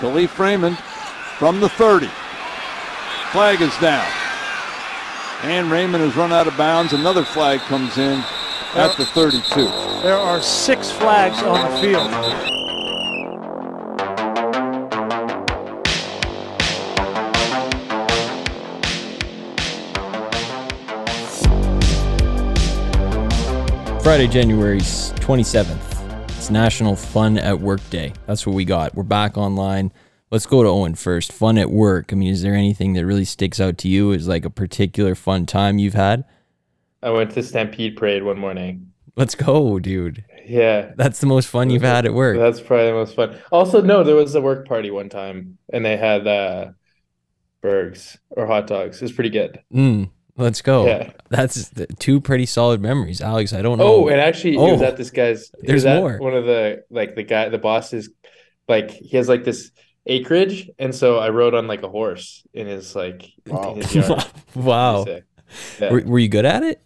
[0.00, 0.78] Kalif Raymond
[1.38, 2.08] from the 30.
[3.32, 4.10] Flag is down.
[5.42, 6.94] And Raymond has run out of bounds.
[6.94, 8.24] Another flag comes in
[8.74, 9.42] at the 32.
[10.02, 12.10] There are six flags on the field.
[24.02, 25.89] Friday, January 27th.
[26.50, 28.12] It's National Fun at Work Day.
[28.26, 28.96] That's what we got.
[28.96, 29.92] We're back online.
[30.32, 31.32] Let's go to Owen first.
[31.32, 32.12] Fun at work.
[32.12, 35.14] I mean, is there anything that really sticks out to you as like a particular
[35.14, 36.24] fun time you've had?
[37.04, 38.90] I went to Stampede Parade one morning.
[39.14, 40.24] Let's go, dude.
[40.44, 42.36] Yeah, That's the most fun you've had at work.
[42.36, 43.38] that's probably the most fun.
[43.52, 46.72] Also, no, there was a work party one time, and they had uh,
[47.60, 48.96] burgers or hot dogs.
[48.96, 49.62] It was pretty good.
[49.72, 50.86] Mm, let's go.
[50.86, 51.12] Yeah.
[51.28, 53.52] That's th- two pretty solid memories, Alex.
[53.52, 53.84] I don't know.
[54.04, 55.50] Oh, and actually, it was Oh, at this guy's.
[55.60, 56.18] There's more.
[56.18, 58.10] One of the like the guy, the boss's,
[58.68, 59.70] like he has like this
[60.06, 64.24] acreage, and so I rode on like a horse in his like in his yard.
[64.54, 65.04] wow.
[65.06, 65.90] Yeah.
[65.90, 66.82] Were, were you good at it?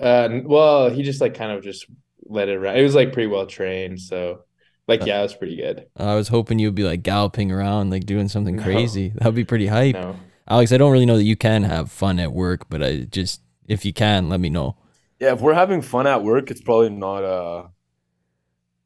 [0.00, 1.86] Uh, well, he just like kind of just
[2.24, 2.76] let it run.
[2.76, 4.40] It was like pretty well trained, so
[4.88, 5.86] like yeah, it was pretty good.
[5.96, 8.62] I was hoping you'd be like galloping around, like doing something No.
[8.62, 9.12] crazy.
[9.14, 9.94] That'd be pretty hype.
[9.94, 10.16] No,
[10.48, 13.40] Alex, I don't really know that you can have fun at work, but I just
[13.68, 14.76] if you can, let me know.
[15.18, 17.68] Yeah, if we're having fun at work, it's probably not uh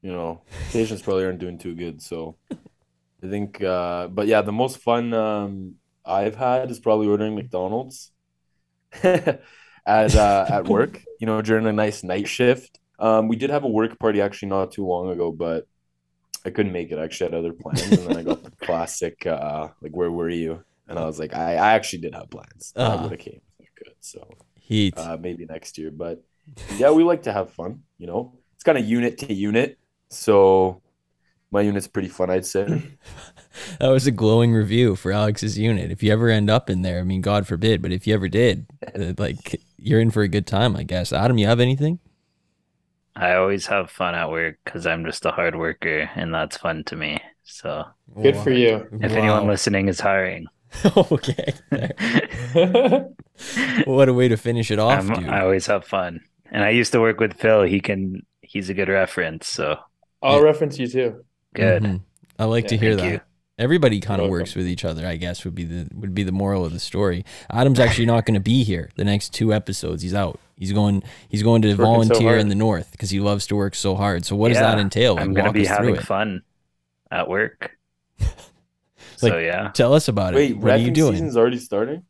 [0.03, 2.03] you know, patients probably aren't doing too good.
[2.03, 2.37] So
[3.23, 8.12] I think uh but yeah, the most fun um I've had is probably ordering McDonald's
[9.05, 9.41] at
[10.17, 12.81] uh at work, you know, during a nice night shift.
[12.99, 15.67] Um we did have a work party actually not too long ago, but
[16.47, 16.99] I couldn't make it.
[16.99, 20.31] I actually had other plans and then I got the classic uh like where were
[20.31, 20.65] you?
[20.89, 22.73] And I was like, I, I actually did have plans.
[22.77, 23.03] I Ah.
[23.03, 23.95] would have came if I could.
[24.01, 24.29] So
[24.61, 24.95] Heat.
[24.98, 25.91] uh, maybe next year.
[25.91, 26.23] But
[26.77, 28.39] yeah, we like to have fun, you know.
[28.55, 29.78] It's kind of unit to unit.
[30.11, 30.83] So
[31.51, 32.65] my unit's pretty fun, I'd say.
[33.81, 35.91] that was a glowing review for Alex's unit.
[35.91, 38.28] If you ever end up in there, I mean, God forbid, but if you ever
[38.28, 41.12] did, uh, like you're in for a good time, I guess.
[41.12, 41.99] Adam, you have anything?
[43.15, 46.84] I always have fun at work because I'm just a hard worker and that's fun
[46.84, 47.19] to me.
[47.44, 47.84] So
[48.21, 48.87] good for you.
[49.00, 50.47] if anyone listening is hiring,
[50.97, 51.53] okay.
[53.84, 55.28] what a way to finish it off, I'm, dude.
[55.28, 56.20] I always have fun.
[56.50, 57.62] And I used to work with Phil.
[57.62, 59.48] He can, he's a good reference.
[59.48, 59.78] So
[60.22, 61.25] I'll reference you too.
[61.54, 61.82] good.
[61.82, 62.00] Mhm.
[62.38, 63.12] I like to hear thank that.
[63.12, 63.20] you.
[63.59, 66.32] Everybody kind of works with each other, I guess would be the would be the
[66.32, 67.25] moral of the story.
[67.50, 70.03] Adam's actually not going to be here the next two episodes.
[70.03, 70.38] He's out.
[70.56, 73.56] He's going he's going to working so volunteer in the north because he loves to
[73.56, 74.26] work so hard.
[74.26, 75.14] So what does that entail?
[75.14, 76.43] Like, I'm going to be having fun
[77.10, 77.70] at work.
[79.16, 79.71] so yeah.
[79.75, 80.37] Tell us about it.
[80.37, 81.12] Wait, what are you doing?
[81.12, 82.04] season's already starting?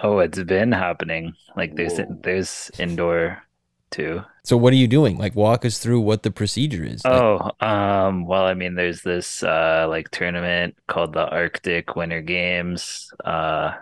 [0.00, 1.34] Oh, it's been happening.
[1.56, 2.18] Like there's, Whoa.
[2.22, 3.42] there's indoor
[3.90, 4.22] too.
[4.44, 5.18] So what are you doing?
[5.18, 7.04] Like walk us through what the procedure is.
[7.04, 12.20] Like, Oh, um, well, I mean, there's this uh like tournament called the Arctic Winter
[12.22, 13.10] Games.
[13.24, 13.74] Uh,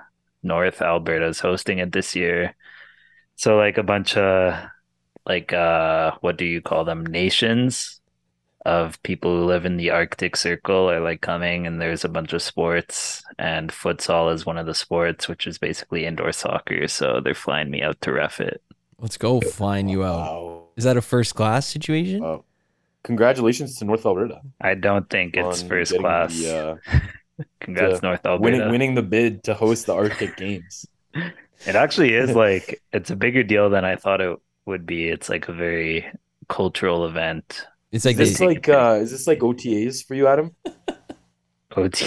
[0.43, 2.55] North Alberta's hosting it this year.
[3.37, 4.55] So like a bunch of
[5.27, 7.05] like uh what do you call them?
[7.05, 8.01] Nations
[8.67, 12.33] of people who live in the Arctic Circle are like coming and there's a bunch
[12.33, 16.89] of sports and futsal is one of the sports, which is basically indoor soccer.
[16.89, 18.61] So they're flying me out to ref it.
[18.99, 20.19] let's go flying you out.
[20.19, 20.63] Wow.
[20.77, 22.23] Is that a first class situation?
[22.23, 22.45] Wow.
[23.05, 26.37] Congratulations to North Alberta I don't think it's first class.
[26.37, 26.99] the, uh,
[27.61, 28.43] Congrats, North Alberta.
[28.43, 30.87] winning winning the bid to host the Arctic Games.
[31.15, 35.09] It actually is like it's a bigger deal than I thought it would be.
[35.09, 36.05] It's like a very
[36.49, 37.67] cultural event.
[37.93, 40.51] It's Is like this they, like uh is this like OTAs for you, Adam?
[41.77, 42.07] OT.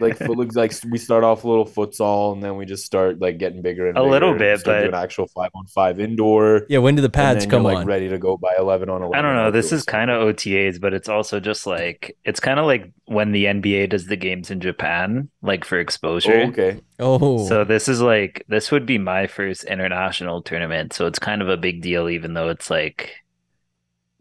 [0.00, 3.20] Like foot looks like we start off a little futsal and then we just start
[3.20, 6.00] like getting bigger and A little bigger and bit, but- doing actual five on five
[6.00, 6.66] indoor.
[6.68, 6.78] yeah.
[6.78, 7.86] When do the and pads then come you're, like on?
[7.86, 9.14] ready to go by eleven on eleven.
[9.16, 9.52] I don't know.
[9.52, 13.30] This is kind of OTAs, but it's also just like it's kind of like when
[13.30, 16.40] the NBA does the games in Japan, like for exposure.
[16.40, 16.80] Oh, okay.
[16.98, 21.40] Oh, So this is like this would be my first international tournament, so it's kind
[21.40, 23.12] of a big deal, even though it's like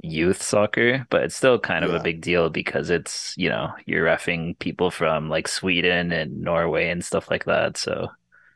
[0.04, 1.98] youth soccer, but it's still kind of Yeah.
[1.98, 6.90] a big deal because it's you know you're refing people from like Sweden and Norway
[6.90, 8.10] and stuff like that, so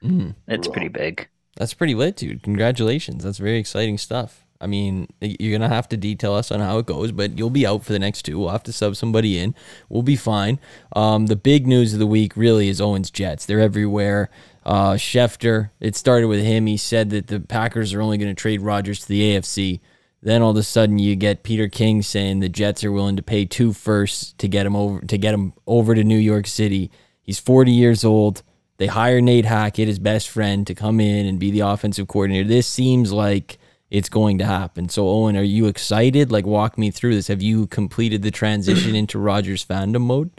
[0.03, 0.35] Mm.
[0.47, 0.73] it's Bro.
[0.73, 1.27] pretty big.
[1.55, 2.43] That's pretty lit, dude.
[2.43, 3.23] Congratulations.
[3.23, 4.43] That's very exciting stuff.
[4.61, 7.49] I mean, you're going to have to detail us on how it goes, but you'll
[7.51, 8.37] be out for the next two.
[8.39, 9.53] We'll have to sub somebody in.
[9.89, 10.59] We'll be fine.
[10.95, 13.45] Um, the big news of the week really is Owens Jets.
[13.45, 14.29] They're everywhere.
[14.65, 16.65] Uh, Schefter, it started with him.
[16.67, 19.79] He said that the Packers are only going to trade Rodgers to the AFC.
[20.27, 23.23] Then all of a sudden you get Peter King saying the Jets are willing to
[23.23, 26.91] pay two firsts to get him over to get him over to New York City.
[27.21, 28.43] He's 40 years old.
[28.75, 32.45] They hire Nate Hackett, his best friend, to come in and be the offensive coordinator.
[32.45, 33.57] This seems like
[33.89, 34.89] it's going to happen.
[34.89, 36.29] So, Owen, are you excited?
[36.29, 37.29] Like, walk me through this.
[37.29, 40.31] Have you completed the transition into Rodgers fandom mode?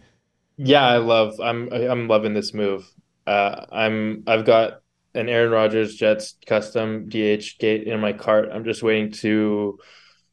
[0.59, 1.41] Yeah, I love.
[1.41, 2.87] I'm I'm loving this move.
[3.27, 4.83] Uh, I'm I've got
[5.15, 8.51] an Aaron Rodgers Jets custom DHgate in my cart.
[8.53, 9.79] I'm just waiting to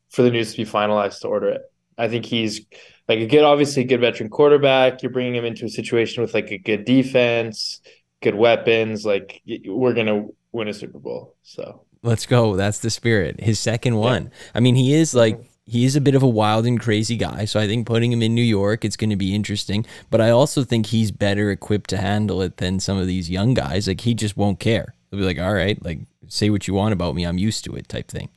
[0.10, 1.62] for the news to be finalized to order it.
[1.98, 2.62] I think he's
[3.08, 5.02] like a good, obviously a good veteran quarterback.
[5.02, 7.82] You're bringing him into a situation with like a good defense,
[8.22, 9.06] good weapons.
[9.06, 11.36] Like we're gonna win a Super Bowl.
[11.44, 12.56] So let's go.
[12.56, 13.40] That's the spirit.
[13.40, 14.24] His second one.
[14.24, 14.30] Yeah.
[14.56, 17.18] I mean, he is like mm-hmm he is a bit of a wild and crazy
[17.18, 17.46] guy.
[17.46, 19.86] So I think putting him in New York, it's going to be interesting.
[20.12, 23.54] But I also think he's better equipped to handle it than some of these young
[23.54, 23.88] guys.
[23.88, 24.94] Like he just won't care.
[25.10, 27.24] He'll be like, all right, like say what you want about me.
[27.24, 28.30] I'm used to it type thing.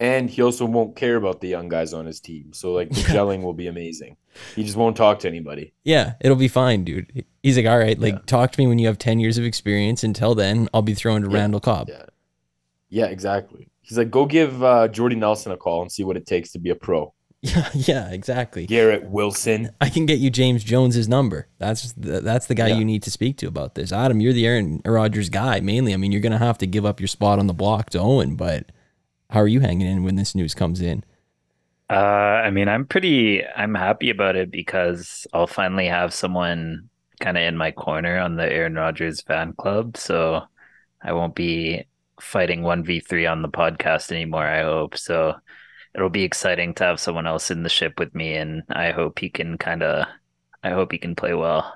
[0.00, 2.52] And he also won't care about the young guys on his team.
[2.52, 4.16] So like the gelling will be amazing.
[4.54, 5.72] He just won't talk to anybody.
[5.82, 7.24] Yeah, it'll be fine, dude.
[7.42, 8.20] He's like, all right, like yeah.
[8.26, 10.04] talk to me when you have 10 years of experience.
[10.04, 11.38] Until then, I'll be throwing to yeah.
[11.38, 11.88] Randall Cobb.
[11.88, 12.04] Yeah.
[12.88, 13.68] Yeah, exactly.
[13.82, 16.58] He's like, go give uh, Jordy Nelson a call and see what it takes to
[16.58, 17.12] be a pro.
[17.40, 18.66] Yeah, yeah, exactly.
[18.66, 19.70] Garrett Wilson.
[19.80, 21.46] I can get you James Jones's number.
[21.58, 22.78] That's the, that's the guy yeah.
[22.78, 23.92] you need to speak to about this.
[23.92, 25.94] Adam, you're the Aaron Rodgers guy mainly.
[25.94, 28.34] I mean, you're gonna have to give up your spot on the block to Owen,
[28.34, 28.72] but
[29.30, 31.04] how are you hanging in when this news comes in?
[31.88, 31.94] Uh,
[32.44, 36.90] I mean, I'm pretty, I'm happy about it because I'll finally have someone
[37.20, 39.96] kind of in my corner on the Aaron Rodgers fan club.
[39.96, 40.42] So
[41.00, 41.86] I won't be
[42.20, 44.96] fighting 1v3 on the podcast anymore, I hope.
[44.96, 45.34] So
[45.94, 49.18] it'll be exciting to have someone else in the ship with me and I hope
[49.18, 50.06] he can kind of
[50.62, 51.74] I hope he can play well.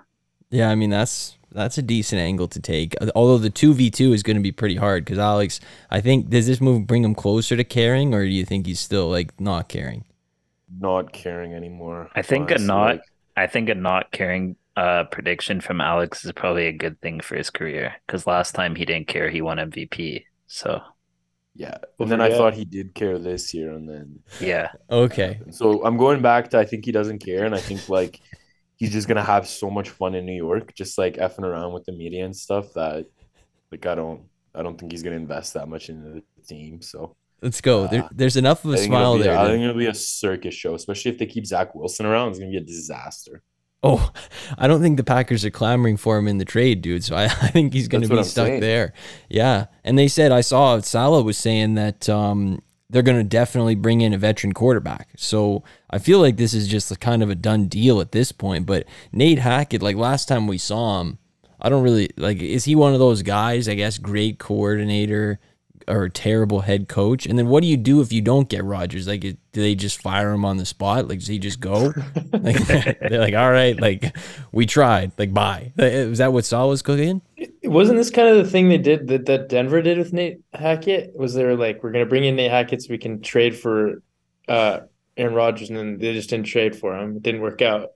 [0.50, 2.94] Yeah, I mean that's that's a decent angle to take.
[3.14, 5.60] Although the 2v2 is going to be pretty hard cuz Alex,
[5.90, 8.80] I think does this move bring him closer to caring or do you think he's
[8.80, 10.04] still like not caring?
[10.80, 12.10] Not caring anymore.
[12.14, 12.64] I think honestly.
[12.64, 13.00] a not
[13.36, 17.36] I think a not caring uh, prediction from Alex is probably a good thing for
[17.36, 20.24] his career because last time he didn't care, he won MVP.
[20.52, 20.82] So
[21.54, 25.40] yeah, and then I thought he did care this year, and then yeah, okay.
[25.50, 28.20] So I'm going back to I think he doesn't care, and I think like
[28.76, 31.86] he's just gonna have so much fun in New York, just like effing around with
[31.86, 32.74] the media and stuff.
[32.74, 33.06] That
[33.70, 36.82] like I don't I don't think he's gonna invest that much into the team.
[36.82, 37.84] So let's go.
[37.84, 39.38] Uh, there, there's enough of a smile be, there.
[39.38, 42.28] I think it'll be a circus show, especially if they keep Zach Wilson around.
[42.28, 43.42] It's gonna be a disaster.
[43.82, 44.12] Oh,
[44.56, 47.02] I don't think the Packers are clamoring for him in the trade, dude.
[47.02, 48.60] So I, I think he's going to be stuck saying.
[48.60, 48.92] there.
[49.28, 49.66] Yeah.
[49.84, 54.02] And they said, I saw Saleh was saying that um, they're going to definitely bring
[54.02, 55.08] in a veteran quarterback.
[55.16, 58.30] So I feel like this is just a kind of a done deal at this
[58.32, 58.66] point.
[58.66, 61.18] But Nate Hackett, like last time we saw him,
[61.60, 65.40] I don't really like, is he one of those guys, I guess, great coordinator?
[65.88, 67.26] Or a terrible head coach?
[67.26, 69.06] And then what do you do if you don't get Rodgers?
[69.06, 71.08] Like, do they just fire him on the spot?
[71.08, 71.92] Like, does he just go?
[72.32, 74.16] like, they're like, all right, like
[74.52, 75.72] we tried, like bye.
[75.76, 77.22] Was that what Saul was cooking?
[77.64, 81.12] Wasn't this kind of the thing they did that, that Denver did with Nate Hackett?
[81.14, 84.02] Was there like we're gonna bring in Nate Hackett so we can trade for
[84.48, 84.80] uh
[85.16, 87.16] Aaron Rodgers, and then they just didn't trade for him.
[87.16, 87.90] It didn't work out.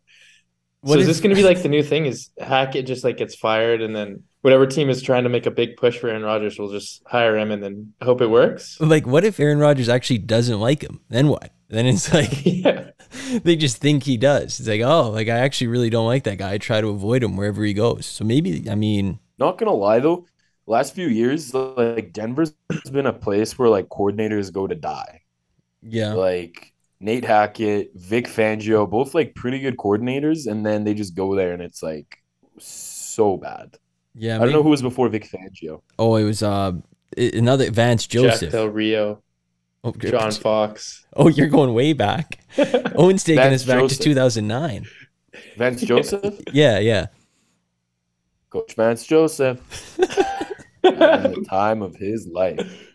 [0.81, 2.06] What so is, is this going to be like the new thing?
[2.06, 5.50] Is Hackett just like gets fired, and then whatever team is trying to make a
[5.50, 8.81] big push for Aaron Rodgers will just hire him and then hope it works?
[8.81, 11.00] Like, what if Aaron Rodgers actually doesn't like him?
[11.08, 11.52] Then what?
[11.69, 12.90] Then it's like yeah.
[13.43, 14.60] they just think he does.
[14.60, 16.52] It's like, oh, like I actually really don't like that guy.
[16.52, 18.06] I try to avoid him wherever he goes.
[18.06, 20.26] So maybe, I mean, not gonna lie though,
[20.69, 22.54] last few years, like Denver's
[22.92, 25.22] been a place where like coordinators go to die.
[25.82, 31.16] Yeah, like Nate Hackett, Vic Fangio, both like pretty good coordinators, and then they just
[31.16, 32.23] go there and it's like
[32.59, 33.76] so bad.
[34.18, 35.82] Yeah, I don't know who was before Vic Fangio.
[35.99, 36.73] Oh, it was uh
[37.16, 39.23] another Vance Joseph, Jack Del Rio,
[39.85, 41.04] oh, John Fox.
[41.18, 42.40] Oh, you're going way back.
[42.94, 43.99] Owen's taking us back Joseph.
[43.99, 44.87] to 2009.
[45.56, 46.42] Vance Joseph.
[46.52, 47.06] yeah, yeah.
[48.50, 49.96] Coach Vance Joseph.
[50.82, 52.92] the time of his life.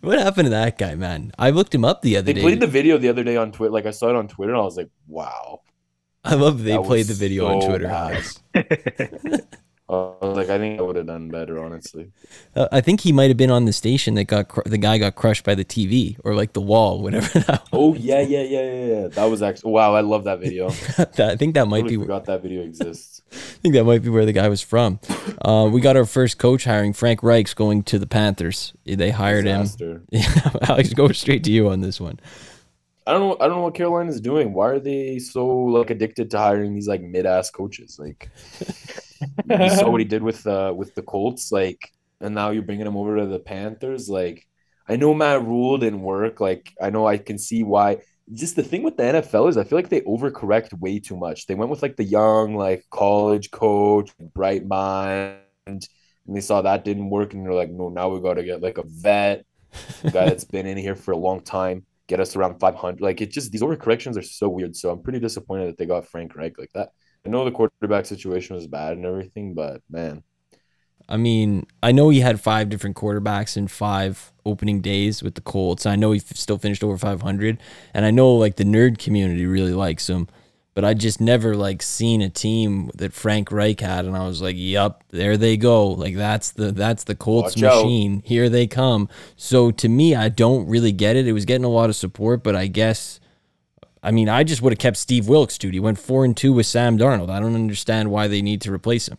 [0.00, 1.32] What happened to that guy, man?
[1.38, 2.40] I looked him up the other they day.
[2.40, 3.72] They played the video the other day on Twitter.
[3.72, 5.60] Like I saw it on Twitter, and I was like, "Wow."
[6.24, 9.54] I love they that played the video so on Twitter.
[9.86, 12.10] Uh, like I think I would have done better, honestly.
[12.56, 14.96] Uh, I think he might have been on the station that got cr- the guy
[14.96, 17.38] got crushed by the TV or like the wall, whatever.
[17.40, 19.08] That oh yeah, yeah, yeah, yeah, yeah.
[19.08, 19.94] That was actually wow.
[19.94, 20.68] I love that video.
[21.18, 22.02] I think that might totally be.
[22.02, 23.20] Forgot that video exists.
[23.32, 25.00] I think that might be where the guy was from.
[25.42, 26.94] Uh, we got our first coach hiring.
[26.94, 28.72] Frank Reich's going to the Panthers.
[28.84, 29.96] They hired Disaster.
[29.96, 30.06] him.
[30.10, 32.18] Yeah, Alex, go straight to you on this one.
[33.06, 33.36] I don't know.
[33.40, 34.54] I don't know what Carolina is doing.
[34.54, 37.98] Why are they so like addicted to hiring these like mid ass coaches?
[37.98, 38.30] Like
[39.60, 42.86] you saw what he did with uh with the Colts, like, and now you're bringing
[42.86, 44.08] him over to the Panthers.
[44.08, 44.46] Like,
[44.88, 46.40] I know Matt Rhule didn't work.
[46.40, 47.98] Like, I know I can see why.
[48.32, 51.46] Just the thing with the NFL is, I feel like they overcorrect way too much.
[51.46, 55.86] They went with like the young, like college coach, bright mind, and
[56.26, 58.78] they saw that didn't work, and they're like, no, now we got to get like
[58.78, 59.44] a vet,
[60.04, 63.00] a guy that's been in here for a long time, get us around 500.
[63.00, 64.76] Like, it just these overcorrections are so weird.
[64.76, 66.90] So I'm pretty disappointed that they got Frank Reich like that
[67.26, 70.22] I know the quarterback situation was bad and everything, but man,
[71.08, 75.40] I mean, I know he had five different quarterbacks in five opening days with the
[75.40, 75.86] Colts.
[75.86, 77.58] I know he still finished over 500,
[77.94, 80.28] and I know like the nerd community really likes him.
[80.74, 84.42] But I just never like seen a team that Frank Reich had, and I was
[84.42, 85.86] like, "Yup, there they go.
[85.88, 87.84] Like that's the that's the Colts Watch out.
[87.84, 88.22] machine.
[88.24, 91.28] Here they come." So to me, I don't really get it.
[91.28, 93.20] It was getting a lot of support, but I guess,
[94.02, 95.74] I mean, I just would have kept Steve Wilks, dude.
[95.74, 97.30] He went four and two with Sam Darnold.
[97.30, 99.18] I don't understand why they need to replace him.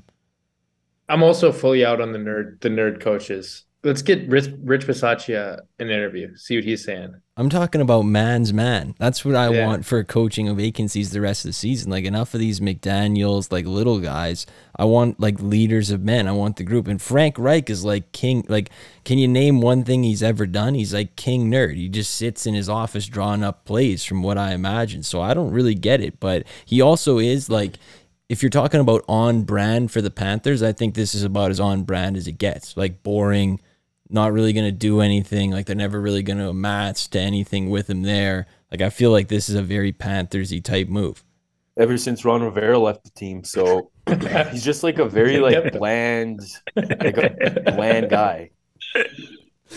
[1.08, 3.65] I'm also fully out on the nerd the nerd coaches.
[3.86, 6.36] Let's get Rich Rich Bisaccia an interview.
[6.36, 7.14] See what he's saying.
[7.38, 8.96] I'm talking about man's man.
[8.98, 9.68] That's what I Yeah.
[9.68, 11.92] want for coaching of vacancies the rest of the season.
[11.92, 14.48] Like enough of these McDaniels, like little guys.
[14.76, 16.28] I want like leaders of men.
[16.28, 16.88] I want the group.
[16.88, 18.44] And Frank Reich is like king.
[18.50, 18.72] Like,
[19.04, 20.74] can you name one thing he's ever done?
[20.74, 21.76] He's like king nerd.
[21.76, 25.04] He just sits in his office drawing up plays, from what I imagine.
[25.04, 26.20] So I don't really get it.
[26.20, 27.78] But he also is like.
[28.28, 31.60] If you're talking about on brand for the Panthers, I think this is about as
[31.60, 32.76] on brand as it gets.
[32.76, 33.60] Like boring,
[34.10, 35.52] not really going to do anything.
[35.52, 38.48] Like they're never really going to match to anything with him there.
[38.72, 41.24] Like I feel like this is a very Panthersy type move.
[41.78, 43.92] ever since Ron Rivera left the team, so
[44.52, 46.42] he's just like a very like bland,
[46.76, 48.52] like a bland guy.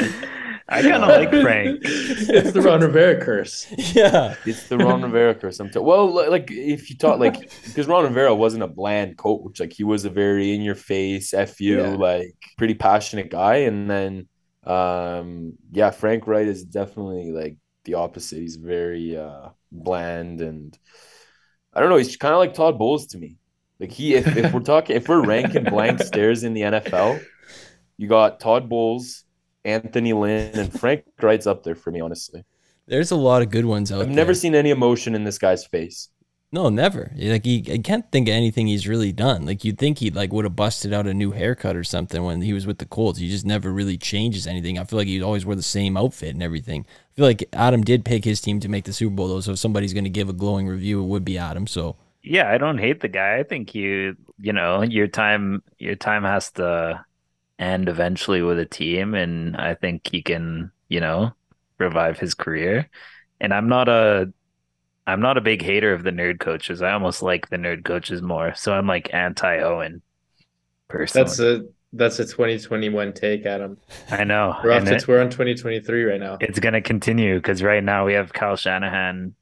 [0.70, 1.80] I kind of like Frank.
[1.82, 3.66] it's the Ron Rivera curse.
[3.94, 4.34] Yeah.
[4.44, 5.58] It's the Ron Rivera curse.
[5.60, 9.60] I'm t- well, like if you talk like because Ron Rivera wasn't a bland coach,
[9.60, 11.94] like he was a very in your face, f you, Yeah.
[11.96, 13.56] like pretty passionate guy.
[13.68, 14.28] And then,
[14.64, 18.36] um, yeah, Frank Reich is definitely like the opposite.
[18.38, 20.76] He's very uh bland and
[21.72, 21.96] I don't know.
[21.96, 23.38] He's kind of like Todd Bowles to me.
[23.80, 27.24] Like he, if, if we're talking, if we're ranking blank stares in the NFL,
[27.96, 29.24] you got Todd Bowles,
[29.68, 32.44] Anthony Lynn, and Frank Reich's up there for me, honestly.
[32.86, 34.16] There's a lot of good ones out I've there.
[34.16, 36.08] never seen any emotion in this guy's face.
[36.50, 37.12] No, never.
[37.14, 39.44] Like he, I can't think of anything he's really done.
[39.44, 42.40] Like you'd think he like would have busted out a new haircut or something when
[42.40, 43.18] he was with the Colts.
[43.18, 44.78] He just never really changes anything.
[44.78, 46.86] I feel like he always wore the same outfit and everything.
[46.88, 49.40] I feel like Adam did pick his team to make the Super Bowl though.
[49.42, 51.66] So if somebody's going to give a glowing review, it would be Adam.
[51.66, 53.38] So Yeah, I don't hate the guy.
[53.38, 57.04] I think you, you know, your time, your time has to
[57.58, 61.32] end eventually with a team, and I think he can, you know,
[61.78, 62.88] revive his career.
[63.40, 64.32] And I'm not a,
[65.06, 66.82] I'm not a big hater of the nerd coaches.
[66.82, 68.54] I almost like the nerd coaches more.
[68.54, 70.02] So I'm like anti Owen,
[70.88, 71.24] personally.
[71.24, 71.62] That's a
[71.94, 73.78] that's a 2021 take, Adam.
[74.10, 74.54] I know.
[74.62, 76.36] We're off to it- we're on 2023 right now.
[76.40, 79.34] it's gonna continue because right now we have Kyle Shanahan,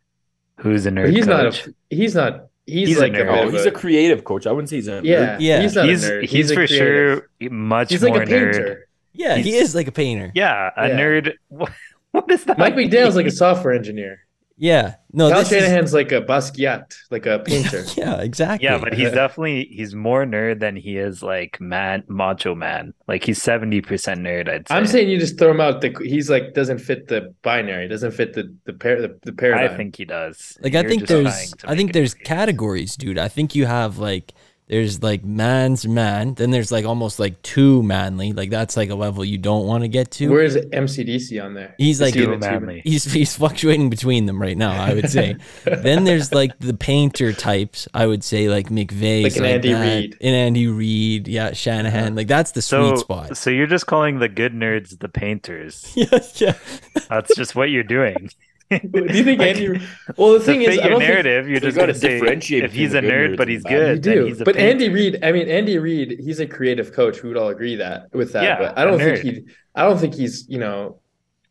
[0.60, 1.66] who's a nerd But he's coach.
[1.66, 3.26] not a he's not he's, He's a like a, nerd.
[3.26, 4.46] bit Oh, he's a creative coach.
[4.46, 5.62] I wouldn't say he's a yeah Yeah.
[5.62, 6.22] he's not he's a nerd.
[6.24, 7.22] he's, a for creative.
[7.40, 8.52] sure much he's like more a nerd.
[8.52, 8.88] painter.
[9.12, 10.32] yeah, he is like a painter.
[10.34, 10.98] Yeah, a Yeah.
[10.98, 11.32] nerd.
[11.48, 11.70] What,
[12.12, 12.58] what is that?
[12.58, 14.25] Mike McDaniel's like a software engineer.
[14.58, 17.84] Yeah, no, Kyle this is- Shanahan's like a Basquiat, like a painter.
[17.94, 18.64] yeah, exactly.
[18.64, 22.94] Yeah, but he's definitely he's more nerd than he is like man macho man.
[23.06, 24.48] Like he's seventy percent nerd.
[24.48, 24.74] I'd say.
[24.74, 25.82] I'm saying you just throw him out.
[25.82, 27.86] The he's like doesn't fit the binary.
[27.86, 29.72] Doesn't fit the the pair the, the paradigm.
[29.72, 30.56] I think he does.
[30.62, 32.24] like I You're think there's I think there's clear.
[32.24, 33.18] categories, dude.
[33.18, 34.32] I think you have like
[34.68, 38.32] there's like man's man, then there's like almost like too manly.
[38.32, 40.28] Like that's like a level you don't want to get to.
[40.30, 41.74] Where's MCDC on there?
[41.78, 42.82] He's Is like he Too manly.
[42.84, 45.36] He's he's fluctuating between them right now, I would say.
[45.64, 50.16] then there's like the painter types, I would say like McVay, Like an Andy Reid.
[50.20, 52.06] and Andy Reid, yeah, Shanahan.
[52.06, 52.14] Uh-huh.
[52.16, 53.36] Like that's the So, sweet spot.
[53.36, 55.92] so you're just calling the good nerds the painters.
[55.94, 56.54] yeah, yeah.
[57.08, 58.30] That's just what you're doing.
[58.70, 59.80] Do you think Andy?
[60.16, 62.72] Well, the thing is, I your don't think narrative, you're just gotta gonna differentiate if
[62.72, 63.70] he's a nerd nerds but he's bad.
[63.72, 64.24] you good, then do.
[64.26, 64.60] he's But painter.
[64.70, 67.22] Andy Reid, I mean, Andy Reid, he's a creative coach.
[67.22, 68.42] We would all agree that with that.
[68.42, 69.44] Yeah, but I don't think he.
[69.74, 71.00] I don't think he's you know,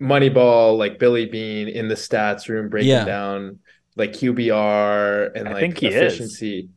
[0.02, 3.06] Moneyball like Billy Beane in the stats room breaking Yeah.
[3.06, 3.60] down
[3.96, 5.96] like QBR and I like think he is.
[5.96, 6.70] efficiency.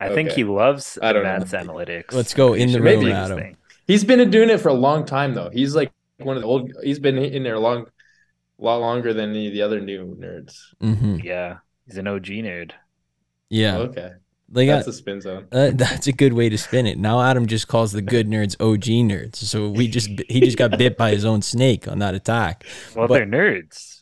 [0.00, 1.30] I think he loves I don't know.
[1.38, 2.12] analytics.
[2.12, 3.38] Let's go in the Should room, Adam.
[3.38, 3.56] thing.
[3.86, 5.50] He's been doing it for a long time though.
[5.50, 6.72] He's like one of the old.
[6.82, 7.86] He's been in there a long,
[8.58, 10.58] lot longer than any of the other new nerds.
[10.80, 12.72] hmm Yeah, he's an OG nerd.
[13.50, 13.76] Yeah.
[13.78, 14.10] Okay,
[14.50, 15.46] Like that's I- a spin zone.
[15.52, 16.98] Uh, that's a good way to spin it.
[16.98, 19.36] Now Adam just calls the good nerds OG nerds.
[19.36, 22.64] So we just he just got bit by his own snake on that attack.
[22.94, 23.93] Well, But- they're nerds.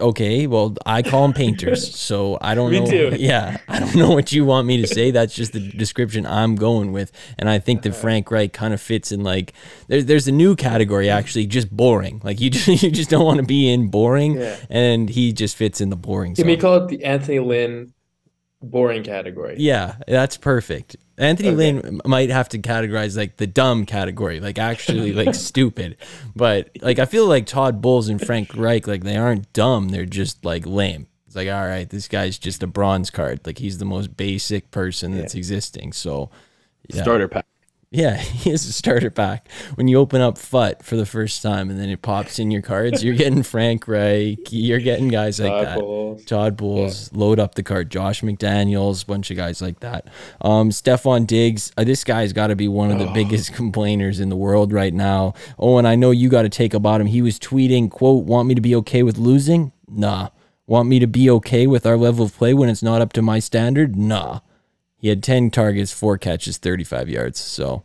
[0.00, 1.94] Okay, well I call them painters.
[2.04, 2.86] So I don't Me know.
[2.86, 3.16] too.
[3.18, 5.10] Yeah, I don't know what you want me to say.
[5.12, 7.12] That's just the description I'm going with.
[7.38, 7.96] And I think that uh.
[7.96, 9.52] Frank Reich kind of fits in like
[9.88, 12.20] there's there's a new category actually, just boring.
[12.24, 14.56] Like you just you just don't want to be in boring, Yeah.
[14.68, 16.34] and he just fits in the boring.
[16.34, 17.93] Can we call it the Anthony Lynn
[18.70, 19.56] boring category?
[19.58, 20.96] Yeah, that's perfect.
[21.16, 21.56] Anthony Okay.
[21.56, 25.96] Lynn might have to categorize like the dumb category, like actually like stupid.
[26.34, 30.06] But like I feel like Todd Bowles and Frank Reich, like they aren't dumb, they're
[30.06, 31.06] just like lame.
[31.26, 33.40] It's like, all right, this guy's just a bronze card.
[33.44, 35.92] Like he's the most basic person that's existing.
[35.92, 36.30] So
[36.88, 37.02] yeah.
[37.02, 37.46] Starter pack.
[37.94, 39.48] Yeah, he is a starter pack.
[39.76, 42.60] When you open up FUT for the first time and then it pops in your
[42.60, 45.78] cards, you're getting Frank Reich, you're getting guys like Todd that.
[45.78, 46.24] Bowles.
[46.24, 47.90] Todd Bowles, load up the card.
[47.90, 50.08] Josh McDaniels, bunch of guys like that.
[50.40, 54.28] Um, Stefon Diggs, uh, this guy's got to be one of the biggest complainers in
[54.28, 55.34] the world right now.
[55.56, 57.06] Oh, and I know you got to take about him.
[57.06, 59.72] He was tweeting, "quote Want me to be okay with losing?
[59.86, 60.30] Nah.
[60.66, 63.22] Want me to be okay with our level of play when it's not up to
[63.22, 63.94] my standard?
[63.94, 64.40] Nah."
[65.04, 67.38] He had 10 targets, four catches, 35 yards.
[67.38, 67.84] So,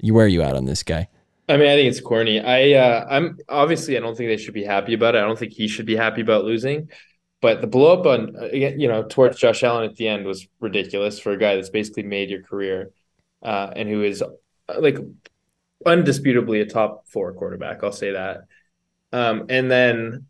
[0.00, 1.08] you where are you out on this guy?
[1.46, 2.40] I mean, I think it's corny.
[2.40, 5.18] I uh, I'm obviously I don't think they should be happy about it.
[5.18, 6.88] I don't think he should be happy about losing.
[7.42, 10.48] But the blow up on uh, you know towards Josh Allen at the end was
[10.58, 12.92] ridiculous for a guy that's basically made your career,
[13.42, 14.30] uh, and who is uh,
[14.78, 14.96] like
[15.84, 17.84] undisputably a top four quarterback.
[17.84, 18.46] I'll say that.
[19.12, 20.24] Um, and then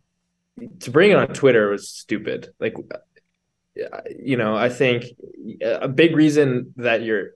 [0.81, 2.53] to bring it on Twitter was stupid.
[2.59, 2.75] Like,
[4.19, 5.05] you know, I think
[5.63, 7.31] a big reason that your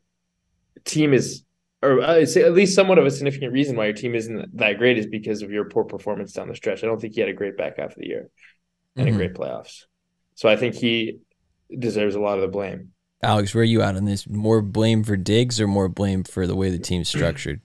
[0.84, 1.44] team is
[1.82, 4.78] or I'd say at least somewhat of a significant reason why your team isn't that
[4.78, 6.82] great is because of your poor performance down the stretch.
[6.82, 8.30] I don't think he had a great back half of the year
[8.96, 9.12] and Mhm.
[9.12, 9.84] a great playoffs.
[10.34, 11.18] So I think he
[11.76, 12.92] deserves a lot of the blame.
[13.22, 14.28] Alex, where are you at on this?
[14.28, 17.60] More blame for Diggs or more blame for the way the team's structured?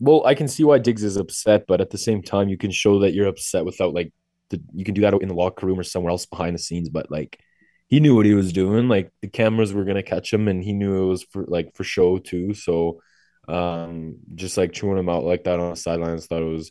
[0.00, 2.70] Well, I can see why Diggs is upset, but at the same time, you can
[2.70, 4.12] show that you're upset without like
[4.50, 6.88] the, you can do that in the locker room or somewhere else behind the scenes.
[6.88, 7.40] But like,
[7.88, 8.88] he knew what he was doing.
[8.88, 11.84] Like the cameras were gonna catch him, and he knew it was for like for
[11.84, 12.54] show too.
[12.54, 13.00] So,
[13.48, 16.70] um, just like chewing him out like that on the sidelines, thought it was.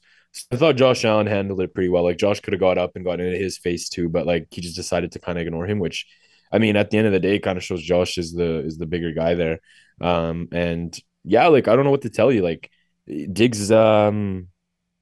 [0.51, 2.03] I thought Josh Allen handled it pretty well.
[2.03, 4.61] Like Josh could have got up and got into his face too, but like he
[4.61, 6.05] just decided to kind of ignore him, which,
[6.51, 8.77] I mean, at the end of the day, kind of shows Josh is the is
[8.77, 9.59] the bigger guy there.
[9.99, 12.43] Um, and yeah, like I don't know what to tell you.
[12.43, 12.69] Like
[13.07, 14.49] Diggs, um,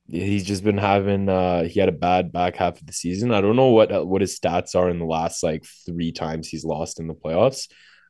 [0.08, 3.32] he's just been having uh he had a bad back half of the season.
[3.32, 6.66] I don't know what what his stats are in the last like three times he's
[6.66, 7.68] lost in the playoffs.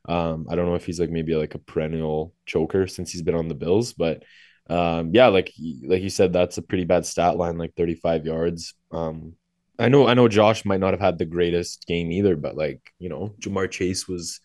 [0.08, 3.34] Um, I don't know if he's like maybe like a perennial choker since he's been
[3.34, 4.22] on the Bills, but
[4.68, 5.52] um, yeah, like
[5.84, 8.74] like you said, that's a pretty bad stat line, like 35 yards.
[8.92, 9.34] Um,
[9.78, 12.80] I know I know Josh might not have had the greatest game either, but like
[12.98, 14.40] you know, Ja'Marr Chase was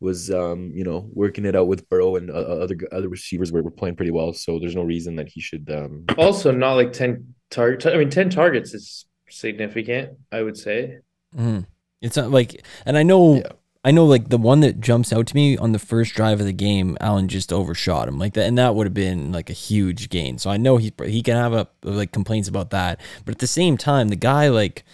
[0.00, 3.62] was um you know working it out with Burrow and uh, other other receivers were,
[3.62, 6.92] were playing pretty well, so there's no reason that he should um Also, not like
[6.92, 7.86] 10 targets.
[7.86, 10.98] I mean, 10 targets is significant, I would say.
[11.36, 11.66] Mhm.
[12.00, 13.52] It's not like, and I know, Yeah.
[13.84, 16.46] I know, like the one that jumps out to me on the first drive of
[16.46, 19.54] the game, Allen just overshot him like that, and that would have been like a
[19.54, 20.38] huge gain.
[20.38, 23.46] So I know he he can have a like complaints about that, but at the
[23.46, 24.84] same time, the guy like.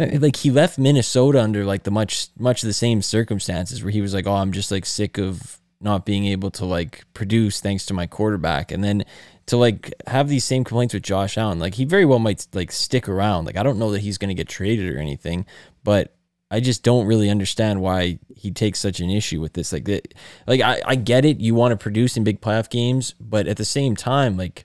[0.00, 4.14] Like he left Minnesota under like the much much the same circumstances where he was
[4.14, 7.94] like, oh, I'm just like sick of not being able to like produce thanks to
[7.94, 9.04] my quarterback, and then
[9.46, 12.72] to like have these same complaints with Josh Allen, like he very well might like
[12.72, 13.44] stick around.
[13.44, 15.44] Like I don't know that he's going to get traded or anything,
[15.84, 16.14] but
[16.50, 19.72] I just don't really understand why he takes such an issue with this.
[19.72, 20.14] Like that,
[20.46, 21.40] like I, I get it.
[21.40, 24.64] You want to produce in big playoff games, but at the same time, like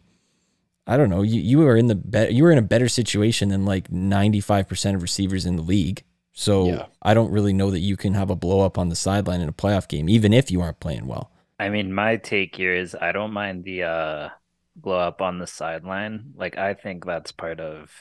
[0.88, 3.50] I don't know, you you were in the be- you were in a better situation
[3.50, 6.04] than like ninety five percent of receivers in the league.
[6.34, 6.86] So Yeah.
[7.02, 9.50] I don't really know that you can have a blow up on the sideline in
[9.50, 11.32] a playoff game, even if you aren't playing well.
[11.60, 14.30] I mean, my take here is I don't mind the uh
[14.76, 16.34] blow up on the sideline.
[16.36, 17.92] Like I think that's part of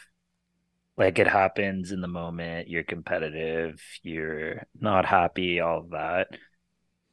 [0.96, 6.28] like it happens in the moment, you're competitive, you're not happy, all of that.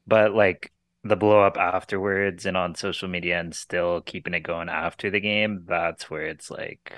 [0.07, 0.71] But like
[1.03, 5.19] the blow up afterwards and on social media and still keeping it going after the
[5.19, 6.93] game, that's where it's like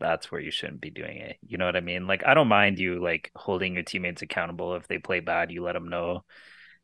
[0.00, 1.36] that's where you shouldn't be doing it.
[1.46, 2.06] You know what I mean?
[2.06, 5.62] Like I don't mind you like holding your teammates accountable if they play bad, you
[5.62, 6.24] let them know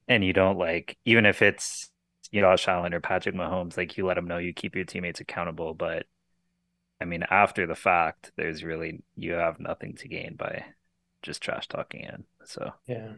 [0.08, 1.90] and you don't like even if it's
[2.30, 5.20] you know Allen or Patrick Mahomes, like you let them know you keep your teammates
[5.20, 5.74] accountable.
[5.74, 6.06] But
[7.00, 10.64] I mean, after the fact, there's really you have nothing to gain by
[11.22, 12.24] just trash talking in.
[12.44, 13.14] So Yeah.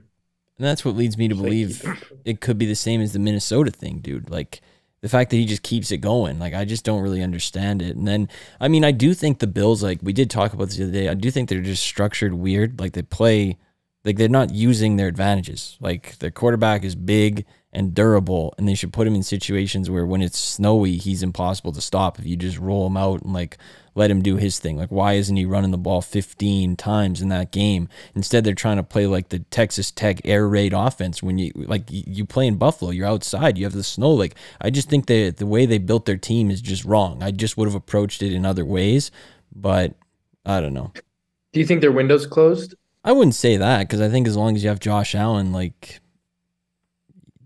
[0.63, 1.85] And that's what leads me to believe
[2.25, 4.31] it- could be the same as the Minnesota thing, dude.
[4.31, 4.61] Like
[5.01, 6.39] the fact that he just keeps it going.
[6.39, 7.97] Like I just don't really understand it.
[7.97, 8.29] And then
[8.61, 10.93] I mean, I do think the Bills, like we did talk about this the other
[10.93, 12.79] day, I do think they're just structured weird.
[12.79, 13.59] Like they play
[14.05, 15.77] like they're not using their advantages.
[15.81, 20.05] Like their quarterback is big and durable, and they should put him in situations where
[20.05, 23.57] when it's snowy, he's impossible to stop if you just roll him out and like
[23.95, 24.77] let him do his thing.
[24.77, 27.89] Like why isn't he running the ball 15 times in that game?
[28.15, 31.85] Instead, they're trying to play like the Texas Tech air raid offense when you like
[31.89, 34.11] you, play in Buffalo, you're outside, you have the snow.
[34.11, 37.23] Like I just think that the way they built their team is just wrong.
[37.23, 39.11] I just would have approached it in other ways,
[39.55, 39.95] but
[40.45, 40.93] I don't know.
[41.53, 42.75] Do you think their window's closed?
[43.05, 46.01] I wouldn't say that because I think as long as you have Josh Allen, like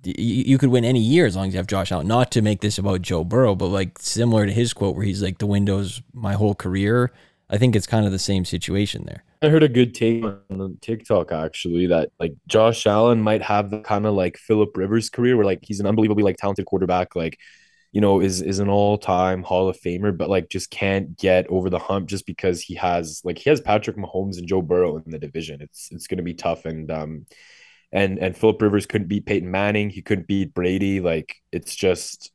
[0.06, 2.06] you, could win any year as long as you have Josh Allen.
[2.06, 5.22] Not to make this about Joe Burrow, but like similar to his quote where he's
[5.22, 7.12] like, "The window's my whole career."
[7.48, 9.22] I think it's kind of the same situation there.
[9.40, 13.80] I heard a good take on TikTok actually that like Josh Allen might have the
[13.80, 17.38] kind of like Philip Rivers career where like he's an unbelievably like talented quarterback, like
[17.92, 21.70] you know, is is an all-time Hall of Famer, but like just can't get over
[21.70, 25.10] the hump just because he has like he has Patrick Mahomes and Joe Burrow in
[25.10, 25.60] the division.
[25.62, 27.26] It's it's gonna be tough and um
[27.92, 31.00] and and Philip Rivers couldn't beat Peyton Manning, he couldn't beat Brady.
[31.00, 32.32] Like it's just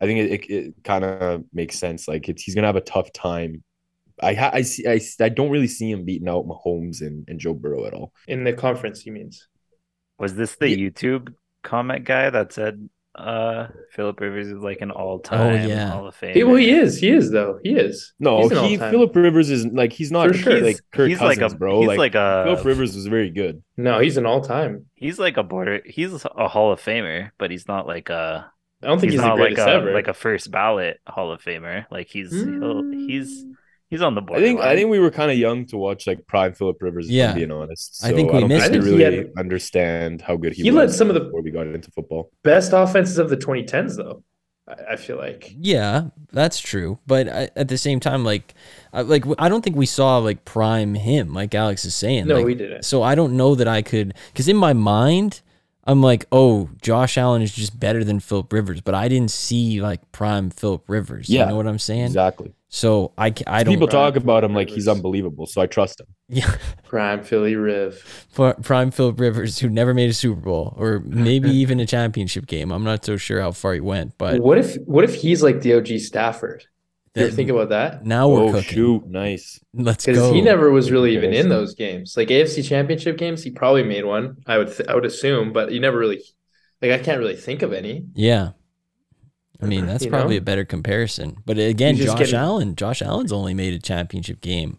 [0.00, 2.08] I think it, it, it kind of makes sense.
[2.08, 3.62] Like it's he's gonna have a tough time
[4.22, 7.40] I ha- I see I, I don't really see him beating out Mahomes and, and
[7.40, 8.12] Joe Burrow at all.
[8.28, 9.48] In the conference, he means.
[10.18, 10.76] Was this the Yeah.
[10.90, 15.90] YouTube comment guy that said uh Philip Rivers is like an all-time oh, yeah.
[15.90, 16.34] Hall of Fame?
[16.34, 16.98] He, well, he is.
[16.98, 17.58] He is though.
[17.62, 18.14] He is.
[18.18, 18.78] No, he.
[18.78, 20.60] Philip Rivers is like he's not For sure.
[20.60, 21.80] like Kirk he's Cousins, like a bro.
[21.80, 23.62] he's like, like, a Philip Rivers was very good.
[23.76, 24.86] No, he's an all-time.
[24.94, 28.50] he's like a border he's a Hall of Famer, but he's not like a
[28.82, 29.92] I don't think he's, he's, the not like a ever.
[29.92, 31.84] like a first ballot Hall of Famer.
[31.90, 33.08] Like he's he'll, Mm.
[33.10, 33.44] he's
[33.92, 34.38] he's on the board.
[34.38, 34.48] I board.
[34.48, 37.06] think I think we were kind of young to watch like prime Philip Rivers.
[37.06, 37.30] If Yeah.
[37.30, 38.02] I'm being honest.
[38.04, 38.82] I think So we don't missed think it.
[38.88, 41.50] we really had- understand how good he, He was led some of the- before we
[41.50, 42.30] got into football.
[42.42, 44.24] best offenses of the 2010s, though.
[44.68, 45.52] I, I feel like.
[45.58, 46.98] Yeah, that's true.
[47.06, 48.54] But I, at the same time, like,
[48.92, 52.26] I, like I don't think we saw like prime him, like Alex is saying.
[52.28, 52.84] No, like, we didn't.
[52.84, 55.40] So I don't know that I could, because in my mind,
[55.84, 59.80] I'm like, oh, Josh Allen is just better than Philip Rivers, but I didn't see
[59.80, 61.28] like prime Philip Rivers.
[61.28, 62.06] Yeah, you know what I'm saying?
[62.06, 62.54] Exactly.
[62.68, 63.74] So I, I don't.
[63.74, 66.06] People talk Phillip about him like he's unbelievable, so I trust him.
[66.34, 68.26] Yeah, Prime Philly Riv.
[68.62, 72.72] Prime Philip Rivers, who never made a Super Bowl or maybe even a championship game.
[72.72, 75.60] I'm not so sure how far he went, but What if what if he's like
[75.60, 76.64] the OG Stafford?
[77.14, 78.06] You that- think about that?
[78.06, 78.62] now we're oh cooking.
[78.74, 79.60] shoot, nice.
[79.74, 80.32] Let's Because go.
[80.32, 82.16] he never was really even in those games.
[82.16, 84.36] Like AFC Championship games, he probably made one.
[84.46, 86.22] I would th- I would assume, but you never really.
[86.80, 88.06] Like I can't really think of any.
[88.14, 88.50] Yeah.
[89.60, 90.42] I mean, that's You probably know?
[90.42, 91.36] a better comparison.
[91.44, 94.78] But again, He's Josh getting- Allen, Josh Allen's only made a championship game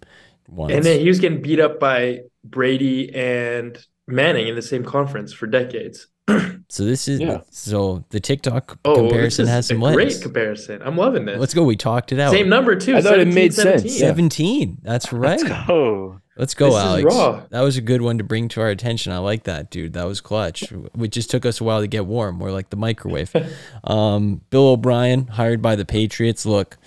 [0.50, 0.74] once.
[0.74, 5.32] And then he was getting beat up by Brady and Manning in the same conference
[5.32, 6.08] for decades.
[6.70, 7.42] so this is Yeah.
[7.50, 9.96] so the TikTok Oh, comparison has some a legs.
[9.96, 10.82] great comparison.
[10.84, 11.40] I'm loving this.
[11.40, 11.64] Let's go.
[11.64, 12.32] We talked it out.
[12.32, 12.96] Same number too.
[12.96, 13.82] I thought it 17, made sense.
[13.82, 13.92] 17.
[13.94, 14.08] Yeah.
[14.08, 14.78] 17.
[14.84, 15.42] That's right.
[15.42, 16.20] Let's go.
[16.36, 17.16] Let's go, This is Alex.
[17.16, 17.44] raw.
[17.52, 19.12] That was a good one to bring to our attention.
[19.14, 19.94] I like that, dude.
[19.94, 20.64] That was clutch.
[21.00, 22.40] It just took us a while to get warm.
[22.40, 23.36] We're like the microwave.
[23.84, 26.44] um, Bill O'Brien, hired by the Patriots.
[26.44, 26.78] Look,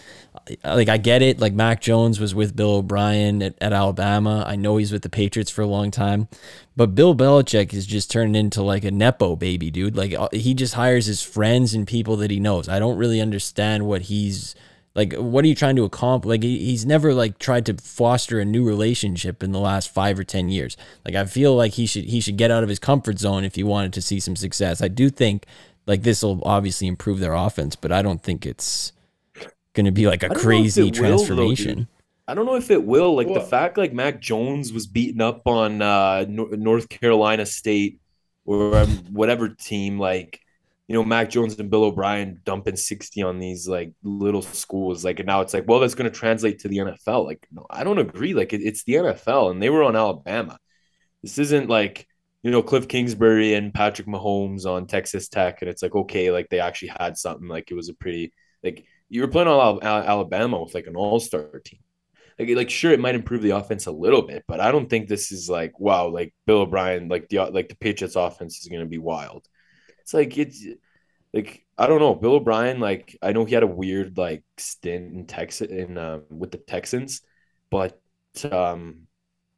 [0.64, 1.40] like I get it.
[1.40, 4.44] Like Mac Jones was with Bill O'Brien at, at Alabama.
[4.46, 6.28] I know he's with the Patriots for a long time,
[6.76, 9.96] but Bill Belichick is just turned into like a nepo baby, dude.
[9.96, 12.68] Like uh, he just hires his friends and people that he knows.
[12.68, 14.54] I don't really understand what he's
[14.94, 15.14] like.
[15.14, 16.28] What are you trying to accomplish?
[16.28, 20.18] Like he, he's never like tried to foster a new relationship in the last five
[20.18, 20.76] or ten years.
[21.04, 23.56] Like I feel like he should he should get out of his comfort zone if
[23.56, 24.80] he wanted to see some success.
[24.80, 25.44] I do think
[25.86, 28.92] like this will obviously improve their offense, but I don't think it's
[29.76, 31.88] going to be like a I don't know if crazy it will, though, transformation.
[32.28, 33.14] I don't know if it will.
[33.14, 38.00] Like the fact like Mac Jones was beaten up on uh, North Carolina State
[38.44, 40.40] or um, whatever team, like
[40.88, 45.04] you know Mac Jones and Bill O'Brien dumping sixty on these like little schools.
[45.04, 47.26] Like and now it's like, well, that's going to translate to the NFL.
[47.26, 48.34] Like no, I don't agree.
[48.34, 50.58] Like it, it's the NFL, and they were on Alabama.
[51.22, 52.08] This isn't like
[52.42, 56.48] you know Cliff Kingsbury and Patrick Mahomes on Texas Tech, and it's like okay, like
[56.48, 57.46] they actually had something.
[57.46, 58.32] Like it was a pretty
[58.64, 61.80] like you were playing on Al- Al- Alabama with like an all star team.
[62.38, 65.08] Like, like sure, it might improve the offense a little bit, but I don't think
[65.08, 68.80] this is like wow, like Bill O'Brien, like the like the Patriots offense is going
[68.80, 69.46] to be wild.
[70.00, 70.64] It's like it's
[71.32, 72.78] like I don't know, Bill O'Brien.
[72.78, 76.58] Like I know he had a weird like stint in Texas in uh, with the
[76.58, 77.22] Texans,
[77.70, 77.98] but
[78.50, 79.06] um,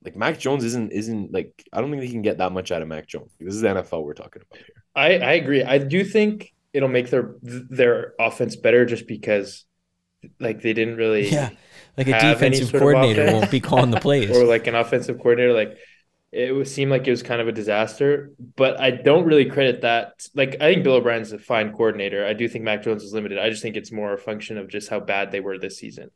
[0.04, 2.82] like Mac Jones isn't isn't like I don't think they can get that much out
[2.82, 3.32] of Mac Jones.
[3.40, 4.84] This is the NFL we're talking about here.
[4.94, 5.62] I, I agree.
[5.62, 9.64] I do think it'll make their their offense better just because
[10.40, 11.50] like they didn't really Yeah,
[11.96, 14.30] like a defensive coordinator won't be calling the plays.
[14.30, 15.78] or like an offensive coordinator like
[16.30, 19.80] it would seem like it was kind of a disaster but i don't really credit
[19.82, 22.26] that like i think bill o'brien's a fine coordinator.
[22.26, 23.38] I do think mac jones is limited.
[23.38, 26.10] I just think it's more a function of just how bad they were this season.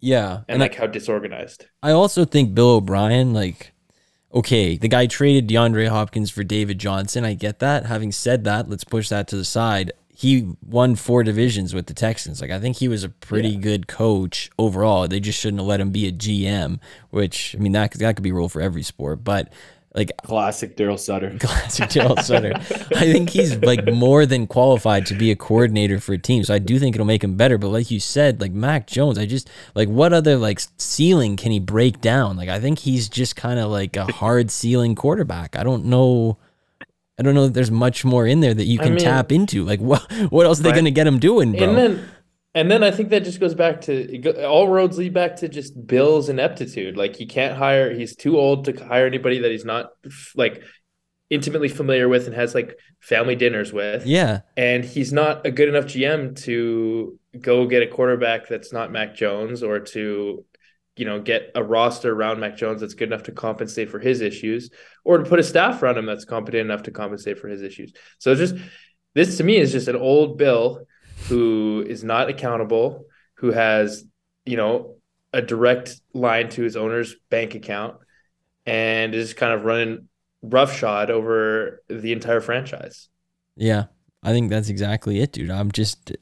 [0.00, 1.66] Yeah, and, and like how disorganized.
[1.82, 3.72] I also think Bill O'Brien, like,
[4.32, 7.24] okay, the guy traded DeAndre Hopkins for David Johnson.
[7.24, 7.86] I get that.
[7.86, 9.92] Having said that, let's push that to the side.
[10.08, 12.40] He won four divisions with the Texans.
[12.40, 15.06] Like, I think he was a pretty good coach overall.
[15.06, 18.24] They just shouldn't have let him be a GM, which, I mean, that, that could
[18.24, 19.22] be a rule for every sport.
[19.22, 19.52] But,
[19.98, 21.36] like, Classic Darryl Sutter.
[21.40, 22.52] classic Gerald Sutter.
[22.54, 26.44] I think he's like more than qualified to be a coordinator for a team.
[26.44, 27.58] So I do think it'll make him better.
[27.58, 31.52] But like you said, like Mac Jones, I just like what other like ceiling can
[31.52, 32.36] he break down?
[32.36, 35.56] Like I think he's just kind of like a hard ceiling quarterback.
[35.56, 36.38] I don't know.
[37.18, 39.32] I don't know if there's much more in there that you I can mean- tap
[39.32, 39.64] into.
[39.64, 41.68] Like what what else are they But- gonna get him doing, bro?
[41.68, 42.08] and then
[42.54, 45.86] And then I think that just goes back to all roads lead back to just
[45.86, 46.96] Bill's ineptitude.
[46.96, 49.90] Like he can't hire, he's too old to hire anybody that he's not
[50.34, 50.62] like
[51.30, 54.06] intimately familiar with and has like family dinners with.
[54.06, 54.40] Yeah.
[54.56, 59.14] And he's not a good enough GM to go get a quarterback that's not Mac
[59.14, 60.44] Jones or to,
[60.96, 64.22] you know, get a roster around Mac Jones that's good enough to compensate for his
[64.22, 64.70] issues
[65.04, 67.92] or to put a staff around him that's competent enough to compensate for his issues.
[68.18, 68.56] So just
[69.14, 70.86] this to me is just an old Bill
[71.26, 73.04] who is not accountable,
[73.34, 74.04] who has,
[74.46, 74.94] you know,
[75.32, 77.96] a direct line to his owner's bank account
[78.64, 80.08] and is kind of running
[80.42, 83.08] roughshod over the entire franchise.
[83.56, 83.84] Yeah.
[84.22, 85.50] I think that's exactly it, dude.
[85.50, 86.12] I'm just,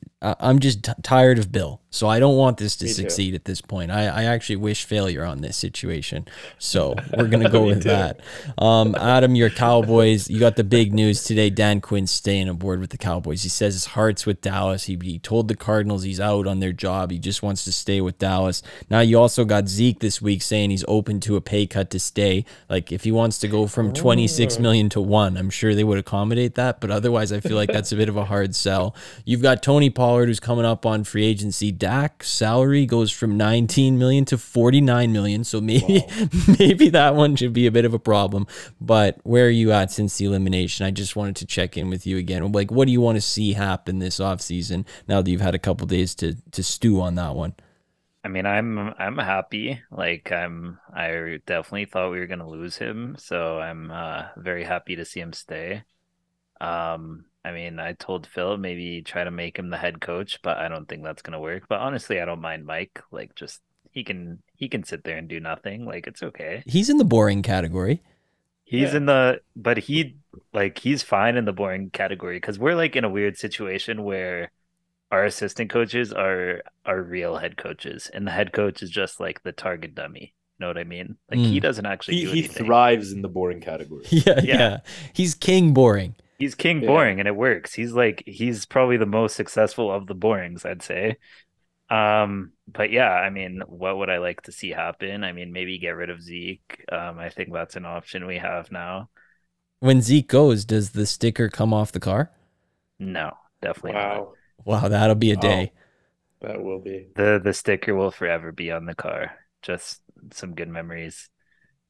[0.41, 2.95] I'm just t- tired of Bill, so I don't want this to Me too.
[2.95, 3.91] succeed at this point.
[3.91, 6.27] I, I actually wish failure on this situation.
[6.59, 7.91] So we're gonna go with too.
[7.91, 8.21] that.
[8.59, 10.29] Um, Adam, your Cowboys.
[10.31, 11.51] You got the big news today.
[11.51, 13.43] Dan Quinn's staying aboard with the Cowboys.
[13.43, 14.85] He says his heart's with Dallas.
[14.85, 17.11] He, he told the Cardinals he's out on their job.
[17.11, 18.62] He just wants to stay with Dallas.
[18.91, 22.01] Now you also got Zeke this week saying he's open to a pay cut to
[22.01, 22.45] stay.
[22.69, 25.99] Like if he wants to go from 26 million to one, I'm sure they would
[25.99, 26.81] accommodate that.
[26.81, 28.95] But otherwise, I feel like that's a bit of a hard sell.
[29.25, 31.71] You've got Tony Pollard who's coming up on free agency.
[31.71, 35.45] Dak's salary goes from 19 million to 49 million.
[35.45, 36.05] So maybe
[36.59, 38.47] maybe that one should be a bit of a problem.
[38.81, 40.87] But where are you at since the elimination?
[40.87, 42.51] I just wanted to check in with you again.
[42.53, 45.59] Like, what do you want to see happen this offseason now that you've had a
[45.59, 47.55] couple days to to stew on that one?
[48.27, 49.81] I mean, I'm I'm happy.
[49.93, 54.97] Like I'm I definitely thought we were gonna lose him, so I'm uh very happy
[54.97, 55.85] to see him stay.
[56.61, 60.59] Um, I mean, I told Phil maybe try to make him the head coach, but
[60.59, 61.65] I don't think that's gonna work.
[61.69, 63.01] But honestly, I don't mind Mike.
[63.13, 63.61] Like just
[63.93, 65.85] he can he can sit there and do nothing.
[65.87, 66.63] Like it's okay.
[66.67, 68.03] He's in the boring category.
[68.65, 68.97] He's Yeah.
[68.99, 70.17] in the but he
[70.53, 74.51] like he's fine in the boring category because we're like in a weird situation where
[75.13, 79.43] our assistant coaches are are real head coaches and the head coach is just like
[79.45, 80.35] the target dummy.
[80.59, 81.17] You know what I mean?
[81.31, 81.63] Like he Mm.
[81.63, 84.05] doesn't actually He do he thrives in the boring category.
[84.11, 84.79] Yeah, yeah, Yeah.
[85.13, 86.17] He's king boring.
[86.38, 86.85] He's king Yeah.
[86.85, 87.72] boring and it works.
[87.75, 91.16] He's like he's probably the most successful of the borings, I'd say.
[91.90, 95.25] Um, but yeah, I mean, what would I like to see happen?
[95.25, 96.85] I mean, maybe get rid of Zeke.
[96.92, 99.11] Um, I think that's an option we have now.
[99.81, 102.31] When Zeke goes, does the sticker come off the car?
[102.99, 104.22] No, definitely not.
[104.22, 105.72] Wow, Wow, that'll be a day.
[106.40, 107.09] that will be.
[107.14, 109.38] The the sticker will forever be on the car.
[109.62, 111.29] Just some good memories.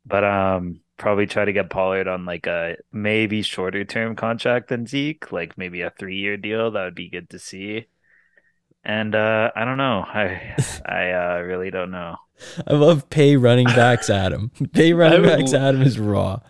[0.06, 4.86] But um probably try to get Pollard on like a maybe shorter term contract than
[4.86, 6.70] Zeke, like maybe a three year deal.
[6.70, 7.86] That would be good to see.
[8.84, 10.04] And uh I don't know.
[10.06, 10.54] I
[10.86, 12.16] I uh really don't know.
[12.66, 14.50] I love pay running backs, Adam.
[14.72, 16.40] Pay running would backs, Adam is raw.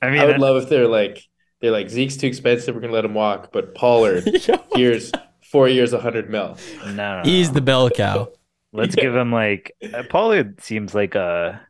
[0.00, 1.22] I mean I would love if they're like
[1.60, 2.74] they're like Zeke's too expensive.
[2.74, 4.24] We're gonna let him walk, but Pollard
[4.74, 6.56] here's four years, a hundred mil.
[6.84, 7.54] no, no, He's no.
[7.54, 8.28] the bell cow.
[8.72, 11.60] Let's give him like uh, Pollard seems like a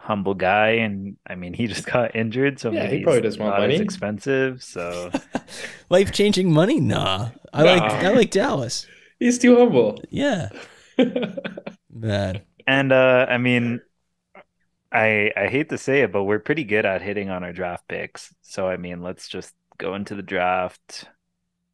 [0.00, 3.22] humble guy and I mean he just got injured so Yeah, maybe he probably he's
[3.22, 3.78] doesn't want not as money.
[3.78, 5.14] expensive so
[5.88, 6.80] Life changing money?
[6.80, 7.30] Nah.
[7.52, 8.86] I like I like Dallas.
[9.18, 10.00] He's too humble.
[10.10, 10.48] Yeah.
[11.90, 12.42] Man.
[12.66, 13.80] And uh I mean
[14.92, 17.86] I I hate to say it, but we're pretty good at hitting on our draft
[17.88, 18.34] picks.
[18.42, 21.06] So I mean, let's just go into the draft,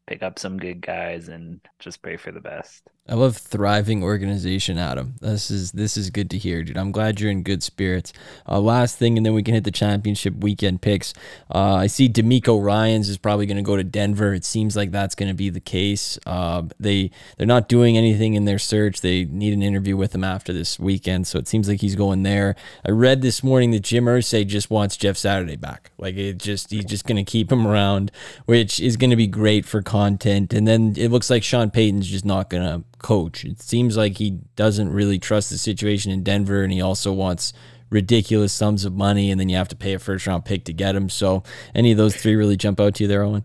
[0.07, 2.89] pick up some good guys and just pray for the best.
[3.09, 5.15] I love thriving organization, Adam.
[5.21, 6.77] This is this is good to hear, dude.
[6.77, 8.13] I'm glad you're in good spirits.
[8.49, 11.15] Uh, last thing, and then we can hit the championship weekend picks.
[11.55, 14.35] Uh, I see DeMeco Ryans is probably going to go to Denver.
[14.35, 16.19] It seems like that's going to be the case.
[16.27, 19.01] Uh, they they're not doing anything in their search.
[19.03, 22.25] They need an interview with him after this weekend, so it seems like he's going
[22.25, 22.57] there.
[22.85, 25.93] I read this morning that Jim Irsay just wants Jeff Saturday back.
[25.97, 28.11] Like it just he's just going to keep him around,
[28.47, 30.53] which is going to be great for content.
[30.53, 33.45] And then it looks like Sean Payton's just not going to coach.
[33.45, 37.53] It seems like he doesn't really trust the situation in Denver, and he also wants
[37.89, 40.73] ridiculous sums of money, and then you have to pay a first round pick to
[40.73, 41.09] get him.
[41.09, 43.45] So, any of those three really jump out to you there, Owen?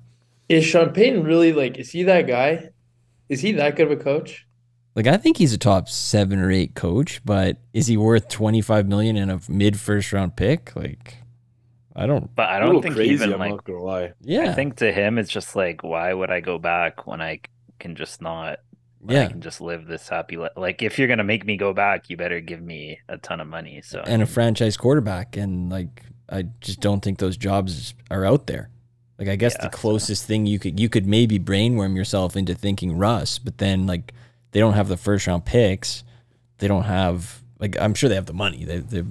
[0.49, 1.77] Is Sean Payton really like?
[1.77, 2.71] Is he that guy?
[3.29, 4.47] Is he that good of a coach?
[4.95, 8.61] Like, I think he's a top seven or eight coach, but is he worth twenty
[8.61, 10.75] five million in a mid first round pick?
[10.75, 11.17] Like,
[11.95, 12.33] I don't.
[12.35, 13.13] But I A don't think crazy.
[13.13, 14.13] even I'm like not gonna lie.
[14.21, 17.39] Yeah, I think to him it's just like why would I go back when I
[17.79, 18.59] can just not
[19.01, 19.27] when I Yeah.
[19.29, 20.51] can just live this happy life.
[20.55, 23.47] Like if you're gonna make me go back, you better give me a ton of
[23.47, 23.81] money.
[23.83, 28.47] So and a franchise quarterback, and like, I just don't think those jobs are out
[28.47, 28.69] there.
[29.19, 32.35] Like, I guess Yeah, the so- closest thing you could you could maybe brainworm yourself
[32.35, 34.13] into thinking Russ, but then like
[34.51, 36.03] they don't have the first round picks.
[36.59, 38.65] They don't have like I'm sure they have the money.
[38.65, 39.03] They they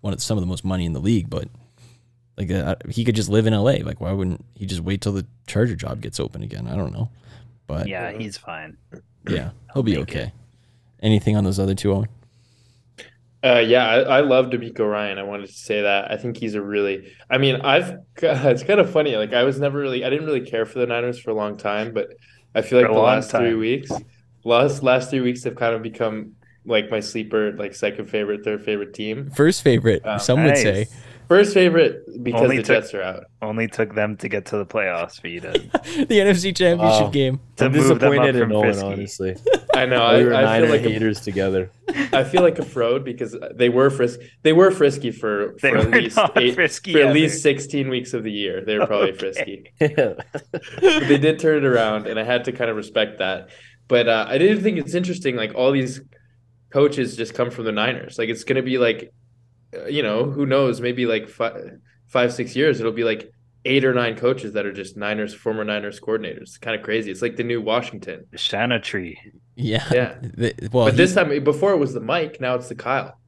[0.00, 1.48] one of some of the most money in the league, but
[2.38, 3.82] like uh, he could just live in LA.
[3.84, 6.66] Like why wouldn't he just wait till the Charger job gets open again?
[6.66, 7.10] I don't know.
[7.66, 8.76] But yeah, he's fine.
[9.26, 10.32] Yeah, he'll be make okay.
[11.02, 11.92] Anything on those other two?
[11.92, 12.08] Owen?
[13.42, 15.18] Uh, yeah, I, I love DeMeco Ryan.
[15.18, 16.10] I wanted to say that.
[16.10, 17.12] I think he's a really.
[17.30, 17.98] I mean, I've.
[18.22, 19.16] It's kind of funny.
[19.16, 20.04] Like I was never really.
[20.04, 22.08] I didn't really care for the Niners for a long time, but
[22.54, 23.90] I feel like the long last three weeks,
[24.44, 26.34] last last three weeks have kind of become
[26.66, 29.30] like my sleeper, like second favorite, third favorite team.
[29.30, 30.86] First favorite, Oh, some would say.
[31.30, 31.38] Nice.
[31.38, 33.24] First favorite because Only the took- Jets are out.
[33.40, 37.10] Only took them to get to the playoffs for you to, the NFC Championship Wow.
[37.10, 37.40] game.
[37.56, 38.86] to I'm move them up disappointed in from Owen, Frisky.
[38.86, 39.36] honestly.
[39.74, 40.18] I know.
[40.18, 41.70] we were I, I Niner feel like a, together.
[42.12, 44.18] I feel like a fraud because they were frisk.
[44.42, 47.88] They were frisky for, They for at were least eight, frisky for at least sixteen
[47.88, 48.64] weeks of the year.
[48.64, 49.18] They were probably Okay.
[49.18, 49.72] frisky.
[49.78, 53.50] they did turn it around, and I had to kind of respect that.
[53.88, 55.36] But uh, I did think it's interesting.
[55.36, 56.00] Like all these
[56.72, 58.18] coaches just come from the Niners.
[58.18, 59.12] Like it's going to be like,
[59.88, 60.80] you know, who knows?
[60.80, 63.30] Maybe like five, five, six years, it'll be like
[63.64, 66.42] eight or nine coaches that are just Niners, former Niners coordinators.
[66.42, 67.10] It's kind of crazy.
[67.10, 68.24] It's like the new Washington.
[68.34, 69.18] Shana tree.
[69.54, 69.86] Yeah.
[69.92, 70.14] Yeah.
[70.22, 73.18] The- well, but he- this time, before it was the Mike, now it's the Kyle.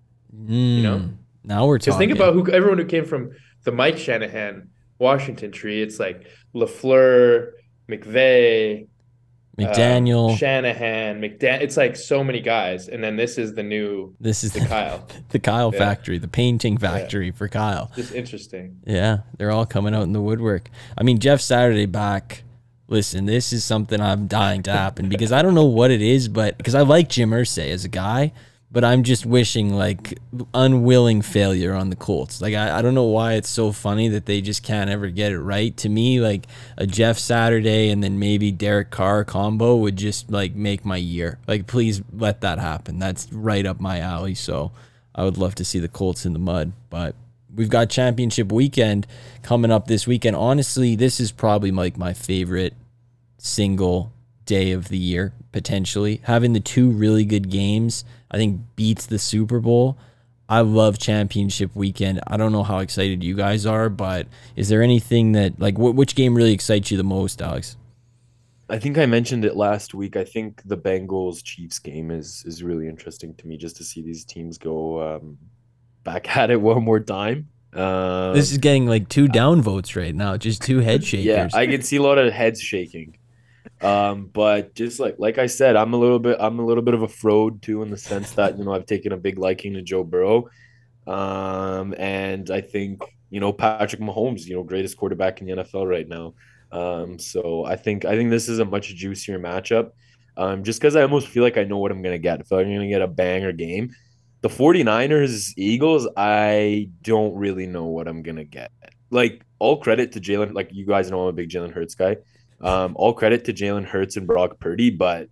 [0.47, 0.99] You know?
[1.01, 2.09] Mm, now we're Because talking.
[2.09, 3.33] think about who everyone who came from
[3.65, 5.83] the Mike Shanahan Washington tree.
[5.83, 7.51] It's like LaFleur,
[7.91, 8.87] McVay,
[9.59, 10.33] McDaniel.
[10.33, 11.61] uh, Shanahan, McDan.
[11.61, 14.67] It's like so many guys, and then this is the new this is the the,
[14.67, 15.07] Kyle.
[15.29, 15.79] the Kyle Yeah.
[15.79, 17.91] factory, the painting factory for Kyle.
[17.95, 18.79] Just interesting.
[18.87, 20.71] Yeah, they're all coming out in the woodwork.
[20.97, 22.45] I mean, Jeff Saturday back.
[22.89, 26.29] Listen, this is something I'm dying to happen because I don't know what it is,
[26.29, 28.33] but because I like Jim Irsay as a guy,
[28.73, 30.19] but I'm just wishing like
[30.55, 32.41] unwilling failure on the Colts.
[32.41, 35.31] Like I, I don't know why it's so funny that they just can't ever get
[35.31, 35.77] it right.
[35.77, 36.47] To me, like
[36.79, 41.39] a Jeff Saturday and then maybe Derek Carr combo would just like make my year.
[41.47, 42.99] Like please let that happen.
[42.99, 44.35] That's right up my alley.
[44.35, 44.73] So
[45.15, 47.15] I would love to see the Colts in the mud, but
[47.55, 49.07] we've got championship weekend
[49.43, 50.35] coming up this weekend.
[50.35, 52.73] Honestly, this is probably like my favorite
[53.37, 54.15] single
[54.47, 56.23] day of the year potentially.
[56.25, 59.99] Having the two really good games, I think beats the Super Bowl.
[60.49, 62.21] I love championship weekend.
[62.27, 65.95] I don't know how excited you guys are, but is there anything that like wh-
[65.95, 67.77] which game really excites you the most, Alex?
[68.69, 70.17] I think I mentioned it last week.
[70.17, 74.03] I think the Bengals Chiefs game is is really interesting to me just to see
[74.03, 75.39] these teams go um,
[76.05, 77.49] back at it one more time.
[77.75, 81.25] Um, This is getting like two down votes right now, just two head shakers.
[81.27, 83.17] yeah, I can see a lot of heads shaking.
[83.83, 86.95] Um, but just like like I said, I'm a little bit I'm a little bit
[86.95, 89.75] of a fraud too in the sense that you know I've taken a big liking
[89.75, 90.49] to Joe Burrow,
[91.07, 95.89] um, and I think you know Patrick Mahomes, you know, greatest quarterback in the NFL
[95.89, 96.35] right now.
[96.71, 99.91] Um, so I think I think this is a much juicier matchup.
[100.37, 102.41] Um, just because I almost feel like I know what I'm gonna get.
[102.41, 103.95] I feel like I'm gonna get a banger game.
[104.43, 108.71] The 49ers Eagles, I don't really know what I'm gonna get.
[109.11, 112.17] Like all credit to Jalen, like you guys know I'm a big Jalen Hurts guy.
[112.63, 115.29] Um, all credit to Jalen Hurts and Brock Purdy, but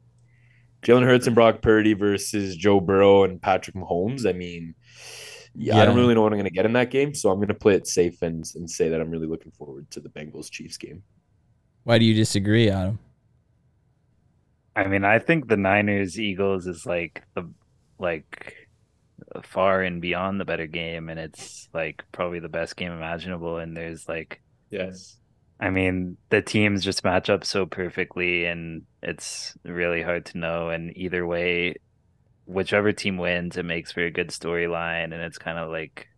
[0.82, 4.28] Jalen Hurts and Brock Purdy versus Joe Burrow and Patrick Mahomes.
[4.28, 4.74] I mean,
[5.54, 7.54] yeah, I don't really know what I'm gonna get in that game, so I'm gonna
[7.54, 10.76] play it safe and and say that I'm really looking forward to the Bengals Chiefs
[10.76, 11.02] game.
[11.84, 12.98] Why do you disagree, Adam?
[14.76, 17.50] I mean, I think the Niners Eagles is like the
[17.98, 18.68] like
[19.42, 23.58] far and beyond the better game, and it's like probably the best game imaginable.
[23.58, 24.40] And there's like,
[24.70, 25.19] Yes.
[25.60, 30.70] I mean, the teams just match up so perfectly, and it's really hard to know.
[30.70, 31.74] And either way,
[32.46, 36.08] whichever team wins, it makes for a good storyline, and it's kind of like,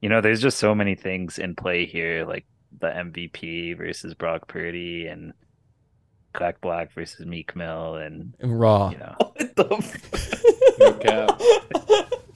[0.00, 2.46] you know, there's just so many things in play here, like
[2.80, 5.32] the MVP versus Brock Purdy and.
[6.38, 8.90] Jack Black versus Meek Mill, and Raw.
[8.90, 11.40] you know, What the f- No cap.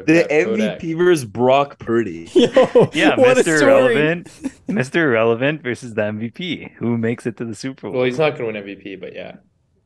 [0.00, 2.28] No the cap, MVP versus Brock Purdy.
[2.34, 2.46] Yo,
[2.92, 3.56] yeah, Mr.
[3.58, 3.66] story.
[3.66, 4.26] Relevant,
[4.68, 5.12] Mr.
[5.12, 6.72] Relevant versus the MVP.
[6.74, 7.96] Who makes it to the Super Bowl?
[7.96, 9.36] Well, he's not going to win MVP, but yeah.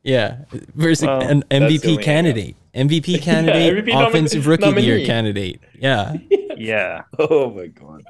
[0.03, 4.81] Yeah, versus Well, an MVP only candidate, MVP candidate, MVP nomi- offensive rookie of the
[4.81, 5.61] year candidate.
[5.77, 6.15] Yeah,
[6.57, 8.01] yeah, Oh my god.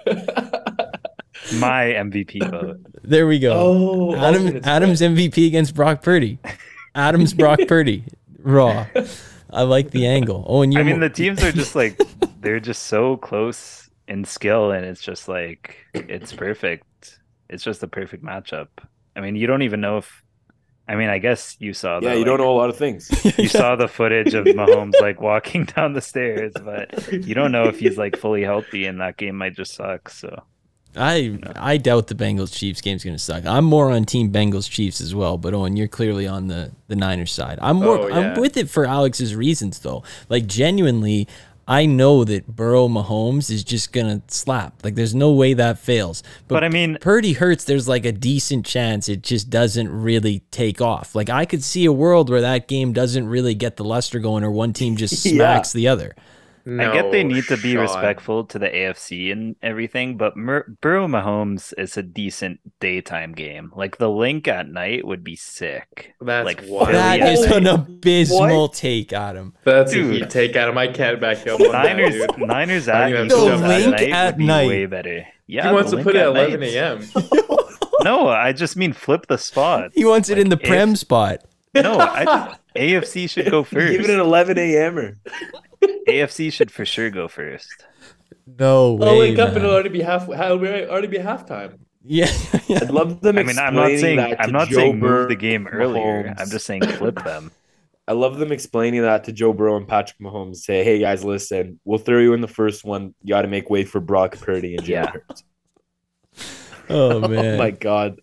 [1.59, 2.77] my MVP vote.
[3.03, 3.53] there we go.
[3.53, 5.17] oh, Adam, Adam's split.
[5.17, 6.39] MVP against Brock Purdy.
[6.95, 8.05] Adam's Brock Purdy.
[8.39, 8.85] Raw.
[9.51, 10.45] I like the angle.
[10.47, 10.79] Oh, and you.
[10.81, 11.99] I mean, the teams are just like
[12.39, 17.19] they're just so close in skill, and it's just like it's perfect.
[17.49, 18.67] It's just a perfect matchup.
[19.15, 20.23] I mean, you don't even know if.
[20.87, 21.99] I mean, I guess you saw.
[22.01, 23.09] Yeah, the, you don't know a lot of things.
[23.37, 27.65] You saw the footage of Mahomes like walking down the stairs, but you don't know
[27.65, 30.09] if he's like fully healthy, and that game might just suck.
[30.09, 30.43] So.
[30.95, 33.45] I I doubt the Bengals Chiefs game's gonna suck.
[33.45, 36.95] I'm more on Team Bengals Chiefs as well, but Owen, you're clearly on the the
[36.95, 37.59] Niners side.
[37.61, 40.03] I'm more Oh, I'm with it for Alex's reasons though.
[40.29, 41.27] Like genuinely,
[41.67, 44.83] I know that Burrow Mahomes is just gonna slap.
[44.83, 46.23] Like there's no way that fails.
[46.49, 47.63] But I mean- Purdy hurts.
[47.63, 51.15] There's like a decent chance it just doesn't really take off.
[51.15, 54.43] Like I could see a world where that game doesn't really get the luster going,
[54.43, 55.31] or one team just Yeah.
[55.33, 56.15] smacks the other.
[56.65, 57.81] I get they need to be shot.
[57.81, 63.71] respectful to the AFC and everything, but Mer- Burrow Mahomes is a decent daytime game.
[63.75, 66.13] Like the Linc at night would be sick.
[66.21, 66.87] That's like wild.
[66.87, 69.53] Philly That at is an abysmal take, Adam.
[69.63, 70.09] That's Dude.
[70.09, 70.77] a heat take at him.
[70.77, 72.25] I can't back up on that, Niners.
[72.37, 74.67] Niners I at think that's Eagles at Linc night at would be night.
[74.67, 75.25] way better.
[75.47, 77.01] Yeah, he wants to put it at 11 a.m.
[78.03, 79.91] No, I just mean flip the spot.
[79.93, 81.39] He wants it in the Like, prem if- spot.
[81.75, 83.91] No, I, AFC should go first.
[83.91, 85.17] Give it an 11 a.m.er.
[86.11, 87.85] AFC should for sure go first.
[88.45, 89.07] No way.
[89.07, 90.23] I'll wake up and it'll already be half.
[90.23, 91.79] It'll already be halftime.
[92.03, 92.31] Yeah,
[92.67, 92.79] yeah.
[92.81, 95.67] I'd love them I mean, I'm not saying I'm not Joe saying move the game
[95.67, 96.23] earlier.
[96.23, 96.41] Mahomes.
[96.41, 97.51] I'm just saying flip them.
[98.07, 100.57] I love them explaining that to Joe Burrow and Patrick Mahomes.
[100.57, 103.13] Say, hey guys, listen, we'll throw you in the first one.
[103.23, 105.11] You got to make way for Brock Purdy and Jalen Yeah.
[105.11, 105.43] Hurts.
[106.89, 107.55] Oh, oh man.
[107.55, 108.19] Oh my god.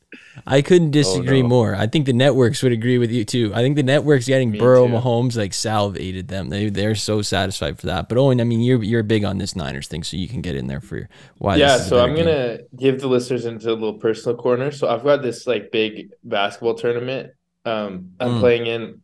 [0.46, 1.48] I couldn't disagree no.
[1.48, 1.74] more.
[1.74, 3.52] I think the networks would agree with you too.
[3.54, 4.92] I think the networks getting Me Burrow too.
[4.94, 6.48] Mahomes like salivated them.
[6.48, 8.08] They they're so satisfied for that.
[8.08, 10.54] But Owen, I mean, you're you're big on this Niners thing, so you can get
[10.56, 11.08] in there for
[11.38, 11.56] why.
[11.56, 12.26] yeah, this is so I'm game.
[12.26, 14.70] gonna give the listeners into a little personal corner.
[14.70, 17.32] So I've got this like big basketball tournament.
[17.64, 18.40] Um, I'm Mm.
[18.40, 19.02] playing in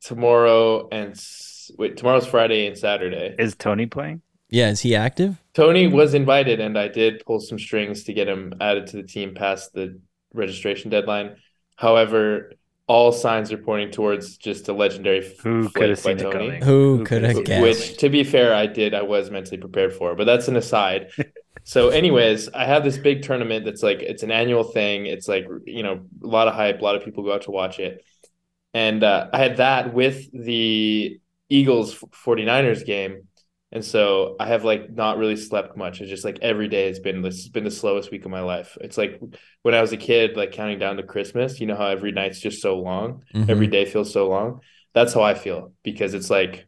[0.00, 1.18] tomorrow and
[1.78, 3.34] wait, tomorrow's Friday and Saturday.
[3.38, 4.22] Is Tony playing?
[4.48, 5.42] Yeah, is he active?
[5.54, 9.02] Tony was invited, and I did pull some strings to get him added to the
[9.02, 9.98] team past the
[10.36, 11.36] registration deadline.
[11.76, 12.52] However,
[12.86, 16.30] all signs are pointing towards just a legendary f- Who could have by seen it
[16.30, 16.62] coming?
[16.62, 17.62] Who Who could could've guessed?
[17.62, 18.94] Which, to be fair, I did.
[18.94, 21.10] I was mentally prepared for, but that's an aside.
[21.68, 25.06] So, anyways, I have this big tournament that's like it's an annual thing.
[25.06, 26.80] It's like you know a lot of hype.
[26.80, 28.04] A lot of people go out to watch it,
[28.72, 31.18] and uh, I had that with the
[31.48, 33.25] Eagles 49ers game,
[33.76, 36.00] and so I have like not really slept much.
[36.00, 38.40] It's just like every day has been this has been the slowest week of my
[38.40, 38.76] life.
[38.80, 39.20] It's like
[39.62, 41.60] when I was a kid, like counting down to Christmas.
[41.60, 43.48] You know how every night's just so long Mhm.
[43.50, 44.60] every day feels so long.
[44.94, 46.66] That's how I feel because it's like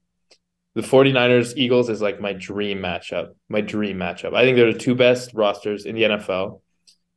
[0.74, 3.28] the 49ers Eagles is like my dream matchup.
[3.48, 4.34] My dream matchup.
[4.34, 6.61] I think they're the two best rosters in the NFL.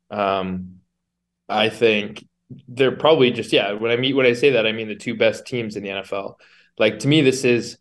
[0.09, 0.77] Um
[1.49, 2.25] I think
[2.67, 5.15] they're probably just yeah, when I meet when I say that I mean the two
[5.15, 6.35] best teams in the NFL.
[6.77, 7.77] Like to me this is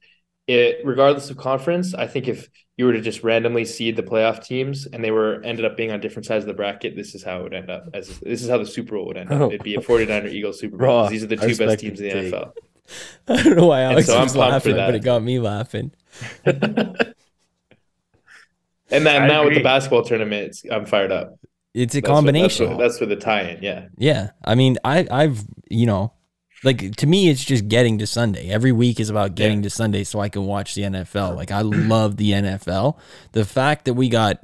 [0.46, 4.42] it regardless of conference, I think if you were to just randomly seed the playoff
[4.44, 7.22] teams and they were ended up being on different sides of the bracket, this is
[7.22, 7.84] how it would end up.
[7.94, 9.40] As this is how the Super Bowl would end up.
[9.40, 9.46] Oh.
[9.48, 10.86] It'd be a 49er Eagles Super Bowl.
[10.86, 11.02] Raw.
[11.02, 12.32] 'cause These are the two best teams in the take.
[12.34, 12.52] NFL.
[13.28, 15.38] I don't know why Alex so I'm was pumped for laughing, but it got me
[15.38, 15.92] laughing.
[18.92, 21.38] And then I now with the basketball tournament, it's, I'm fired up.
[21.74, 22.66] It's a That's what- combination.
[22.66, 23.62] that's, what, that's for the tie-in.
[23.62, 23.86] Yeah.
[23.96, 26.12] Yeah, I mean, I I've you know,
[26.64, 28.50] like to me, it's just getting to Sunday.
[28.50, 29.64] Every week is about getting Yeah.
[29.64, 31.34] to Sunday so I can watch the NFL.
[31.36, 32.96] Like I love the NFL.
[33.32, 34.40] The fact that we got,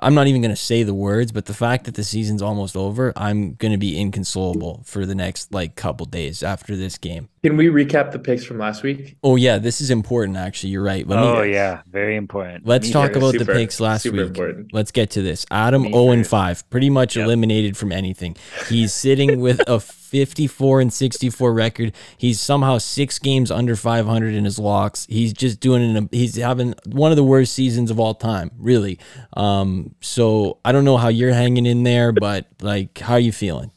[0.00, 3.12] I'm not even gonna say the words, but the fact that the season's almost over,
[3.16, 7.28] I'm gonna be inconsolable for the next like couple days after this game.
[7.42, 9.16] Can we recap the picks from last week?
[9.24, 10.36] Oh yeah, this is important.
[10.36, 11.06] Actually, you're right.
[11.06, 12.66] Let me, oh yeah, very important.
[12.66, 13.18] Let's Me talk too.
[13.18, 14.26] about the picks last super week.
[14.28, 14.72] important.
[14.72, 15.46] Let's get to this.
[15.50, 17.24] Adam Me 0 and 5, pretty much Yep.
[17.24, 18.36] eliminated from anything.
[18.68, 19.78] He's sitting with a
[20.08, 21.92] 54 and 64 record.
[22.16, 25.06] He's somehow 6 games under 500 in his locks.
[25.08, 28.98] He's just doing an he's having one of the worst seasons of all time, really.
[29.36, 33.32] Um so I don't know how you're hanging in there, but like how are you
[33.32, 33.70] feeling?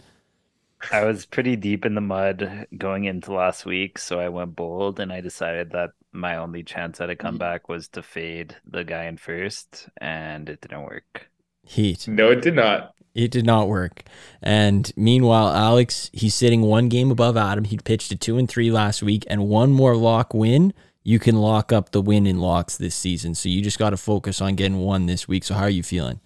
[0.91, 4.99] I was pretty deep in the mud going into last week, so I went bold
[4.99, 9.05] and I decided that my only chance at a comeback was to fade the guy
[9.05, 11.29] in first, and it didn't work.
[11.63, 12.07] Heat.
[12.07, 12.93] No, it did not.
[13.13, 14.03] It did not work.
[14.41, 17.65] And meanwhile, Alex, he's sitting one game above Adam.
[17.65, 20.73] He pitched a two and three last week, and one more lock win.
[21.03, 23.35] You can lock up the win in locks this season.
[23.35, 25.43] So you just got to focus on getting one this week.
[25.43, 26.19] So how are you feeling?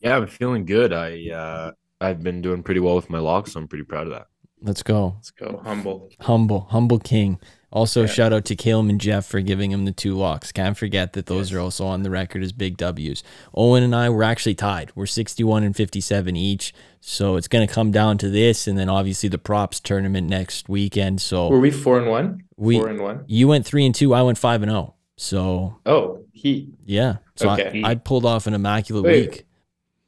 [0.00, 0.92] Yeah, I'm feeling good.
[0.92, 4.12] I uh I've been doing pretty well with my locks, so I'm pretty proud of
[4.12, 4.28] that.
[4.60, 5.14] Let's go.
[5.16, 5.60] Let's go.
[5.64, 6.10] Humble.
[6.20, 7.38] Humble, humble king.
[7.72, 8.06] Also, Yeah.
[8.06, 10.52] shout out to Caleb and Jeff for giving him the two locks.
[10.52, 11.56] Can't forget that those Yes.
[11.56, 13.22] are also on the record as big W's.
[13.54, 14.92] Owen and I were actually tied.
[14.94, 16.72] We're 61 and 57 each.
[17.00, 20.68] So it's going to come down to this, and then obviously the props tournament next
[20.68, 21.20] weekend.
[21.20, 22.42] So Were we four and one?
[22.56, 23.24] We- four and one.
[23.26, 24.14] You went three and two.
[24.14, 24.94] I went five and zero.
[25.16, 26.68] So Oh, he.
[26.84, 27.16] yeah.
[27.36, 27.82] So Okay.
[27.84, 29.30] I, I pulled off an immaculate Wait.
[29.30, 29.46] week.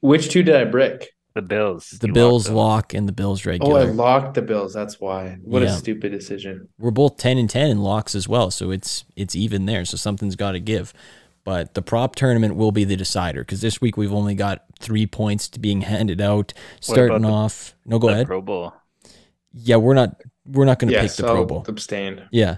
[0.01, 1.11] Which two did I brick?
[1.35, 1.91] The Bills.
[2.01, 4.75] The you Bills lock and the Bills Oh, I locked the Bills.
[4.75, 5.39] That's why.
[5.43, 5.69] What Yeah.
[5.69, 6.69] a stupid decision.
[6.79, 8.51] We're both ten and ten in locks as well.
[8.51, 9.85] So it's it's even there.
[9.85, 10.93] So something's got to give.
[11.45, 15.07] But the prop tournament will be the decider because this week we've only got three
[15.07, 16.53] points to being handed out.
[16.81, 17.75] Starting the- off.
[17.87, 18.27] No, go The ahead.
[18.27, 18.73] Pro Bowl.
[19.53, 21.65] Yeah, we're not we're not going to Yes, pick the Pro Bowl.
[21.69, 22.23] abstain.
[22.33, 22.57] Yeah.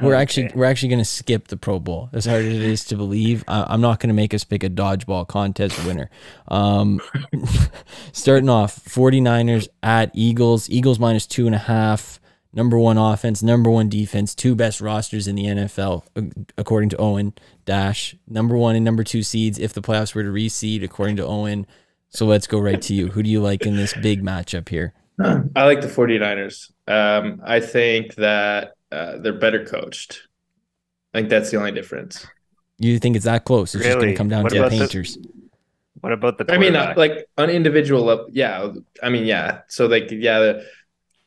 [0.00, 0.22] We're Okay.
[0.22, 2.08] actually we're actually going to skip the Pro Bowl.
[2.12, 4.62] As hard as it is to believe, I, I'm not going to make us pick
[4.62, 6.08] a dodgeball contest winner.
[6.48, 7.00] Um,
[8.12, 10.68] starting off, 49ers at Eagles.
[10.70, 12.20] Eagles minus two and a half.
[12.52, 16.04] Number one offense, number one defense, two best rosters in the NFL,
[16.56, 17.34] according to Owen
[17.66, 18.16] Dash.
[18.26, 21.66] Number one and number two seeds if the playoffs were to reseed, according to Owen.
[22.08, 23.08] So let's go right to you.
[23.08, 24.94] Who do you like in this big matchup here?
[25.20, 26.70] I like the 49ers.
[26.86, 30.22] Um, I think that uh, they're better coached.
[31.14, 32.26] I think that's the only difference.
[32.78, 33.74] You think it's that close?
[33.74, 35.18] It's just going to come down What to the about the- painters.
[36.00, 38.68] What about the I mean, uh, like on individual level, yeah.
[39.02, 39.62] I mean, yeah.
[39.66, 40.66] So like, yeah, the,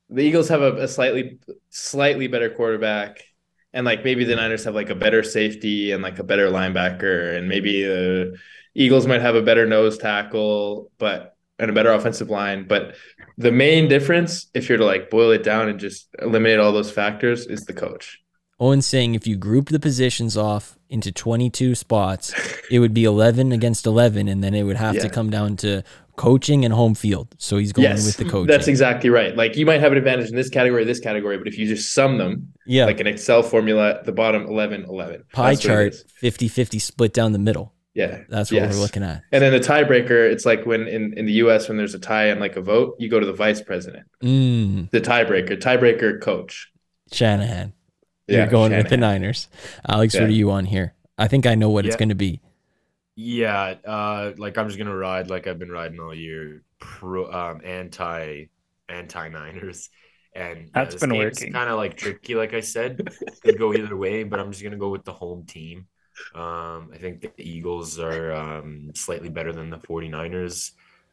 [0.10, 1.40] the Eagles have a, a slightly
[1.72, 3.22] slightly better quarterback,
[3.74, 7.36] and like maybe the Niners have like a better safety and like a better linebacker,
[7.36, 8.38] and maybe the
[8.74, 11.31] Eagles might have a better nose tackle, but
[11.62, 12.68] and a better offensive line.
[12.68, 12.96] But
[13.38, 16.92] the main difference, if you're to like boil it down and just eliminate all those
[16.92, 18.20] factors, is the coach.
[18.60, 22.34] Owen's saying if you group the positions off into 22 spots,
[22.70, 25.84] it would be 11 against 11, and then it would have to come down to
[26.16, 27.34] coaching and home field.
[27.40, 28.48] So he's going with the coaching.
[28.48, 29.36] That's exactly right.
[29.36, 31.94] Like you might have an advantage in this category, this category, but if you just
[31.94, 32.86] sum them, yeah.
[32.86, 37.32] like an Excel formula the bottom 11 11 pie That's chart 50 50 split down
[37.32, 37.74] the middle.
[37.94, 38.76] Yeah That's what Yes.
[38.76, 39.24] we're looking at.
[39.32, 42.26] and then the tiebreaker it's like when in, in the US when there's a tie
[42.28, 46.72] and like a vote you go to the vice president Mm, the tiebreaker tiebreaker coach
[47.12, 47.74] Shanahan.
[48.30, 49.48] You're Yeah, going with the Niners.
[49.88, 50.94] Alex, what are you on here?
[51.18, 52.42] I think I know what it's going to be.
[53.16, 57.62] Yeah, uh, like I'm just gonna ride like I've been riding all year, pro um
[57.64, 58.46] anti
[58.90, 59.90] anti Niners,
[60.34, 61.52] and yeah, That's this been working.
[61.52, 63.04] Kind of like tricky, like I said,
[63.42, 65.88] could go either way, but I'm just gonna go with the home team.
[66.36, 70.72] Um, I think the Eagles are um slightly better than the 49ers.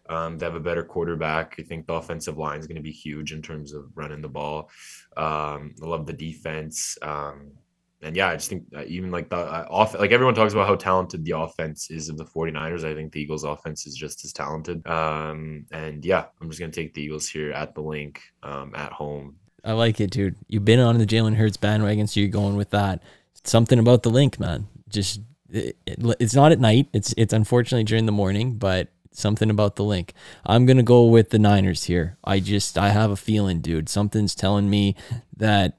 [0.09, 1.57] Um, they have a better quarterback.
[1.59, 4.29] I think the offensive line is going to be huge in terms of running the
[4.29, 4.71] ball.
[5.17, 6.97] Um, I love the defense.
[7.03, 7.53] Um,
[8.01, 10.69] and yeah, I just think uh, even like the uh, off, like everyone talks about
[10.69, 12.85] how talented the offense is of the 49ers.
[12.85, 14.87] I think the Eagles offense is just as talented.
[14.87, 18.73] Um, and yeah, I'm just going to take the Eagles here at the Linc, um,
[18.75, 19.37] at home.
[19.65, 20.37] I like it, dude.
[20.47, 23.03] You've been on the Jalen Hurts bandwagon, so you're going with that.
[23.45, 24.69] Something about the Linc, man.
[24.89, 25.21] Just
[25.51, 26.89] it, it- it's not at night.
[26.93, 30.13] It's it's unfortunately during the morning, but something about the Linc.
[30.47, 32.17] I'm gonna go with the Niners here.
[32.25, 33.89] I just I have a feeling, dude.
[33.89, 34.95] Something's telling me
[35.37, 35.77] that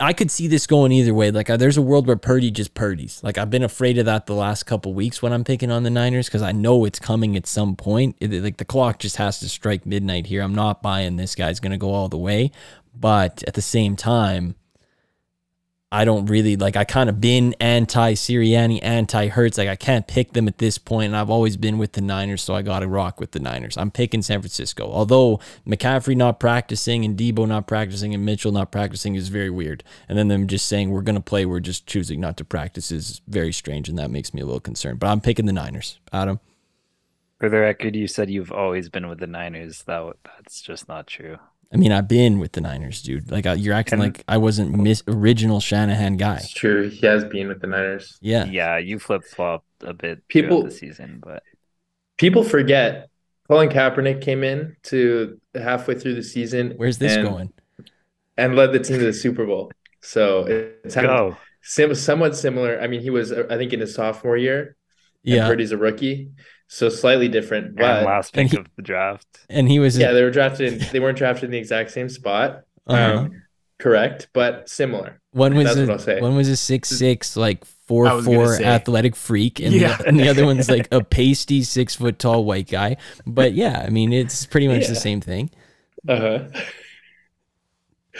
[0.00, 1.32] I could see this going either way.
[1.32, 3.20] Like, uh, there's a world where Purdy just Purdy's.
[3.24, 5.90] Like, I've been afraid of that the last couple weeks when I'm picking on the
[5.90, 8.14] Niners because I know it's coming at some point.
[8.20, 10.42] It- like, the clock just has to strike midnight here.
[10.42, 12.52] I'm not buying this guy's going to go all the way.
[12.94, 14.54] But at the same time,
[15.90, 16.76] I don't really like.
[16.76, 19.56] I kind of been anti Sirianni, anti Hurts.
[19.56, 22.42] Like I can't pick them at this point, and I've always been with the Niners,
[22.42, 23.78] so I got to rock with the Niners.
[23.78, 24.90] I'm picking San Francisco.
[24.90, 29.82] Although McCaffrey not practicing and Deebo not practicing and Mitchell not practicing is very weird.
[30.10, 33.22] And then them just saying we're gonna play, we're just choosing not to practice is
[33.26, 34.98] very strange, and that makes me a little concerned.
[35.00, 36.00] But I'm picking the Niners.
[36.12, 36.40] Adam,
[37.40, 39.84] For the record, you said you've always been with the Niners.
[39.84, 41.38] That that's just not true.
[41.72, 43.30] I mean I've been with the Niners, dude.
[43.30, 46.36] Like you're acting And- like I wasn't mis- original Shanahan guy.
[46.36, 48.44] it's true he has been with the Niners Yeah.
[48.46, 51.42] Yeah, you flip flopped a bit People- the season, but
[52.16, 53.10] people forget
[53.48, 57.52] Colin Kaepernick came in to halfway through the season Where's this and, going?
[58.36, 61.36] and led the team to the Super Bowl so it's go.
[61.62, 64.76] sim- somewhat similar I mean he was uh, I think in his sophomore year
[65.24, 65.46] and Yeah.
[65.48, 66.30] Purdy's a rookie
[66.68, 69.26] so slightly different And but last and pick he- of the draft.
[69.50, 72.08] And he was yeah they were drafted in, they weren't drafted in the exact same
[72.08, 73.18] spot uh-huh.
[73.20, 73.42] um,
[73.78, 76.20] correct but similar One was That's a, what I'll say.
[76.20, 79.96] one was a six six like four I was gonna four athletic freak, and, Yeah.
[79.96, 82.96] the, and the other one's like a pasty six foot tall white guy.
[83.26, 85.50] But yeah, I mean it's pretty much the same thing.
[86.06, 86.48] uh-huh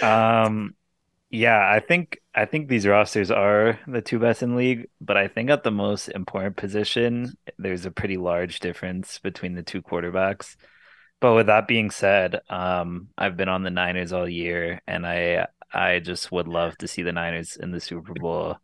[0.02, 0.74] Um,
[1.30, 5.26] yeah, I think I think these rosters are the two best in league, but I
[5.26, 10.54] think at the most important position, there's a pretty large difference between the two quarterbacks.
[11.18, 15.48] But with that being said, um, I've been on the Niners all year, and I
[15.72, 18.58] I just would love to see the Niners in the Super Bowl.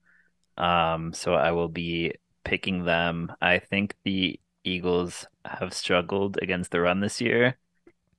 [0.57, 2.13] Um, so I will be
[2.45, 3.33] picking them.
[3.43, 7.59] I think the Eagles have struggled against the run this year,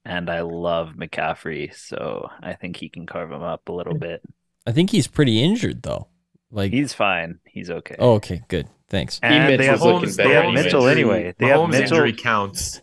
[0.04, 4.20] and I love McCaffrey, so I think he can carve him up a little bit.
[4.66, 6.08] I think he's pretty injured though.
[6.50, 7.38] Like He's fine.
[7.44, 7.96] He's okay.
[7.98, 9.18] oh, okay, good, thanks.
[9.22, 10.62] and Mitch they have, was looking Mahomes- better they have anyway.
[10.62, 11.34] Mitchell anyway.
[11.38, 11.96] They have Mahomes' Mitchell.
[11.98, 12.80] injury counts.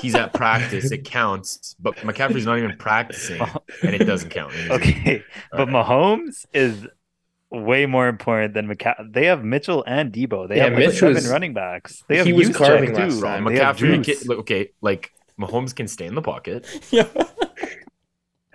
[0.00, 0.90] He's at practice.
[0.90, 1.76] It counts.
[1.78, 4.52] But McCaffrey's not even practicing, and it doesn't count.
[4.70, 5.22] Okay,
[5.52, 5.86] but Alright.
[5.86, 6.86] Mahomes is
[7.50, 9.12] way more important than McCaffrey.
[9.12, 10.48] They have Mitchell and Deebo.
[10.48, 12.02] They Yeah, have like Mitch seven was- running backs.
[12.08, 13.02] They have he was carving too.
[13.02, 13.44] last Bro, time.
[13.44, 17.06] They have McCaffrey, can, okay, like Mahomes can stay in the pocket, Yeah.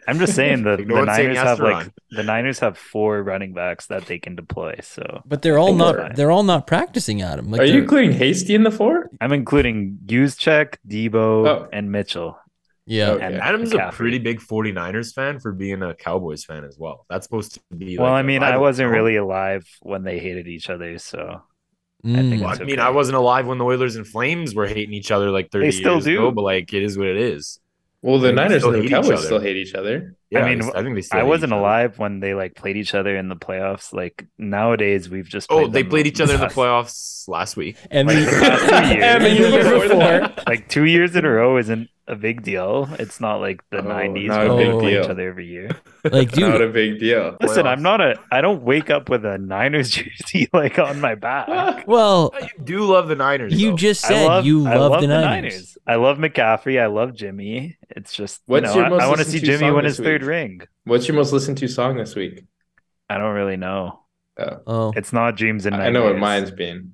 [0.08, 4.06] I'm just saying the, the Niners have like the Niners have four running backs that
[4.06, 4.76] they can deploy.
[4.84, 5.96] So But they're all not.
[5.96, 6.16] we're fine.
[6.16, 7.50] They're all not practicing at him.
[7.52, 9.10] Like Are you they're- including Hasty in the four?
[9.22, 11.68] I'm including Juszczyk, Deebo, Oh.
[11.74, 12.38] and Mitchell.
[12.86, 13.12] yeah.
[13.12, 13.26] Okay.
[13.26, 17.06] And Adam's a pretty big 49ers fan for being a Cowboys fan as well.
[17.10, 17.98] That's supposed to be.
[17.98, 18.96] Well, like I a mean, I wasn't no?
[18.96, 21.42] really alive when they hated each other, so
[22.04, 22.30] I Mm.
[22.30, 22.80] think Well, it's I mean.
[22.80, 25.72] I wasn't alive when the Oilers and Flames were hating each other like 30 They
[25.72, 26.14] still years do.
[26.20, 27.60] ago, but like it is what it is.
[28.06, 30.16] Well, the Niners and the Cowboys still hate each other.
[30.36, 32.94] Yeah, I mean, I think they still I wasn't alive when they like played each
[32.94, 33.94] other in the playoffs.
[33.94, 37.78] Like nowadays, we've just Oh, played they played each other in the playoffs last week.
[37.92, 39.04] And Like the, the two years.
[39.04, 40.44] and the year before before.
[40.48, 42.88] Like two years in a row isn't a big deal.
[43.00, 45.04] It's not like the Oh, '90s not a when big play deal.
[45.04, 45.72] each other every year.
[46.04, 47.36] Like, Not a big deal.
[47.42, 47.68] Listen, Playoffs.
[47.68, 48.20] I'm not a.
[48.32, 51.88] I don't wake up with a Niners jersey like on my back.
[51.88, 53.60] well, You do love the Niners.
[53.60, 53.78] you though.
[53.78, 55.80] just I said love, you love, love the Niners.
[55.88, 56.80] I love McCaffrey.
[56.80, 57.78] I love Jimmy.
[57.90, 59.98] It's just you What's know, your I, most I want to see Jimmy win this
[59.98, 60.25] his third week?
[60.26, 60.62] Ring.
[60.86, 62.44] What's your most listened to song this week?
[63.10, 64.00] I don't really know.
[64.38, 66.94] Oh, Oh, It's not Dreams and I know what mine's been.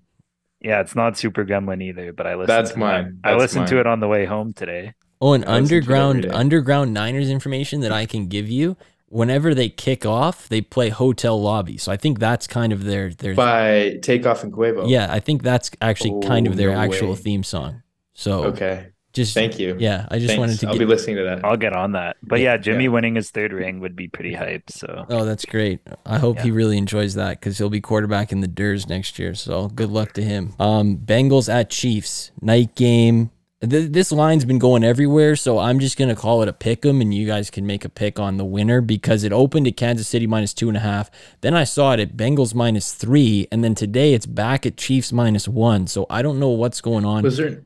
[0.60, 2.14] Yeah, it's not Super Gremlin either.
[2.14, 2.50] But I listened.
[2.50, 3.20] That's to mine.
[3.24, 4.94] I That's listened to it on the way home today.
[5.20, 8.48] oh, an I listen to it every underground underground Niners information that I can give
[8.50, 8.78] you.
[9.08, 11.78] Whenever they kick off, they play Hotel Lobby.
[11.78, 13.34] So I think that's kind of their their.
[13.34, 14.88] By Takeoff and Quavo.
[14.90, 17.16] yeah, I think that's actually kind Oh, of their no actual way.
[17.16, 17.82] theme song.
[18.14, 18.88] So Okay.
[19.14, 19.76] Just Thank you.
[19.80, 20.39] yeah, I just Thanks.
[20.39, 20.80] wanted to I'll get.
[20.80, 21.43] be listening to that.
[21.45, 22.18] I'll get on that.
[22.24, 22.89] But Yeah, yeah, Jimmy yeah.
[22.91, 24.70] winning his third ring would be pretty hype.
[24.70, 25.80] So Oh, that's great.
[26.05, 29.34] I hope he really enjoys that because he'll be quarterback in the Durs next year.
[29.36, 30.53] So good luck to him.
[30.59, 33.32] Um, Bengals at Chiefs night game.
[33.64, 36.99] Th- this line's been going everywhere, so I'm just gonna call it a pick 'em,
[36.99, 40.07] and you guys can make a pick on the winner because it opened at Kansas
[40.07, 41.12] City minus two and a half.
[41.41, 45.14] Then I saw it at Bengals minus three, and then today it's back at Chiefs
[45.14, 45.86] minus one.
[45.86, 47.22] So I don't know what's going on.
[47.22, 47.66] Was there an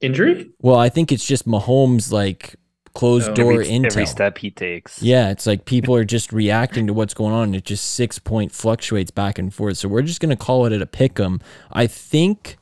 [0.00, 0.50] injury?
[0.60, 2.56] well, I think it's just Mahomes like
[2.94, 3.34] closed Oh.
[3.34, 3.86] door every, intel.
[3.86, 5.02] every step he takes.
[5.02, 7.44] Yeah, it's like people are just reacting to what's going on.
[7.44, 9.76] And it just six point fluctuates back and forth.
[9.78, 11.40] So we're just gonna call it at a pick 'em.
[11.70, 12.56] I think,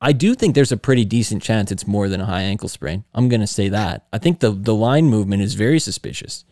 [0.00, 3.04] I do think there's a pretty decent chance it's more than a high ankle sprain.
[3.14, 4.06] I'm gonna say that.
[4.12, 6.44] I think the the line movement is very suspicious.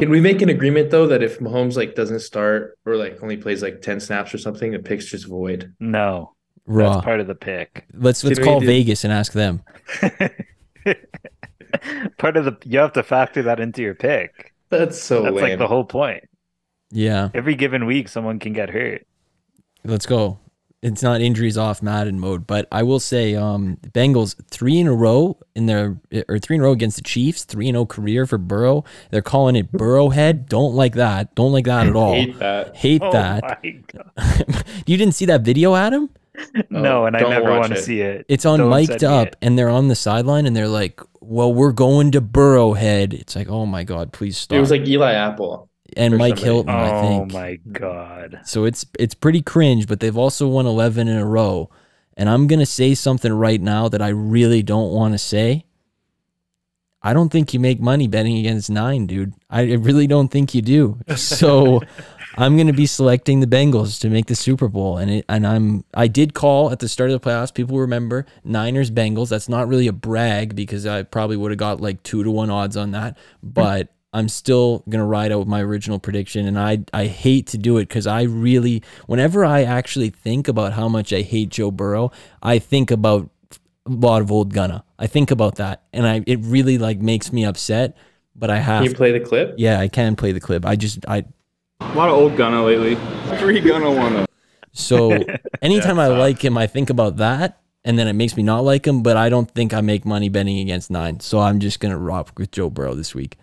[0.00, 3.36] Can we make an agreement though that if Mahomes like doesn't start or like only
[3.36, 5.72] plays like ten snaps or something, the pick's just void?
[5.78, 6.32] No,
[6.70, 6.92] Raw.
[6.94, 7.84] that's part of the pick.
[7.94, 9.62] let's let's Can call Vegas and ask them.
[12.18, 14.52] part of the you have to factor that into your pick.
[14.70, 15.44] That's so That's lame.
[15.44, 16.24] like the whole point.
[16.92, 19.06] Yeah, Every given week, someone can get hurt.
[19.84, 20.38] let's go.
[20.82, 24.94] It's not injuries off Madden mode, but I will say, um, Bengals three in a
[24.94, 28.26] row in their or three in a row against the Chiefs, three in a career
[28.26, 28.84] for Burrow.
[29.10, 30.48] They're calling it Burrowhead.
[30.48, 31.34] Don't like that.
[31.34, 32.14] Don't like that at all.
[32.14, 32.76] Hate that.
[32.76, 33.42] Hate Oh that.
[33.62, 34.64] my God.
[34.86, 36.08] you didn't see that video, Adam?
[36.70, 38.26] No, and I never want to see it.
[38.28, 39.36] It's on Don't mic'd up, it.
[39.42, 43.48] and they're on the sideline, and they're like, "Well, we're going to Burrowhead." It's like,
[43.48, 44.56] oh my god, please stop.
[44.56, 45.68] It was like Eli Apple.
[45.96, 46.44] and Mike somebody.
[46.44, 47.14] Hilton, I think.
[47.14, 47.32] Oh think.
[47.32, 48.40] my god.
[48.44, 51.70] So it's it's pretty cringe, but they've also won 11 in a row.
[52.16, 55.64] And I'm going to say something right now that I really don't want to say.
[57.02, 59.32] I don't think you make money betting against 9, dude.
[59.48, 60.98] I really don't think you do.
[61.16, 61.80] So
[62.36, 65.46] I'm going to be selecting the Bengals to make the Super Bowl and it, and
[65.46, 67.52] I'm I did call at the start of the playoffs.
[67.52, 69.28] People remember Niners Bengals.
[69.28, 72.50] That's not really a brag because I probably would have got like 2 to 1
[72.50, 73.50] odds on that, hmm.
[73.50, 77.58] but I'm still gonna ride out with my original prediction, and I I hate to
[77.58, 81.70] do it because I really, whenever I actually think about how much I hate Joe
[81.70, 82.10] Burrow,
[82.42, 83.30] I think about
[83.86, 84.84] a lot of old Gunna.
[84.98, 87.96] I think about that, and I it really like makes me upset.
[88.34, 88.82] But I have.
[88.82, 89.54] Can you play the clip?
[89.58, 90.66] yeah, I can play the clip.
[90.66, 91.24] I just I
[91.80, 92.94] A lot of old Gunna lately.
[93.38, 94.26] Free Gunna wanna.
[94.72, 95.10] so
[95.62, 98.86] anytime I like him, I think about that, and then it makes me not like
[98.86, 99.02] him.
[99.02, 102.32] But I don't think I make money betting against nine, so I'm just gonna rock
[102.38, 103.36] with Joe Burrow this week.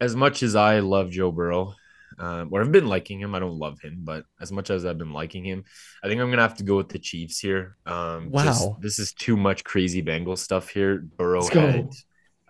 [0.00, 1.74] as much as I love Joe Burrow,
[2.18, 4.96] um, or I've been liking him, I don't love him, but as much as I've
[4.96, 5.64] been liking him,
[6.02, 7.76] I think I'm gonna have to go with the Chiefs here.
[7.86, 8.78] Um, just- Wow.
[8.80, 10.98] this is too much crazy Bengals stuff here.
[11.16, 11.60] Burrow Let's go.
[11.66, 11.90] had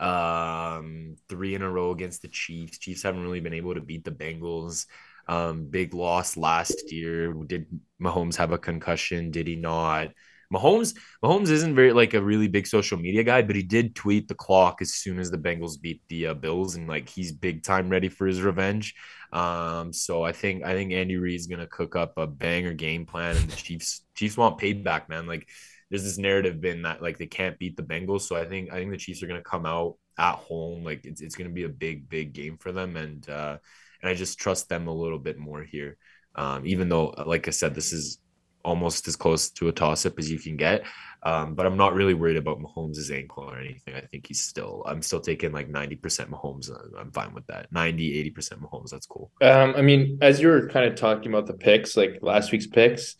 [0.00, 2.78] um, three in a row against the Chiefs.
[2.78, 4.86] Chiefs haven't really been able to beat the Bengals.
[5.28, 7.32] Um, big loss last year.
[7.32, 7.66] Did
[8.02, 9.30] Mahomes have a concussion?
[9.30, 10.08] Did he not?
[10.52, 14.26] Mahomes Mahomes isn't very like a really big social media guy, but he did tweet
[14.26, 17.62] the clock as soon as the Bengals beat the uh, Bills, and like he's big
[17.62, 18.94] time ready for his revenge.
[19.32, 23.36] Um, so I think I think Andy Reid's gonna cook up a banger game plan,
[23.36, 25.26] and the Chiefs Chiefs want payback, man.
[25.28, 25.48] Like
[25.90, 28.76] there's this narrative been that like they can't beat the Bengals, so I think I
[28.76, 31.68] think the Chiefs are gonna come out at home, like it's it's gonna be a
[31.68, 33.58] big big game for them, and uh,
[34.02, 35.96] and I just trust them a little bit more here.
[36.36, 38.18] Um, even though, like I said, this is
[38.64, 40.84] almost as close to a toss up as you can get.
[41.22, 43.94] Um, but I'm not really worried about Mahomes' ankle or anything.
[43.94, 46.70] I think he's still, I'm still taking like 90% Mahomes.
[46.98, 47.70] I'm fine with that.
[47.72, 48.90] 90, 80% Mahomes.
[48.90, 49.30] That's cool.
[49.42, 52.66] Um, I mean, as you were kind of talking about the picks, like last week's
[52.66, 53.16] picks,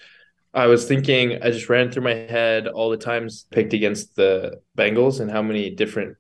[0.53, 4.61] I was thinking, I just ran through my head all the times picked against the
[4.77, 6.17] Bengals and how many different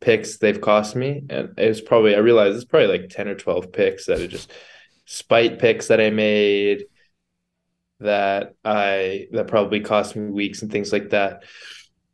[0.00, 1.24] picks they've cost me.
[1.28, 4.28] And it was probably, I realized it's probably like 10 or 12 picks that are
[4.28, 4.52] just
[5.04, 6.84] spite picks that I made
[8.00, 11.44] that I, that probably cost me weeks and things like that.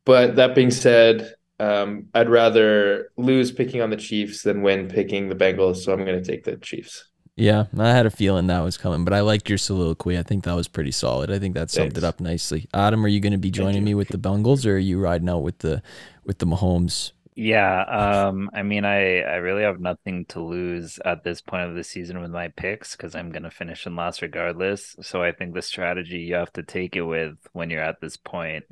[0.05, 5.29] But that being said, um, I'd rather lose picking on the Chiefs than win picking
[5.29, 5.77] the Bengals.
[5.77, 7.09] So I'm going to take the Chiefs.
[7.35, 10.19] Yeah, I had a feeling that was coming, but I liked your soliloquy.
[10.19, 11.31] I think that was pretty solid.
[11.31, 11.99] I think that summed Thanks.
[11.99, 12.69] it up nicely.
[12.75, 15.29] Adam, are you going to be joining me with the Bengals, or are you riding
[15.31, 15.83] out with the
[16.25, 17.13] with the Mahomes?
[17.35, 17.83] Yeah,
[18.29, 21.83] um, I mean, I I really have nothing to lose at this point of the
[21.85, 24.97] season with my picks because I'm gonna finish in last regardless.
[25.01, 28.19] So I think the strategy you have to take it with when you're at this
[28.19, 28.65] point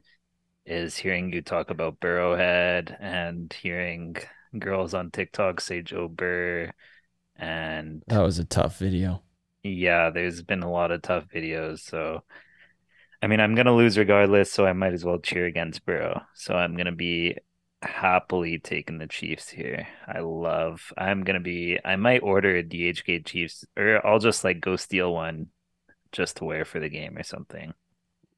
[0.67, 4.17] is hearing you talk about Burrowhead and hearing
[4.59, 6.73] girls on TikTok say Joe Burr,
[7.41, 9.23] and That was a tough video.
[9.65, 11.81] yeah, there's been a lot of tough videos.
[11.81, 12.23] So
[13.23, 16.23] I mean, I'm gonna lose regardless, so I might as well cheer against Burrow.
[16.35, 17.37] So I'm gonna be
[17.83, 19.87] happily taking the Chiefs here.
[20.07, 20.93] I love.
[20.97, 21.79] I'm gonna be.
[21.85, 25.49] I might order a DHgate Chiefs, or I'll just like go steal one,
[26.13, 27.75] just to wear for the game or something.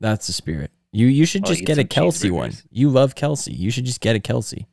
[0.01, 0.71] That's the spirit.
[0.93, 2.53] You you should I'll just get a Kelce one.
[2.71, 3.57] You love Kelce.
[3.57, 4.67] You should just get a Kelce.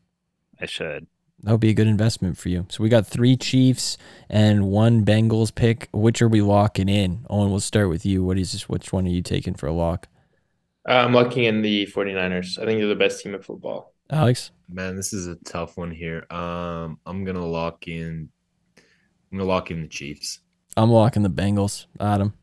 [0.59, 1.07] I should.
[1.43, 2.65] That would be a good investment for you.
[2.69, 3.97] So we got three Chiefs
[4.29, 5.87] and one Bengals pick.
[5.93, 7.25] Which are we locking in?
[7.29, 8.23] Owen, we'll start with you.
[8.23, 8.67] What is this?
[8.67, 10.07] Which one are you taking for a lock?
[10.87, 12.59] Uh, I'm locking in the 49ers.
[12.59, 13.93] I think they're the best team in football.
[14.09, 14.51] Alex?
[14.67, 16.25] Man, this is a tough one here.
[16.29, 18.29] Um, I'm gonna lock in.
[19.31, 20.39] I'm gonna lock in the Chiefs.
[20.75, 21.85] I'm locking the Bengals.
[21.99, 22.33] Adam.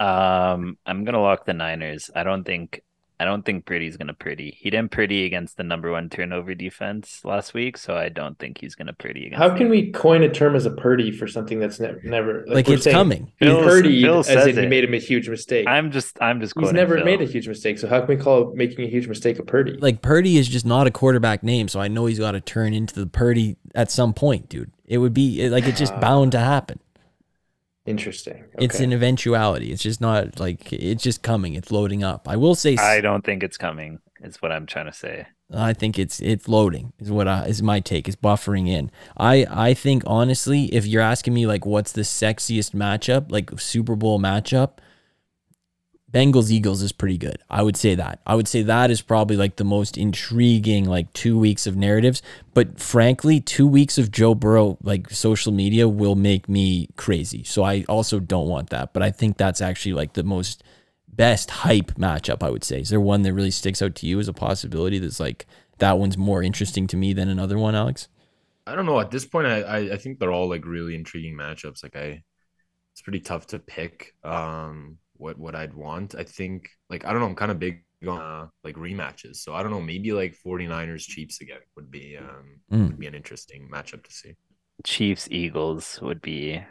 [0.00, 2.10] Um, I'm gonna lock the Niners.
[2.14, 2.82] I don't think.
[3.20, 4.56] I don't think Purdy's gonna pretty.
[4.60, 8.58] He didn't pretty against the number one turnover defense last week, so I don't think
[8.58, 9.38] he's gonna pretty against.
[9.38, 9.58] How them.
[9.58, 12.74] can we coin a term as a Purdy for something that's ne- never Like, we're
[12.74, 13.32] it's coming.
[13.40, 15.66] He Phil's- Purdy Phil as says in he made him a huge mistake.
[15.66, 16.16] I'm just.
[16.20, 16.54] I'm just.
[16.58, 17.04] He's never Phil.
[17.04, 17.78] made a huge mistake.
[17.78, 19.72] So how can we call making a huge mistake a Purdy?
[19.72, 22.72] Like Purdy is just not a quarterback name, so I know he's got to turn
[22.72, 24.70] into the Purdy at some point, dude.
[24.86, 26.00] It would be like it's just ah.
[26.00, 26.78] bound to happen.
[27.88, 28.44] Interesting.
[28.58, 29.72] It's an eventuality.
[29.72, 31.54] It's just not like it's just coming.
[31.54, 32.28] It's loading up.
[32.28, 34.00] I will say I don't think it's coming.
[34.20, 35.26] Is what I'm trying to say.
[35.54, 38.90] I think it's it's loading is what I, is my take is buffering in.
[39.16, 43.96] I I think honestly, if you're asking me like what's the sexiest matchup, like Super
[43.96, 44.78] Bowl matchup,
[46.12, 47.38] Bengals Eagles is pretty good.
[47.50, 48.20] I would say that.
[48.26, 52.22] I would say that is probably like the most intriguing like 2 weeks of narratives,
[52.54, 57.44] but frankly, 2 weeks of Joe Burrow like social media will make me crazy.
[57.44, 60.64] So I also don't want that, but I think that's actually like the most
[61.08, 62.80] best hype matchup, I would say.
[62.80, 65.46] Is there one that really sticks out to you as a possibility that's like
[65.78, 68.08] that one's more interesting to me than another one, Alex?
[68.66, 69.00] I don't know.
[69.00, 71.82] At this point, I, I I think they're all like really intriguing matchups.
[71.82, 72.22] Like I,
[72.92, 76.14] it's pretty tough to pick um what what I'd want.
[76.16, 77.26] I think like I don't know.
[77.26, 79.80] I'm kind of big on uh, like rematches, so I don't know.
[79.80, 82.86] Maybe like 49ers Chiefs again would be um Mm.
[82.88, 84.34] would be an interesting matchup to see.
[84.84, 86.62] Chiefs Eagles would be.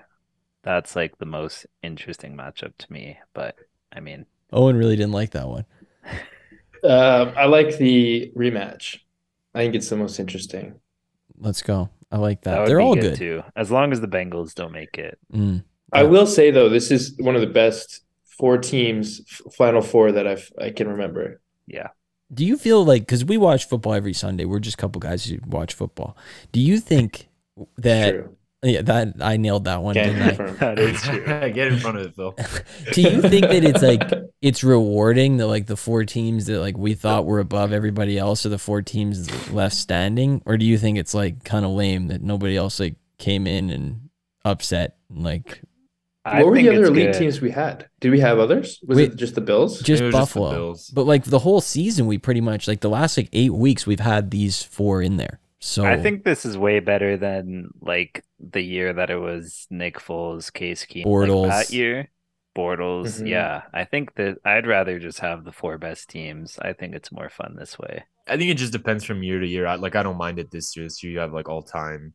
[0.63, 3.19] That's like the most interesting matchup to me.
[3.33, 3.55] But
[3.93, 5.65] I mean, Owen really didn't like that one.
[6.83, 8.99] Uh, I like the rematch.
[9.55, 10.79] I think it's the most interesting.
[11.39, 11.89] Let's go.
[12.11, 12.55] I like that.
[12.55, 13.15] that They're all good, good.
[13.15, 13.43] too.
[13.55, 15.17] As long as the Bengals don't make it.
[15.33, 15.63] Mm.
[15.91, 18.01] I will say though, this is one of the best
[18.37, 19.21] four teams,
[19.57, 21.41] Final Four that I've I can remember.
[21.65, 21.89] Yeah.
[22.33, 25.25] Do you feel like because we watch football every Sunday, we're just a couple guys
[25.25, 26.17] who watch football.
[26.51, 27.29] Do you think
[27.77, 28.35] that True.
[28.63, 30.53] yeah that I nailed that one, Can didn't I?
[30.59, 31.23] That is true.
[31.25, 32.35] Get in front of it, Phil.
[32.93, 34.01] Do you think that it's like
[34.41, 38.45] it's rewarding that like the four teams that like we thought were above everybody else
[38.45, 42.07] are the four teams left standing, or do you think it's like kind of lame
[42.07, 44.09] that nobody else like came in and
[44.45, 45.61] upset and like
[46.27, 47.19] I what were the other elite good.
[47.19, 47.87] teams we had?
[47.99, 48.79] Did we have others?
[48.85, 49.11] Was Wait.
[49.13, 49.81] it just the Bills?
[49.81, 50.51] just It was just Buffalo?
[50.51, 50.89] Bills.
[50.93, 53.99] but like the whole season, we pretty much like the last like eight weeks we've
[53.99, 55.39] had these four in there.
[55.59, 59.97] So I think this is way better than like the year that it was Nick
[59.99, 61.05] Foles, Case Keenum.
[61.07, 61.47] Bortles.
[61.47, 62.09] Like that year,
[62.55, 63.21] Bortles.
[63.21, 63.27] Mhm.
[63.29, 66.59] Yeah, I think that I'd rather just have the four best teams.
[66.61, 68.03] I think it's more fun this way.
[68.27, 69.65] I think it just depends from year to year.
[69.65, 70.85] I, like I don't mind it this year.
[70.85, 72.13] This year you have like all time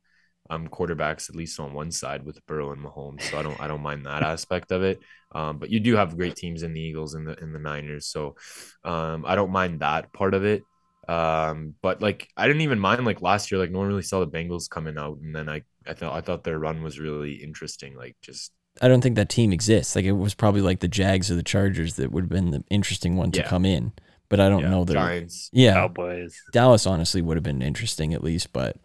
[0.50, 3.22] um quarterbacks at least on one side with Burrow and Mahomes.
[3.22, 5.00] So I don't I don't mind that aspect of it.
[5.34, 8.06] Um, but you do have great teams in the Eagles and the in the Niners.
[8.06, 8.36] So
[8.84, 10.66] um I don't mind that part of it.
[11.08, 14.20] Um, but like I didn't even mind like last year, like no one really saw
[14.20, 17.34] the Bengals coming out, and then I I thought I thought their run was really
[17.34, 17.96] interesting.
[17.96, 19.94] Like just I don't think that team exists.
[19.94, 22.64] Like it was probably like the Jags or the Chargers that would have been the
[22.70, 23.42] interesting one to Yeah.
[23.42, 23.92] come in.
[24.28, 25.12] But I don't Yeah, know that.
[25.12, 25.50] Giants.
[25.52, 26.42] Yeah, Cowboys.
[26.52, 28.76] Dallas honestly would have been interesting at least, but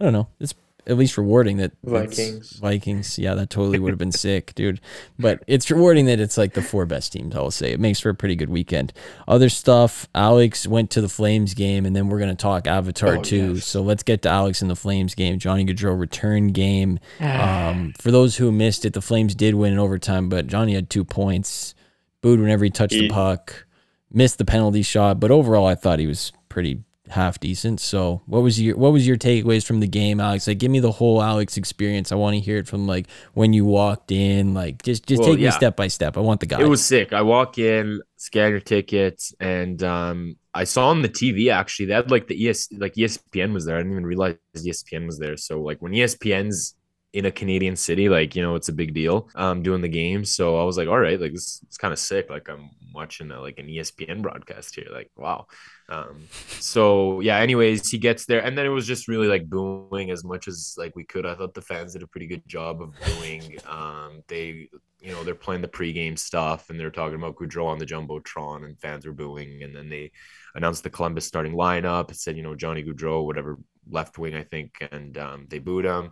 [0.00, 0.28] I don't know.
[0.40, 0.54] It's
[0.86, 2.52] at least rewarding that Vikings.
[2.60, 4.80] Vikings, yeah, that totally would have been sick, dude.
[5.18, 7.34] But it's rewarding that it's like the four best teams.
[7.34, 8.92] I'll say it makes for a pretty good weekend.
[9.26, 10.08] Other stuff.
[10.14, 13.54] Alex went to the Flames game, and then we're gonna talk Avatar Oh, too.
[13.54, 13.64] yes.
[13.66, 15.38] So let's get to Alex in the Flames game.
[15.38, 16.98] Johnny Gaudreau return game.
[17.20, 20.88] Um, for those who missed it, the Flames did win in overtime, but Johnny had
[20.90, 21.74] two points.
[22.22, 23.66] Booed whenever he touched the puck.
[24.12, 27.80] Missed the penalty shot, but overall, I thought he was pretty half decent.
[27.80, 30.46] So, what was your what was your takeaways from the game, Alex?
[30.46, 32.12] Like, give me the whole Alex experience.
[32.12, 34.54] I want to hear it from like when you walked in.
[34.54, 36.16] Like, just just Well, take me step by step.
[36.16, 36.60] I want the guy.
[36.60, 37.12] It was sick.
[37.12, 42.10] I walk in, scan your tickets, and um, I saw on the TV actually that
[42.10, 43.76] like the ES like ESPN was there.
[43.76, 45.36] I didn't even realize ESPN was there.
[45.36, 46.74] So like when ESPN's
[47.12, 49.28] in a Canadian city, like you know it's a big deal.
[49.34, 51.98] Um, doing the game, so I was like, all right, like this is kind of
[51.98, 52.30] sick.
[52.30, 54.88] Like I'm watching a, like an ESPN broadcast here.
[54.90, 55.46] Like wow.
[55.88, 56.26] Um,
[56.60, 57.38] so yeah.
[57.38, 60.74] Anyways, he gets there, and then it was just really like booing as much as
[60.76, 61.26] like we could.
[61.26, 63.56] I thought the fans did a pretty good job of booing.
[63.68, 64.68] Um, they
[65.00, 68.64] you know, they're playing the pregame stuff and they're talking about Gaudreau on the Jumbotron
[68.64, 69.62] and fans were booing.
[69.62, 70.10] And then they
[70.54, 72.10] announced the Columbus starting lineup.
[72.10, 73.58] It said, you know, Johnny Gaudreau, whatever
[73.88, 74.76] left wing, I think.
[74.90, 76.10] And um, they booed him.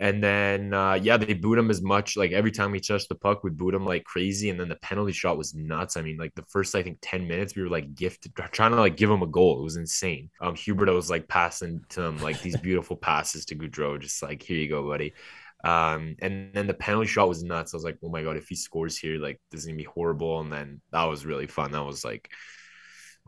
[0.00, 2.16] And then, uh, yeah, they boot him as much.
[2.16, 4.50] Like every time we touched the puck, we boot him like crazy.
[4.50, 5.96] And then the penalty shot was nuts.
[5.96, 8.78] I mean, like the first, I think, 10 minutes, we were like gifted, trying to
[8.78, 9.60] like give him a goal.
[9.60, 10.30] It was insane.
[10.40, 14.42] Um, Huberdeau was like passing to him like these beautiful passes to Gaudreau, just like,
[14.42, 15.14] here you go, buddy.
[15.62, 17.72] Um, and then the penalty shot was nuts.
[17.72, 19.84] I was like, oh my god, if he scores here, like this is gonna be
[19.84, 20.40] horrible.
[20.40, 21.72] And then that was really fun.
[21.72, 22.30] That was like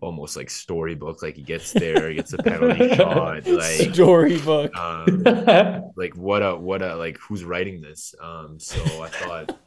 [0.01, 1.22] almost like storybook.
[1.22, 3.47] Like he gets there, gets a penalty shot.
[3.47, 4.76] Like storybook.
[4.76, 5.22] um,
[5.97, 8.14] like what a what a like who's writing this?
[8.20, 9.59] Um, so I thought,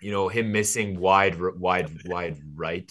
[0.00, 2.90] you know, him missing wide wide wide right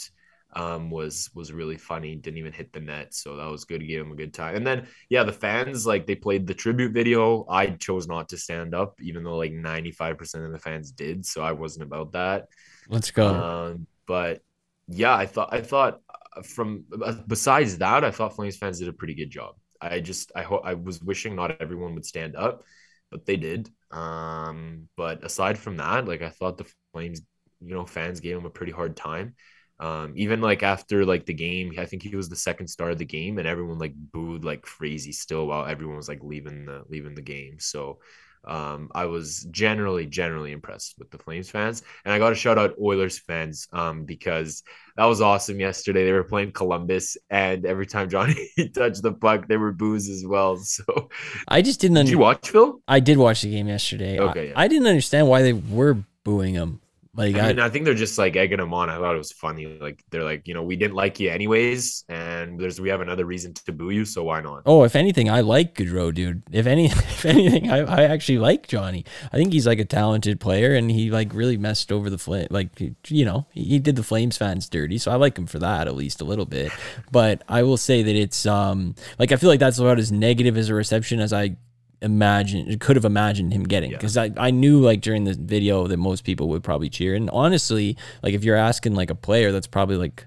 [0.55, 3.87] um was was really funny didn't even hit the net so that was good to
[3.87, 6.91] give him a good time and then yeah the fans like they played the tribute
[6.93, 11.25] video i chose not to stand up even though like 95% of the fans did
[11.25, 12.45] so i wasn't about that
[12.87, 13.33] Let's go.
[13.33, 14.43] um but
[14.87, 16.01] yeah i thought i thought
[16.41, 19.55] from uh, besides that i thought flames fans did a pretty good job.
[19.81, 22.63] I just i hope i was wishing not everyone would stand up
[23.11, 23.69] but they did.
[23.91, 27.21] Um but aside from that like i thought the flames
[27.61, 29.35] you know fans gave him a pretty hard time.
[29.79, 32.97] Um, even like after like the game, I think he was the second star of
[32.97, 36.83] the game, and everyone like booed like crazy still while everyone was like leaving the
[36.87, 37.57] leaving the game.
[37.59, 37.99] So
[38.45, 42.57] um, I was generally generally impressed with the Flames fans, and I got to shout
[42.57, 44.63] out Oilers fans um, because
[44.97, 46.05] that was awesome yesterday.
[46.05, 50.25] They were playing Columbus, and every time Johnny touched the puck, there were boos as
[50.25, 50.57] well.
[50.63, 51.09] So
[51.47, 51.95] I just didn't.
[51.95, 52.81] did Under- you watch Phil?
[52.87, 54.19] I did watch the game yesterday.
[54.19, 54.53] I- Okay, yeah.
[54.55, 56.79] I, didn't understand why they were booing him.
[57.15, 58.89] Like I I, mean, I think they're just like egging him on.
[58.89, 59.67] I thought it was funny.
[59.79, 63.25] Like they're like, you know, we didn't like you anyways, and there's we have another
[63.25, 64.63] reason to boo you, so why not?
[64.65, 66.41] Oh, if anything, I like Gaudreau, dude.
[66.51, 69.05] If any, if anything, I, I actually like Johnny.
[69.31, 72.47] I think he's like a talented player, and he like really messed over the flame.
[72.49, 75.59] Like you know, he, he did the Flames fans dirty, so I like him for
[75.59, 76.71] that at least a little bit.
[77.11, 80.57] But I will say that it's um like I feel like that's about as negative
[80.57, 81.57] as a reception as I
[82.03, 83.97] imagine could have imagined him getting Yeah.
[83.97, 87.29] because I, I knew like during the video that most people would probably cheer and
[87.31, 90.25] honestly like if you're asking like a player that's probably like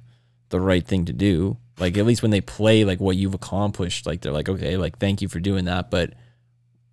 [0.49, 1.57] the right thing to do.
[1.79, 4.99] Like at least when they play like what you've accomplished, like they're like, okay, like
[4.99, 5.91] thank you for doing that.
[5.91, 6.15] But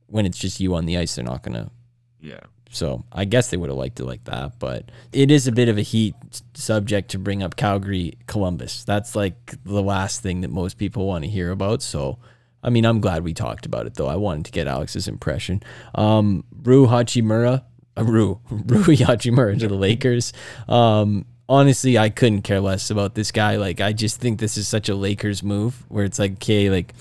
[0.08, 1.72] when it's just you on the ice, they're not gonna.
[2.20, 2.42] Yeah.
[2.70, 4.60] So I guess they would have liked it like that.
[4.60, 6.16] But it is a bit of a heat
[6.56, 8.84] subject to bring up Calgary Columbus.
[8.84, 11.82] That's like the last thing that most people want to hear about.
[11.82, 12.18] So
[12.64, 14.08] I mean, I'm glad we talked about it though.
[14.08, 15.62] I wanted to get Alex's impression.
[15.96, 17.64] Um, Rui Hachimura,
[17.98, 20.34] uh, Rui Rui Hachimura to the Lakers.
[20.68, 23.58] Um, honestly, I couldn't care less about this guy.
[23.58, 26.94] Like, I just think this is such a Lakers move where it's like, okay, like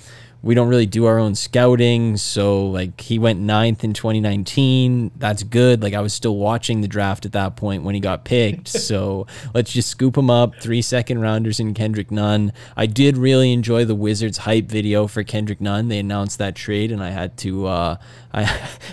[0.43, 2.16] we don't really do our own scouting.
[2.16, 5.12] So like he went ninth in 2019.
[5.16, 5.82] That's good.
[5.82, 8.68] Like I was still watching the draft at that point when he got picked.
[8.68, 10.57] so let's just scoop him up.
[10.57, 12.53] Three second rounders in Kendrick Nunn.
[12.76, 15.88] I did really enjoy the Wizards hype video for Kendrick Nunn.
[15.88, 17.97] They announced that trade and I had to uh,
[18.34, 18.43] I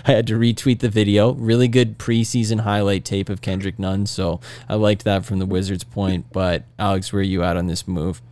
[0.06, 1.32] I had to retweet the video.
[1.32, 4.06] Really good preseason highlight tape of Kendrick Nunn.
[4.06, 6.26] So I liked that from the Wizards point.
[6.32, 8.22] But Alex, where are you at on this move?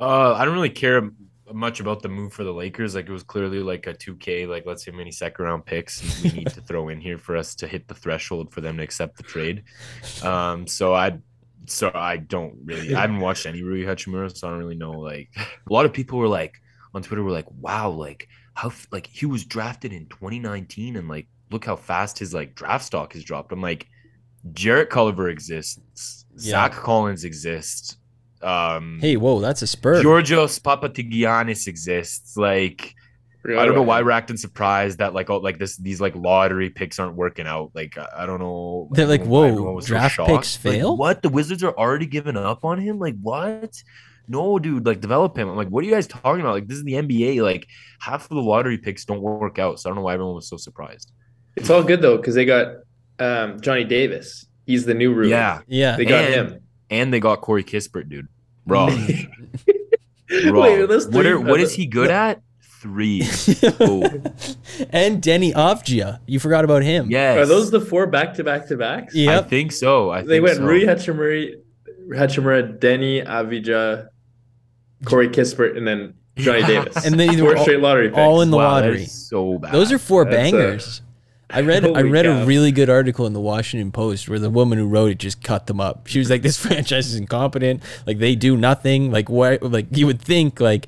[0.00, 1.10] Uh, I don't really care
[1.52, 2.94] much about the move for the Lakers.
[2.94, 6.02] Like it was clearly like a 2K, like let's see how many second round picks
[6.22, 8.82] we need to throw in here for us to hit the threshold for them to
[8.82, 9.64] accept the trade.
[10.22, 11.18] Um, so I
[11.66, 14.98] so I don't really I haven't watched any Rui Hachimura, so I don't really know.
[14.98, 16.60] Like a lot of people were like
[16.94, 21.26] on Twitter were like, wow, like how like he was drafted in 2019 and like
[21.50, 23.52] look how fast his like draft stock has dropped.
[23.52, 23.86] I'm like,
[24.52, 26.68] Jarrett Culver exists, Yeah.
[26.68, 27.96] Zach Collins exists,
[28.44, 30.02] um, Hey, whoa, that's a spur.
[30.02, 32.36] Georgios Papagiannis exists.
[32.36, 32.94] Like,
[33.46, 36.70] I don't know why we're acting surprised that like all like this these like lottery
[36.70, 37.72] picks aren't working out.
[37.74, 38.88] Like I I don't know.
[38.92, 40.30] They're like, know whoa, everyone was so draft shocked.
[40.30, 40.96] picks Like, fail?
[40.96, 41.20] what?
[41.20, 42.98] The Wizards are already giving up on him?
[42.98, 43.82] Like what?
[44.26, 44.86] No, dude.
[44.86, 45.50] Like develop him.
[45.50, 46.54] I'm like, what are you guys talking about?
[46.54, 47.42] Like this is the NBA.
[47.42, 47.66] Like
[48.00, 49.78] half of the lottery picks don't work out.
[49.78, 51.12] So I don't know why everyone was so surprised.
[51.56, 52.68] It's all good though because they got
[53.18, 54.46] um, Johnny Davis.
[54.66, 55.28] He's the new Rui.
[55.28, 55.96] Yeah, yeah.
[55.96, 56.60] they got And- him.
[56.88, 58.26] and they got Corey Kispert, dude.
[58.66, 58.86] Bro,
[60.50, 60.60] bro.
[60.62, 62.40] Wait, are those what are, what is he good at?
[62.80, 63.22] Three.
[63.80, 64.02] Oh,
[64.90, 66.20] and Deni Avdija.
[66.26, 67.10] You forgot about him.
[67.10, 67.38] yes.
[67.38, 69.14] Are those the four back to back to backs?
[69.14, 69.38] Yeah.
[69.38, 70.10] I think so.
[70.10, 70.64] I They think went so.
[70.64, 71.54] Rui Hachimura,
[72.10, 74.08] Hachimura, Deni Avdija,
[75.06, 77.06] Corey Kispert, and then Johnny Davis.
[77.06, 78.18] And then four all, straight lottery picks.
[78.18, 79.04] all in the Wow, lottery.
[79.04, 79.72] is so bad.
[79.72, 81.02] Those are four That's, bangers.
[81.50, 84.50] I read I holy read a really good article in the Washington Post where the
[84.50, 86.06] woman who wrote it just cut them up.
[86.06, 87.82] She was like, "This franchise is incompetent.
[88.06, 89.10] Like they do nothing.
[89.10, 89.58] Like why?
[89.60, 90.86] Like you would think like,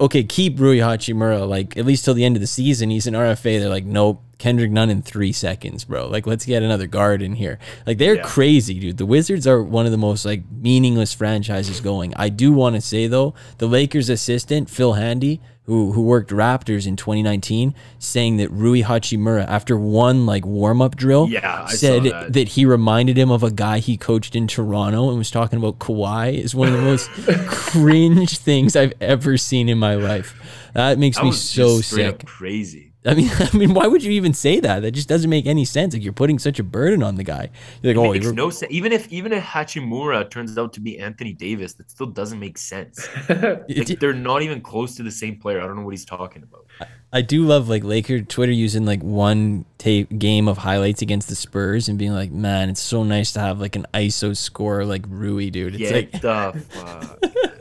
[0.00, 2.90] okay, keep Rui Hachimura like at least till the end of the season.
[2.90, 3.60] He's an RFA.
[3.60, 6.06] They're like, nope, Kendrick Nunn in three seconds, bro.
[6.08, 7.58] Like let's get another guard in here.
[7.86, 8.22] Like they're Yeah.
[8.22, 8.98] crazy, dude.
[8.98, 12.12] The Wizards are one of the most like meaningless franchises going.
[12.16, 16.86] I do want to say though, the Lakers assistant Phil Handy who who worked Raptors
[16.86, 22.48] in 2019, saying that Rui Hachimura, after one like warm up drill, Yeah, said that.
[22.48, 26.34] he reminded him of a guy he coached in Toronto and was talking about Kawhi.
[26.38, 27.08] Is one of the most
[27.48, 30.34] cringe things I've ever seen in my life.
[30.74, 32.26] That makes That me so just straight up sick.
[32.26, 32.92] crazy.
[33.06, 34.80] I mean, I mean, why would you even say that?
[34.80, 35.94] That just doesn't make any sense.
[35.94, 37.50] Like you're putting such a burden on the guy.
[37.82, 38.72] You're like, It oh, makes no sense.
[38.72, 42.58] Even if even if Hachimura turns out to be Anthony Davis, that still doesn't make
[42.58, 43.08] sense.
[43.74, 45.60] Like, they're not even close to the same player.
[45.60, 46.66] I don't know what he's talking about.
[47.12, 51.34] I do love like Laker Twitter using like one tape game of highlights against the
[51.34, 55.04] Spurs and being like, man, it's so nice to have like an ISO score like
[55.08, 55.74] Rui, dude.
[55.80, 57.20] It's Get like the fuck.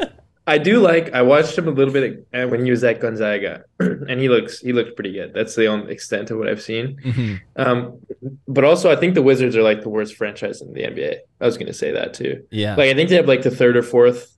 [0.45, 1.13] I do like.
[1.13, 4.73] I watched him a little bit when he was at Gonzaga, and he looks he
[4.73, 5.33] looks pretty good.
[5.33, 6.97] That's the only extent of what I've seen.
[7.03, 7.39] mhm.
[7.55, 7.99] Um,
[8.47, 11.15] but also, I think the Wizards are like the worst franchise in the NBA.
[11.39, 12.43] I was going to say that too.
[12.51, 12.75] yeah.
[12.75, 14.35] Like, I think they have like the third or fourth,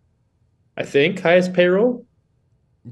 [0.77, 2.05] I think, highest payroll,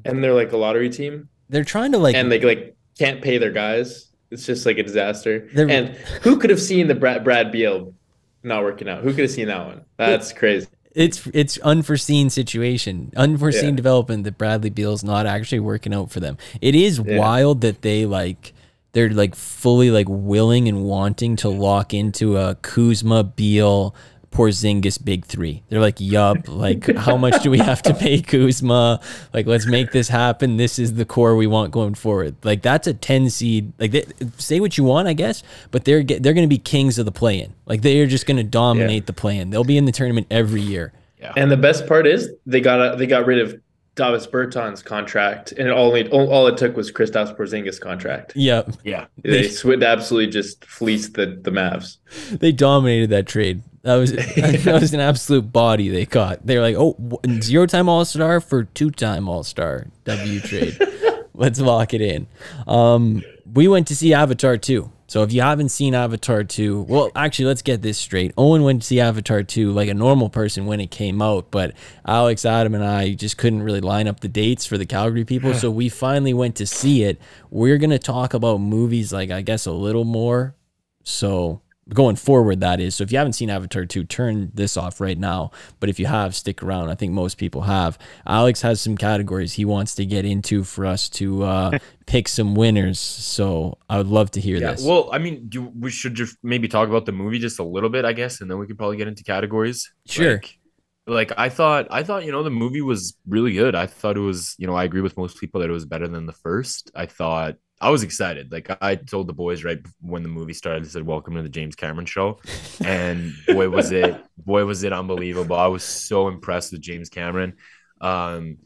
[0.06, 3.38] and they're like a lottery team, They're trying to like and they like can't pay
[3.38, 4.10] their guys.
[4.32, 5.48] It's just like a disaster.
[5.54, 5.90] They're- And
[6.24, 7.94] who could have seen the Brad Brad Beal
[8.42, 9.04] not working out?
[9.04, 9.86] Who could have seen that one?
[9.98, 10.68] That's crazy.
[10.96, 13.76] It's it's unforeseen situation, unforeseen Yeah.
[13.76, 16.38] development that Bradley Beal's not actually working out for them.
[16.62, 17.18] It is Yeah.
[17.20, 18.54] wild that they like
[18.94, 23.96] they're like fully like willing and wanting to lock into a Kuzma Beal
[24.34, 25.64] Porzingis big three.
[25.70, 29.00] They're like, yup, like how much do we have to pay Kuzma?
[29.34, 30.58] Like, let's make this happen.
[30.58, 32.36] This is the core we want going forward.
[32.44, 33.72] Like, that's a ten seed.
[33.80, 34.06] Like, they,
[34.38, 37.06] say what you want, I guess, but they're ge- they're going to be kings of
[37.06, 37.54] the play-in.
[37.66, 39.50] Like, they are just going to dominate the play-in.
[39.52, 40.92] They'll be in the tournament every year.
[41.36, 43.60] And the best part is they got they got rid of
[43.96, 48.34] Davis Bertans contract, and it only all, all it took was Kristaps Porzingis contract.
[48.36, 48.72] Yep.
[48.84, 49.06] Yeah.
[49.24, 51.98] They sw- absolutely just fleeced the the Mavs.
[52.32, 53.62] they dominated that trade.
[53.84, 54.12] That was
[54.64, 56.46] that was an absolute body they caught.
[56.46, 56.98] They were like, oh,
[57.42, 60.78] zero time All Star for two time All Star W trade.
[61.36, 62.28] Let's lock it in.
[62.68, 64.92] Um, we went to see Avatar two.
[65.08, 68.34] So if you haven't seen Avatar two, well, actually, let's get this straight.
[68.36, 71.76] Owen went to see Avatar two like a normal person when it came out, but
[72.08, 75.54] Alex, Adam, and I just couldn't really line up the dates for the Calgary people.
[75.54, 77.20] so we finally went to see it.
[77.52, 80.56] We're gonna talk about movies like I guess a little more
[81.04, 82.96] so going forward, that is.
[82.96, 85.52] So if you haven't seen Avatar 2, turn this off right now.
[85.80, 86.90] But if you have, stick around.
[86.90, 87.98] I think most people have.
[88.26, 92.56] Alex has some categories he wants to get into for us to uh, pick some
[92.56, 93.00] winners.
[93.00, 94.72] So I would love to hear Yeah.
[94.72, 94.86] this.
[94.86, 97.90] Well, I mean, do we should just maybe talk about the movie just a little
[97.90, 99.92] bit, I guess, and then we could probably get into categories.
[100.06, 100.34] Sure.
[100.34, 100.58] Like,
[101.06, 103.76] like I thought, I thought you know the movie was really good.
[103.76, 106.08] I thought it was, you know, I agree with most people that it was better
[106.08, 106.92] than the first.
[106.96, 108.50] I thought I was excited.
[108.50, 111.50] Like I told the boys right when the movie started, I said, "Welcome to the
[111.50, 112.40] James Cameron show,"
[112.86, 115.58] and boy was it, boy was it unbelievable.
[115.58, 117.58] I was so impressed with James Cameron.
[118.00, 118.60] Um,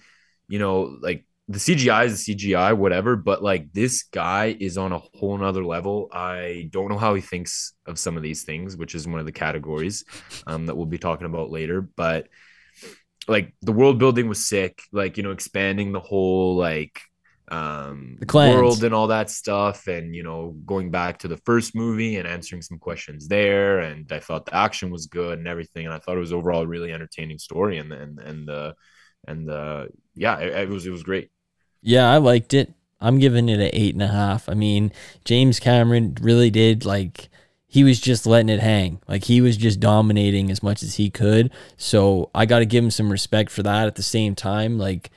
[0.48, 4.92] you know, like the CGI is the CGI, whatever, but like this guy is on
[4.92, 6.10] a whole nother level.
[6.12, 9.26] I don't know how he thinks of some of these things, which is one of
[9.26, 10.06] the categories
[10.46, 11.82] um, that we'll be talking about later.
[11.82, 12.28] But
[13.28, 17.02] like the world building was sick, like you know, expanding the whole like
[17.50, 22.18] um world and all that stuff and you know going back to the first movie
[22.18, 25.94] and answering some questions there and i thought the action was good and everything and
[25.94, 28.74] i thought it was overall a really entertaining story and and and the
[29.28, 31.30] and the yeah it, it was it was great
[31.82, 32.74] Yeah, I liked it.
[33.00, 34.50] I'm giving it an eight and a half.
[34.50, 34.92] I mean,
[35.24, 37.30] James Cameron really did like
[37.68, 39.00] he was just letting it hang.
[39.08, 41.52] Like he was just dominating as much as he could.
[41.78, 43.88] So I got to give him some respect for that.
[43.88, 45.12] At the same time, like,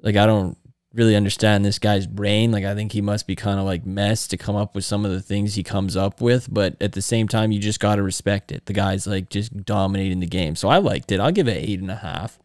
[0.00, 0.58] like I don't
[0.92, 2.50] really understand this guy's brain.
[2.50, 5.04] Like I think he must be kind of like messed to come up with some
[5.04, 6.52] of the things he comes up with.
[6.52, 8.66] But at the same time, you just got to respect it.
[8.66, 10.56] The guy's like just dominating the game.
[10.56, 11.20] So I liked it.
[11.20, 12.38] I'll give it eight and a half.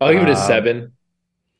[0.00, 0.92] I'll give it a Um, seven.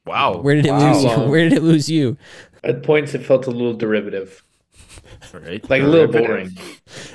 [0.06, 0.38] Wow.
[0.40, 0.92] Where did it Wow.
[0.94, 1.10] lose you?
[1.30, 2.16] Where did it lose you?
[2.64, 4.42] At points, it felt a little derivative,
[5.34, 5.68] All right.
[5.70, 6.56] like a little boring.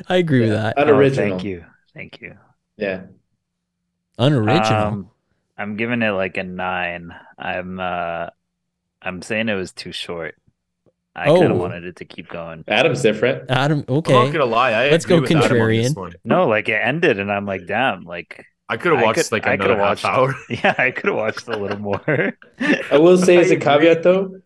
[0.08, 0.56] I agree with Yeah.
[0.56, 0.74] that.
[0.78, 1.30] Oh, Unoriginal.
[1.38, 1.66] thank you.
[1.94, 2.38] Thank you.
[2.78, 3.04] Yeah.
[4.18, 4.84] Unoriginal.
[4.88, 5.10] Um,
[5.58, 7.14] I'm giving it like a nine.
[7.38, 8.28] I'm uh
[9.04, 10.36] I'm saying it was too short.
[11.16, 11.52] I kind Oh.
[11.52, 12.64] of wanted it to keep going.
[12.68, 13.52] Adam's different.
[13.52, 14.14] Adam, okay.
[14.14, 14.32] I'm not okay.
[14.40, 14.72] gonna lie.
[14.72, 16.14] I Let's go with Adam on this contrarian.
[16.24, 19.46] No, like it ended and I'm like, damn, like I could have watched could- like
[19.46, 20.36] I could another have half watched- hour.
[20.50, 22.34] yeah, I could have watched a little more.
[22.92, 24.40] I will say as a caveat though,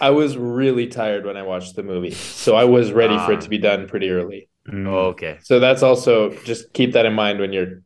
[0.00, 3.36] I was really tired when I watched the movie, so I was ready for Ah.
[3.36, 4.48] it to be done pretty early.
[4.68, 4.86] Mm.
[4.88, 5.38] Oh, okay.
[5.42, 7.80] So that's also just keep that in mind when you're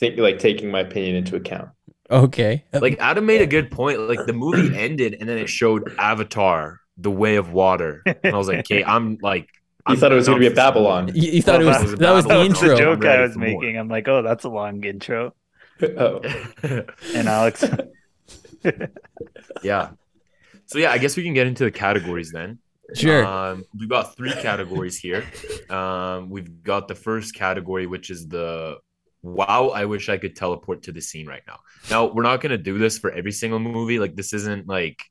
[0.00, 1.68] think like taking my opinion into account.
[2.10, 2.64] Okay.
[2.72, 4.00] Like Adam made a good point.
[4.00, 8.38] Like the movie ended and then it showed Avatar, The Way of Water, and I
[8.38, 9.48] was like, okay, I'm like,
[9.88, 11.02] You I'm thought it was going to be a down for some more.
[11.04, 11.10] Babylon.
[11.14, 12.36] you, you thought Well, it was was that was the battle.
[12.36, 12.76] That was the intro.
[12.76, 13.62] joke I'm ready I was for more.
[13.62, 13.76] making.
[13.78, 15.34] I'm like, oh, that's a long intro.
[15.82, 16.20] oh.
[17.14, 17.64] And Alex,
[19.62, 19.90] yeah.
[20.66, 22.58] So yeah, I guess we can get into the categories then.
[22.94, 23.24] Sure.
[23.24, 25.24] Um, we've got three categories here.
[25.70, 28.78] Um, we've got the first category, which is the
[29.34, 31.58] wow, I wish I could teleport to the scene right now.
[31.90, 33.98] Now, we're not going to do this for every single movie.
[33.98, 35.02] Like, this isn't like,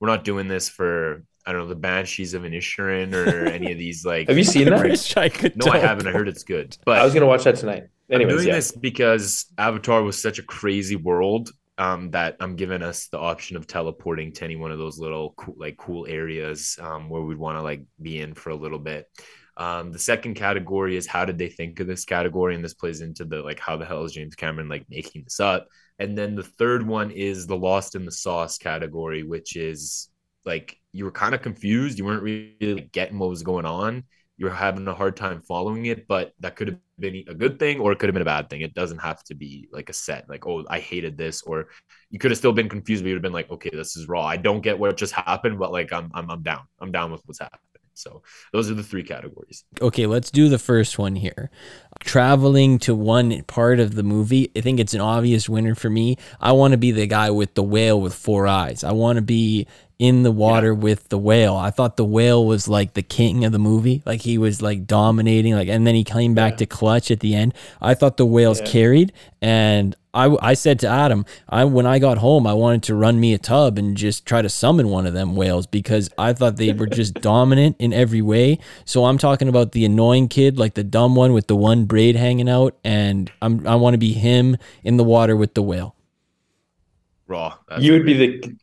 [0.00, 3.78] we're not doing this for, I don't know, the Banshees of Inisherin or any of
[3.78, 4.04] these.
[4.04, 4.88] Like, Have you seen I that?
[4.88, 5.56] wish I could.
[5.56, 6.06] no, I haven't.
[6.06, 6.76] I heard it's good.
[6.84, 7.84] But I was going to watch that tonight.
[8.10, 8.54] I'm doing yeah.
[8.54, 13.56] this because Avatar was such a crazy world um, that I'm giving us the option
[13.56, 17.38] of teleporting to any one of those little cool, like cool areas um, where we'd
[17.38, 19.06] want to like be in for a little bit.
[19.58, 23.00] Um, the second category is how did they think of this category, and this plays
[23.00, 25.68] into the like how the hell is James Cameron like making this up?
[25.98, 30.08] And then the third one is the lost in the sauce category, which is
[30.44, 34.04] like you were kind of confused, you weren't really getting what was going on
[34.36, 37.58] You were having a hard time following it, but that could have been a good
[37.58, 38.60] thing or it could have been a bad thing.
[38.60, 41.68] It doesn't have to be like a set, like, oh, I hated this, or
[42.10, 44.24] you could have still been confused, but you'd have been like, okay, this is raw.
[44.24, 46.62] I don't get what just happened, but like I'm I'm I'm down.
[46.80, 47.67] I'm down with what's happening.
[47.98, 48.22] So
[48.52, 49.64] those are the three categories.
[49.80, 51.50] Okay, let's do the first one here.
[52.00, 56.16] Traveling to one part of the movie, I think it's an obvious winner for me.
[56.40, 58.84] I want to be the guy with the whale with four eyes.
[58.84, 59.66] I want to be
[59.98, 61.56] in the water with the whale.
[61.56, 64.00] I thought the whale was like the king of the movie.
[64.06, 66.56] Like he was like dominating like and then he came back Yeah.
[66.58, 67.52] to clutch at the end.
[67.80, 68.66] I thought the whales Yeah.
[68.66, 72.94] carried and I, I said to Adam, I when I got home, I wanted to
[72.94, 76.32] run me a tub and just try to summon one of them whales because I
[76.32, 78.58] thought they were just dominant in every way.
[78.84, 82.14] So I'm talking about the annoying kid, like the dumb one with the one braid
[82.16, 85.94] hanging out, and I'm I want to be him in the water with the whale.
[87.26, 87.54] Raw.
[87.68, 88.56] That's you would be the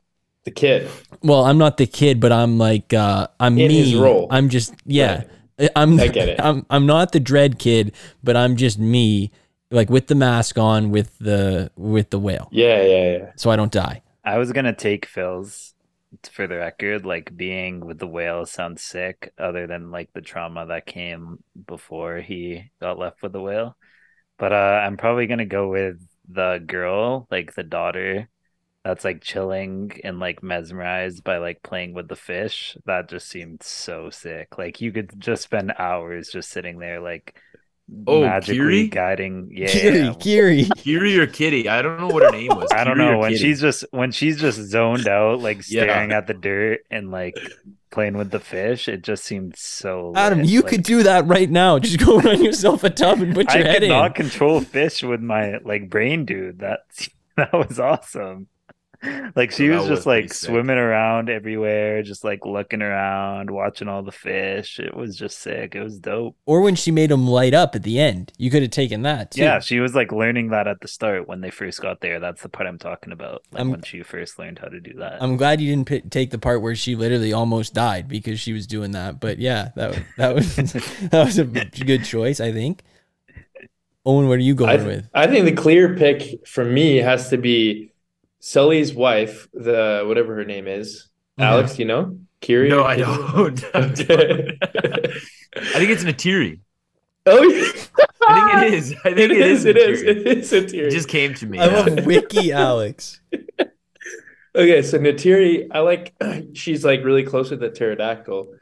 [0.45, 0.89] the kid.
[1.23, 3.91] Well, I'm not the kid, but I'm like uh, I'm In me.
[3.91, 4.27] his role.
[4.29, 5.23] I'm just yeah.
[5.75, 6.39] I'm I get it.
[6.39, 7.93] I'm I'm not the dread kid,
[8.23, 9.31] but I'm just me,
[9.71, 13.31] like with the mask on, with the with the whale, Yeah, yeah, yeah.
[13.35, 14.01] so I don't die.
[14.23, 15.73] I was gonna take Phil's
[16.31, 17.05] for the record.
[17.05, 22.19] Like being with the whale sounds sick, other than like the trauma that came before
[22.19, 23.77] he got left with the whale.
[24.37, 25.97] But uh, I'm probably gonna go with
[26.29, 28.29] the girl, like the daughter,
[28.85, 32.77] that's like chilling and like mesmerized by like playing with the fish.
[32.85, 34.57] That just seemed so sick.
[34.59, 37.37] Like you could just spend hours just sitting there, like
[38.07, 38.87] Oh, magically Kiri?
[38.87, 39.49] guiding.
[39.53, 40.73] Yeah, Kiri, Kiri.
[40.77, 41.69] Kiri or Kitty.
[41.69, 42.71] I don't know what her name was.
[42.73, 43.37] I don't Kiri know when Kitty.
[43.37, 45.83] she's just when she's just zoned out, like Yeah.
[45.83, 47.37] staring at the dirt and like
[47.91, 48.87] playing with the fish.
[48.87, 50.13] It just seemed so.
[50.15, 50.47] Adam, lit.
[50.47, 51.79] you Like, could do that right now.
[51.79, 53.89] Just go run yourself a tub and put I your head could in.
[53.89, 56.59] not control fish with my like brain, dude.
[56.59, 56.79] That
[57.37, 58.47] that was awesome.
[59.35, 60.49] Like she That was was just like pretty sick.
[60.49, 64.79] swimming around everywhere, just like looking around, watching all the fish.
[64.79, 65.75] It was just sick.
[65.75, 66.37] It was dope.
[66.45, 69.31] Or when she made him light up at the end, you could have taken that
[69.31, 69.41] too.
[69.41, 72.19] Yeah, she was like learning that at the start when they first got there.
[72.19, 73.43] That's the part I'm talking about.
[73.51, 75.21] Like I'm- when she first learned how to do that.
[75.21, 78.53] I'm glad you didn't p- take the part where she literally almost died because she
[78.53, 79.19] was doing that.
[79.19, 80.53] But yeah, that was that was
[81.09, 82.83] that was a good choice, I think.
[84.05, 85.09] Owen, what are you I, going th- with?
[85.13, 87.91] I think the clear pick for me has to be
[88.45, 91.09] Sully's wife, the whatever her name is.
[91.39, 91.45] Mhm.
[91.45, 92.19] Alex, you know?
[92.41, 92.69] Kiri?
[92.69, 93.63] No, I don't.
[93.75, 93.87] I
[95.79, 96.59] think it's Neytiri.
[97.25, 97.71] Oh, yeah.
[98.27, 98.95] I think it is.
[99.03, 99.65] I think it is.
[99.65, 100.03] It is.
[100.03, 100.07] Neytiri.
[100.07, 101.57] It is a It just came to me.
[101.57, 101.79] I yeah.
[101.79, 103.19] love Wiki Alex.
[104.55, 106.13] Okay, so Neytiri, I like
[106.53, 108.53] she's like really close with the pterodactyl.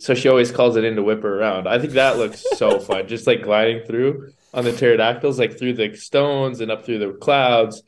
[0.00, 1.68] So she always calls it in to whip her around.
[1.68, 3.06] I think that looks so fun.
[3.06, 7.12] Just like gliding through on the pterodactyls, like through the stones and up through the
[7.12, 7.84] clouds.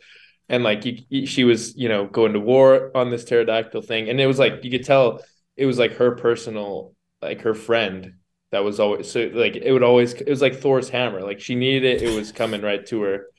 [0.48, 4.08] And like you, you- she was, you know, going to war on this pterodactyl thing.
[4.08, 5.20] And it was like you could tell
[5.56, 8.14] it was like her personal, like her friend
[8.50, 11.20] that was always so like it would always it was like Thor's hammer.
[11.20, 13.26] Like she needed it, it was coming right to her.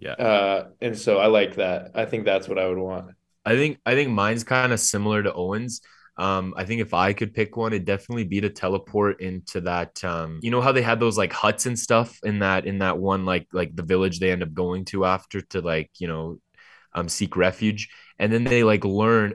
[0.00, 0.14] Yeah.
[0.18, 1.92] Uh and so I like that.
[1.94, 3.12] I think that's what I would want.
[3.44, 5.80] I think I think mine's kind of similar to Owen's.
[6.16, 10.02] Um, I think if I could pick one, it'd definitely be to teleport into that.
[10.04, 12.98] Um, you know how they had those like huts and stuff in that in that
[12.98, 16.38] one like like the village they end up going to after to like you know,
[16.94, 17.88] um, seek refuge,
[18.18, 19.34] and then they like learn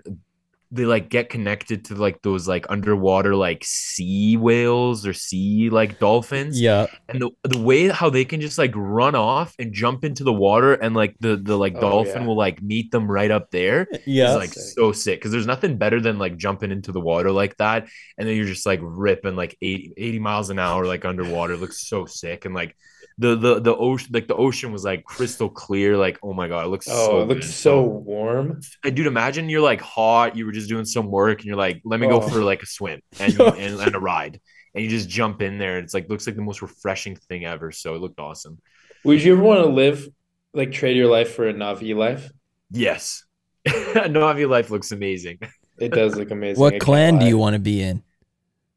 [0.71, 5.99] they like get connected to like those like underwater like sea whales or sea like
[5.99, 6.87] dolphins Yeah.
[7.07, 10.33] and the the way how they can just like run off and jump into the
[10.33, 12.27] water and like the the like Oh, dolphin yeah.
[12.27, 14.31] will like meet them right up there Yeah.
[14.31, 14.63] is like Sick.
[14.75, 18.27] so sick because there's nothing better than like jumping into the water like that and
[18.27, 21.87] then you're just like ripping like 80, 80 miles an hour like underwater it looks
[21.87, 22.75] so sick and like
[23.17, 26.65] the the the ocean like the ocean was like crystal clear like oh my god
[26.65, 27.53] it looks Oh, so it looks good.
[27.53, 28.59] so warm.
[28.83, 31.81] And dude, imagine you're like hot, you were just doing some work, and you're like,
[31.85, 32.27] let me go Oh.
[32.27, 34.39] for like a swim and, you, and and a ride,
[34.73, 37.45] and you just jump in there, and it's like looks like the most refreshing thing
[37.45, 37.71] ever.
[37.71, 38.57] So it looked awesome.
[39.03, 40.07] Would you ever want to live
[40.53, 42.31] like trade your life for a Na'vi life?
[42.71, 43.23] Yes,
[43.67, 43.69] A
[44.09, 45.37] Na'vi life looks amazing.
[45.79, 46.59] It does look amazing.
[46.59, 48.01] What can't clan do you want to be in?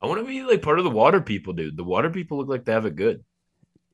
[0.02, 1.76] I want to be like part of the water people, dude.
[1.76, 3.24] The water people look like they have it good.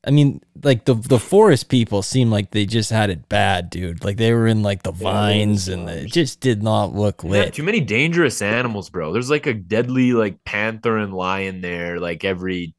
[0.05, 4.05] I mean, like the the forest people seem like they just had it bad, dude.
[4.05, 6.03] Like they were in like the Yeah, vines and slums.
[6.05, 7.55] it just did not look They have lit.
[7.55, 9.13] too many dangerous animals, bro.
[9.13, 12.75] There's like a deadly like panther and lion there, like every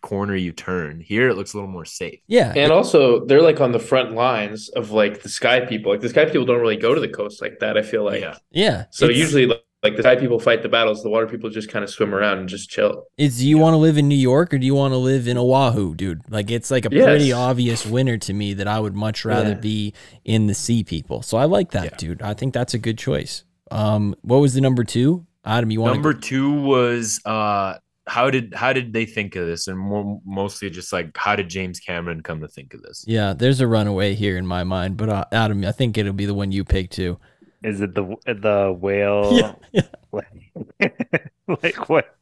[0.00, 1.00] corner you turn.
[1.00, 2.20] Here, it looks a little more safe.
[2.26, 2.52] Yeah.
[2.56, 5.92] And also, they're like on the front lines of like the sky people.
[5.92, 7.76] Like the sky people don't really go to the coast like that.
[7.76, 8.20] I feel like.
[8.22, 8.84] yeah, yeah.
[8.90, 11.02] So It's- usually, like, like the sky people fight the battles.
[11.02, 13.04] The water people just kind of swim around and just chill.
[13.16, 15.26] is do you want to live in New York or do you want to live
[15.28, 16.22] in Oahu, dude?
[16.28, 17.04] Like it's like a Yes.
[17.04, 19.54] pretty obvious winner to me that I would much rather Yeah.
[19.60, 19.94] be
[20.24, 21.22] in the sea people.
[21.22, 21.96] So I like that, Yeah.
[21.98, 22.22] dude.
[22.22, 23.44] I think that's a good choice.
[23.70, 25.26] Um, what was the number two?
[25.44, 27.74] Adam, you want Number two was uh
[28.08, 31.48] how did how did they think of this and more mostly just like how did
[31.48, 33.04] James Cameron come to think of this?
[33.06, 36.26] Yeah, there's a runaway here in my mind, but uh, Adam, I think it'll be
[36.26, 37.18] the one you pick too.
[37.62, 39.32] Is it the the whale?
[39.38, 39.82] Yeah, yeah.
[40.12, 42.16] Like, like what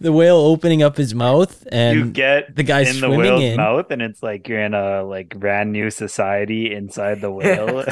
[0.00, 3.42] The whale opening up his mouth and you get the guy in the swimming whale's
[3.42, 3.56] in.
[3.56, 7.84] mouth, and it's like you're in a like brand new society inside the whale.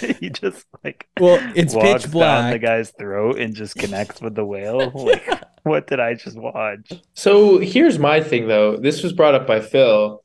[0.00, 2.52] he just like Well, it's walks pitch down black.
[2.52, 4.90] the guy's throat and just connects with the whale.
[4.90, 5.28] Like,
[5.62, 6.92] what did I just watch?
[7.14, 8.76] So here's my thing, though.
[8.76, 10.23] This was brought up by Phil.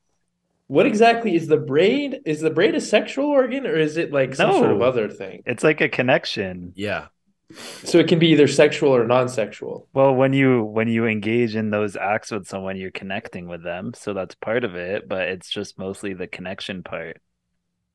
[0.69, 2.19] What exactly is the braid?
[2.25, 5.41] Is the braid a sexual organ or is it like some sort of other thing?
[5.47, 6.73] It's like a connection.
[6.75, 7.07] Yeah.
[7.83, 9.87] So it can be either sexual or non-sexual.
[9.93, 13.93] Well, when you when you engage in those acts with someone, you're connecting with them,
[13.95, 15.09] so that's part of it.
[15.09, 17.17] But it's just mostly the connection part.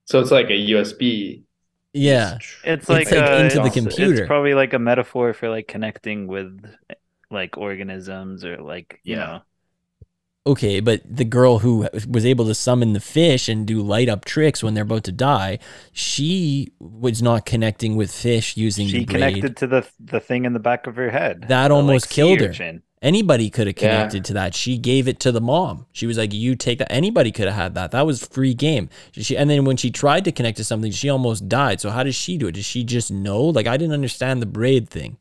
[0.07, 1.45] So it's like a USB.
[1.93, 2.35] Yeah.
[2.35, 4.23] It's It's like, like uh, into the it's- computer.
[4.23, 6.61] It's probably like a metaphor for like connecting with
[7.31, 9.25] like organisms or like you Yeah.
[9.27, 9.43] know.
[10.47, 14.27] Okay, but the girl who was able to summon the fish and do light up
[14.27, 15.59] tricks when they're about to die,
[15.93, 19.35] she was not connecting with fish using She the braid.
[19.35, 21.47] connected to the the thing in the back of her head.
[21.49, 22.49] That the, almost sea killed her.
[22.49, 22.83] urchin.
[23.01, 23.97] Anybody could have Yeah.
[23.97, 24.55] connected to that.
[24.55, 25.87] She gave it to the mom.
[25.93, 27.91] She was like, "You take that." Anybody could have had that.
[27.93, 28.91] That was free game.
[29.13, 31.81] She and then when she tried to connect to something, she almost died.
[31.81, 32.53] So how does she do it?
[32.53, 33.43] Does she just know?
[33.45, 35.17] Like I didn't understand the braid thing.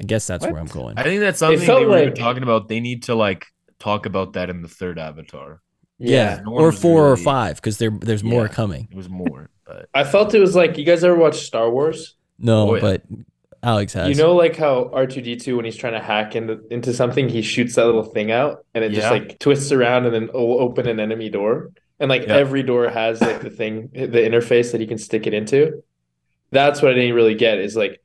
[0.00, 0.96] I guess that's where I'm going.
[0.96, 2.68] I think that's something felt they were like- talking about.
[2.68, 3.46] They need to like
[3.82, 5.60] talk about that in the third Avatar.
[5.98, 8.88] yeah, no one or was four or five because there there's more coming.
[8.90, 12.14] It was more, but I felt it was like you guys ever watch Star Wars?
[12.38, 12.80] No, Oh, yeah.
[12.80, 13.02] but
[13.62, 14.08] Alex has.
[14.08, 16.92] You know, like how R two D two when he's trying to hack into into
[16.92, 20.28] something, he shoots that little thing out, and it just like twists around, and then
[20.32, 21.70] will open an enemy door.
[22.00, 22.34] And like Yeah.
[22.36, 25.82] every door has like the thing, the interface that you can stick it into.
[26.50, 27.58] That's what I didn't really get.
[27.58, 28.00] Is like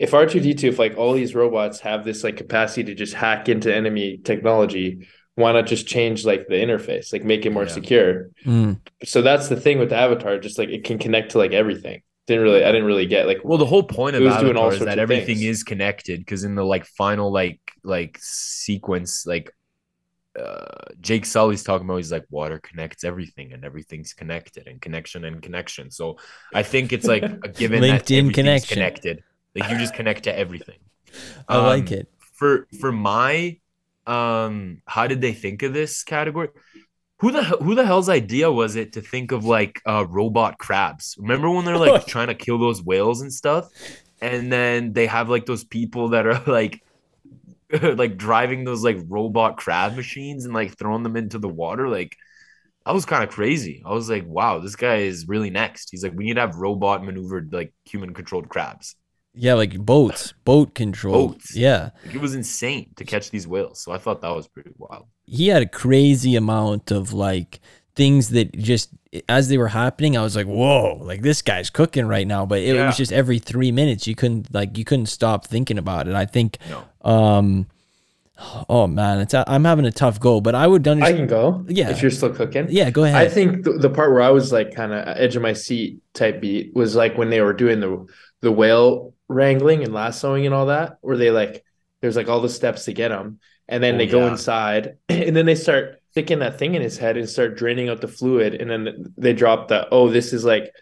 [0.00, 2.94] if R two D two, if like all these robots have this like capacity to
[2.94, 7.50] just hack into enemy technology, why not just change like the interface, like make it
[7.52, 7.72] more Yeah.
[7.72, 8.30] secure?
[8.44, 8.80] Mm.
[9.04, 12.02] So that's the thing with the Avatar, just like it can connect to like everything.
[12.26, 14.56] Didn't really, I didn't really get like well, the whole point of It was doing
[14.56, 15.58] all Avatar is sorts that of everything things.
[15.58, 16.18] is connected.
[16.20, 19.52] Because in the like final like like sequence, like
[20.38, 20.66] uh
[21.00, 25.40] Jake Sully's talking about, he's like water connects everything, and everything's connected, and connection and
[25.42, 25.90] connection.
[25.90, 26.18] So
[26.52, 28.74] I think it's like a given LinkedIn everything's connection.
[28.74, 29.22] connected.
[29.54, 30.78] Like you just connect to everything.
[31.48, 32.08] I like Um, it.
[32.34, 33.58] for for my
[34.06, 36.48] um how did they think of this category
[37.20, 41.16] Who the who the hell's idea was it to think of like uh robot crabs?
[41.18, 43.68] Remember when they're like trying to kill those whales and stuff?
[44.20, 46.82] And then they have like those people that are like
[47.82, 51.88] like driving those like robot crab machines and like throwing them into the water.
[51.88, 52.16] Like
[52.86, 53.82] I was kind of crazy.
[53.84, 55.90] I was like, wow, this guy is really next.
[55.90, 58.96] He's like, we need to have robot maneuvered like human controlled crabs.
[59.36, 61.28] Yeah, like boats, boat control.
[61.28, 61.54] Boats.
[61.54, 61.90] Yeah.
[62.06, 63.80] Like, it was insane to catch these whales.
[63.82, 65.06] So I thought that was pretty wild.
[65.26, 67.60] he had a crazy amount of like
[67.94, 68.90] things that just
[69.28, 72.58] as they were happening i was like whoa like this guy's cooking right now but
[72.60, 72.86] it, Yeah.
[72.88, 76.26] was just every three minutes you couldn't like you couldn't stop thinking about it i
[76.26, 76.84] think No.
[77.10, 77.66] um
[78.68, 81.64] oh man it's i'm having a tough go but i would I can go.
[81.68, 81.88] Yeah.
[81.88, 82.66] If you're still cooking.
[82.68, 85.34] yeah go ahead I think the, the part where I was like kind of edge
[85.36, 88.04] of my seat type beat was like when they were doing the
[88.42, 91.64] the whale wrangling and lassoing and all that, where they like
[92.00, 94.28] there's like all the steps to get them, and then Oh, they go yeah.
[94.28, 98.00] inside, and then they start sticking that thing in his head and start draining out
[98.00, 100.72] the fluid, and then they drop the oh this is like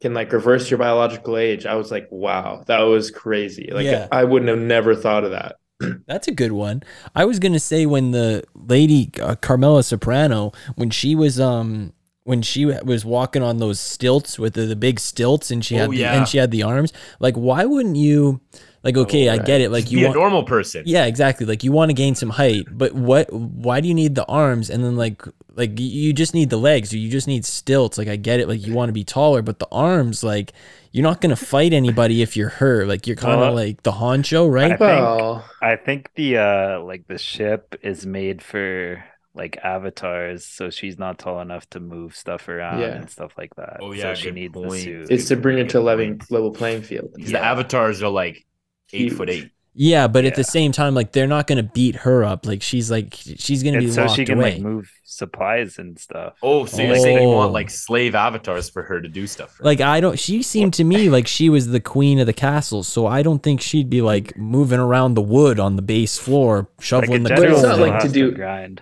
[0.00, 1.66] can like reverse your biological age.
[1.66, 3.70] I was like wow that was crazy.
[3.72, 4.08] Like Yeah.
[4.12, 5.56] I wouldn't have never thought of that.
[6.06, 6.82] That's a good one.
[7.14, 11.92] I was gonna say when the lady uh, Carmela Soprano, when she was um
[12.24, 15.88] when she was walking on those stilts with the, the big stilts and she had
[15.88, 16.14] Oh, the, yeah.
[16.16, 16.92] and she had the arms.
[17.20, 18.40] Like, why wouldn't you?
[18.82, 19.70] Like, okay, I get it.
[19.70, 20.82] Like, Just you be want a normal person.
[20.86, 21.46] Yeah, exactly.
[21.46, 23.32] Like you want to gain some height, but what?
[23.32, 24.68] Why do you need the arms?
[24.68, 25.22] And then like
[25.54, 27.96] like you just need the legs, or you just need stilts.
[27.96, 28.48] Like I get it.
[28.48, 30.52] Like you want to be taller, but the arms, like
[30.92, 32.84] you're not gonna fight anybody if you're her.
[32.86, 34.72] Like you're kind of Well, like the honcho, right?
[34.72, 39.02] I think Well, I think the uh like the ship is made for
[39.34, 42.94] like avatars, so she's not tall enough to move stuff around Yeah.
[42.96, 43.78] and stuff like that.
[43.80, 44.82] Oh, so yeah, she good needs the point.
[44.82, 45.10] suit.
[45.10, 47.10] it's to bring it to Good level level playing field.
[47.14, 48.46] Because the avatars are like
[48.92, 49.50] eight foot eight.
[49.76, 52.46] Yeah, but at the same time, like they're not gonna beat her up.
[52.46, 54.52] Like she's like she's gonna be It's so locked she can away.
[54.52, 56.34] like move supplies and stuff.
[56.44, 57.34] Oh, so you're saying you Oh.
[57.38, 59.50] want like slave avatars for her to do stuff?
[59.56, 60.16] For Like I don't.
[60.16, 63.42] She seemed to me like she was the queen of the castle, so I don't
[63.42, 67.34] think she'd be like moving around the wood on the base floor, shoveling a the
[67.34, 68.80] general it's not like to has do- grind.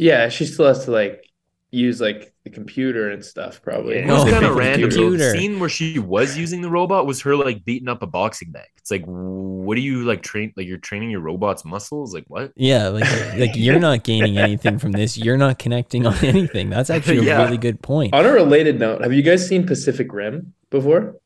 [0.00, 1.26] Yeah, she still has to like
[1.70, 3.96] use like the computer and stuff probably.
[3.96, 4.08] Yeah.
[4.08, 4.88] It was No, kind of random.
[4.90, 8.50] The scene where she was using the robot was her like beating up a boxing
[8.50, 8.66] bag.
[8.78, 10.54] It's like, what do you like train?
[10.56, 12.14] Like you're training your robot's muscles?
[12.14, 12.52] Like what?
[12.56, 13.04] Yeah, like
[13.36, 15.18] like you're not gaining anything from this.
[15.18, 16.70] You're not connecting on anything.
[16.70, 17.44] That's actually a Yeah.
[17.44, 18.14] really good point.
[18.14, 21.16] On a related note, have you guys seen Pacific Rim before?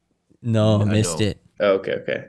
[0.42, 1.26] No, I missed know.
[1.26, 1.40] it.
[1.60, 2.24] Oh, okay, okay.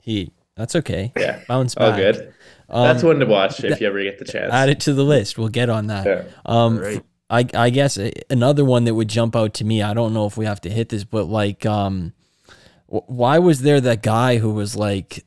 [0.00, 0.32] He.
[0.56, 1.12] That's okay.
[1.18, 1.42] Yeah.
[1.46, 2.32] Bounce All good.
[2.68, 4.52] Um, That's one to watch if you ever get the chance.
[4.52, 5.38] Add it to the list.
[5.38, 6.06] We'll get on that.
[6.06, 6.24] Yeah.
[6.44, 7.04] Um, Right.
[7.28, 7.98] I I guess
[8.30, 9.82] another one that would jump out to me.
[9.82, 12.12] I don't know if we have to hit this, but like, um,
[12.86, 15.24] why was there that guy who was like,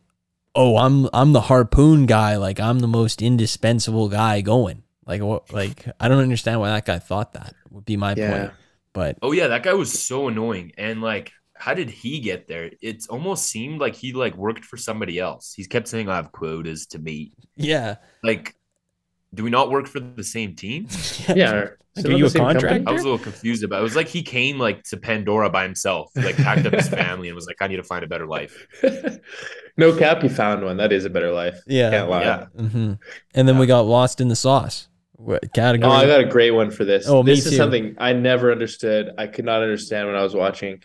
[0.56, 2.38] "Oh, I'm I'm the harpoon guy.
[2.38, 5.52] Like I'm the most indispensable guy going." Like what?
[5.52, 7.54] Like I don't understand why that guy thought that.
[7.72, 8.38] Would be my Yeah.
[8.40, 8.54] point.
[8.94, 10.72] But Oh yeah, that guy was so annoying.
[10.78, 12.72] And like, how did he get there?
[12.82, 15.54] It almost seemed like he like worked for somebody else.
[15.54, 18.56] He kept saying, "I have quotas to meet." yeah, Like,
[19.34, 20.88] do we not work for the same team?
[21.36, 21.70] Yeah.
[21.96, 22.62] Like, are you a same company?
[22.62, 22.90] contractor?
[22.90, 23.78] I was a little confused about.
[23.78, 23.80] It.
[23.80, 27.28] it was like he came like to Pandora by himself, like packed up his family,
[27.28, 28.56] and was like, "I need to find a better life."
[29.78, 30.78] no cap, you found one.
[30.78, 31.60] That is a better life.
[31.68, 31.90] Yeah.
[31.90, 32.24] Can't lie.
[32.24, 32.46] Yeah.
[32.56, 32.94] hmm
[33.36, 34.88] And then we got lost in the sauce.
[35.14, 35.92] What category?
[35.92, 37.06] Oh, I got a great one for this.
[37.10, 37.58] Oh, me this is too.
[37.58, 39.12] something I never understood.
[39.18, 40.82] I could not understand when I was watching.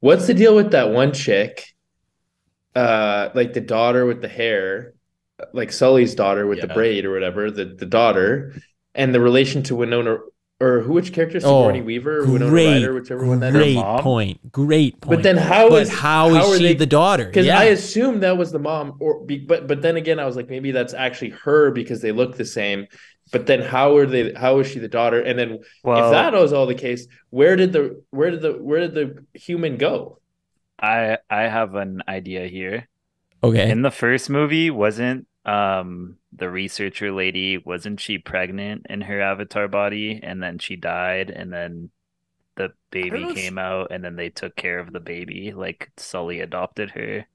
[0.00, 1.64] What's the deal with that one chick?
[2.74, 4.94] Uh, like the daughter with the hair,
[5.52, 8.54] like Sully's daughter with the braid or whatever, the the daughter,
[8.94, 10.18] and the relation to Winona
[10.60, 11.38] or who which character?
[11.42, 13.74] Oh, Sigourney Weaver or Winona great, Ryder, whichever one that is.
[13.74, 14.52] great point.
[14.52, 15.18] Great point.
[15.18, 17.24] But then how but is how is she they- the daughter?
[17.26, 17.58] Because Yeah.
[17.58, 20.48] I assumed that was the mom, or be, but but then again, I was like,
[20.48, 22.86] maybe that's actually her because they look the same.
[23.30, 24.32] But then how are they?
[24.34, 25.20] How is she the daughter?
[25.20, 28.52] And then Well, if that was all the case, where did the where did the
[28.52, 30.20] where did the human go?
[30.80, 32.88] I I have an idea here.
[33.42, 33.70] okay.
[33.70, 39.66] In the first movie, wasn't um the researcher lady wasn't she pregnant in her avatar
[39.68, 41.90] body and then she died and then
[42.56, 46.40] the baby know came out and then they took care of the baby like Sully
[46.40, 47.26] adopted her.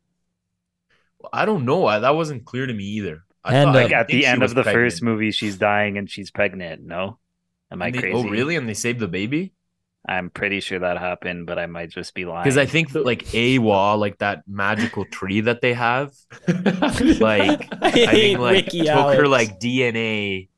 [1.33, 1.85] I don't know.
[1.85, 3.25] I, that wasn't clear to me either.
[3.43, 4.75] I And, thought, uh, Like at think the end of the pregnant.
[4.91, 7.19] first movie she's dying and she's pregnant, no?
[7.71, 8.15] Am I they- crazy?
[8.17, 8.55] Oh, really?
[8.55, 9.53] And they saved the baby?
[10.05, 12.43] I'm pretty sure that happened, but I might just be lying.
[12.43, 16.11] Because I think that like Eywa, like that magical tree that they have,
[16.47, 20.49] like I I think like Ricky took her like DNA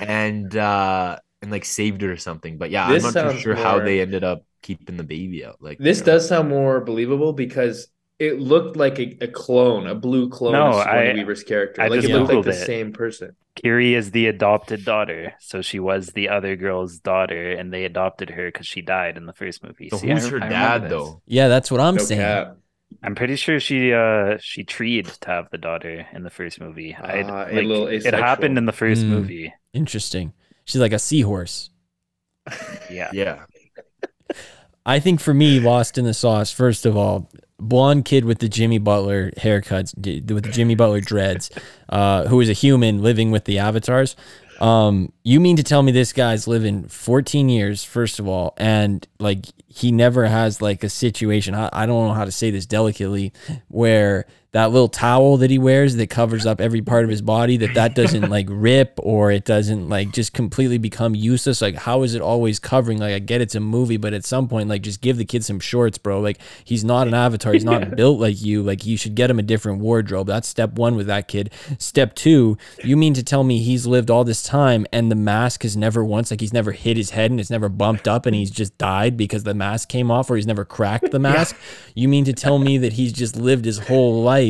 [0.00, 2.58] and uh and like saved her or something.
[2.58, 5.44] But yeah, This I'm not too sounds sure how they ended up keeping the baby
[5.44, 5.56] out.
[5.60, 6.12] Like this you know.
[6.12, 7.88] does sound more believable because
[8.18, 11.82] it looked like a, a clone, a blue clone No, of Sigourney I- Weaver's character.
[11.82, 12.66] I like just it looked like the it.
[12.66, 13.36] same person.
[13.54, 18.30] Kiri is the adopted daughter, so she was the other girl's daughter, and they adopted
[18.30, 19.88] her because she died in the first movie.
[19.90, 21.22] So See, who's rem- her I dad though?
[21.26, 22.20] Yeah, that's what I'm No saying.
[22.20, 22.56] cap.
[23.02, 26.94] I'm pretty sure she uh she treed to have the daughter in the first movie.
[26.94, 29.08] I a like, little it happened in the first Mm.
[29.08, 29.52] movie.
[29.74, 30.32] Interesting.
[30.64, 31.70] She's like a seahorse.
[32.90, 33.10] Yeah.
[33.12, 33.44] Yeah.
[34.86, 37.28] I think for me, Lost in the Sauce, first of all,
[37.58, 39.94] blonde kid with the Jimmy Butler haircuts,
[40.30, 41.50] with the Jimmy Butler dreads,
[41.88, 44.16] uh, who is a human living with the avatars.
[44.60, 49.06] Um, you mean to tell me this guy's living 14 years, first of all, and
[49.20, 52.66] like he never has like a situation, I, I don't know how to say this
[52.66, 53.32] delicately,
[53.68, 54.26] where
[54.58, 57.74] that little towel that he wears that covers up every part of his body that
[57.74, 61.62] that doesn't like rip or it doesn't like just completely become useless?
[61.62, 62.98] Like how is it always covering?
[62.98, 65.44] Like i get it's a movie but at some point like just give the kid
[65.44, 66.20] some shorts bro.
[66.20, 67.52] Like he's not an avatar.
[67.52, 68.62] He's not built like you.
[68.64, 70.26] Like you should get him a different wardrobe.
[70.26, 71.52] That's step one with that kid.
[71.78, 75.62] Step two you mean to tell me he's lived all this time and the mask
[75.62, 78.34] has never once like he's never hit his head and it's never bumped up and
[78.34, 81.56] he's just died because the mask came off or he's never cracked the mask?
[81.94, 84.47] You mean to tell me that he's just lived his whole life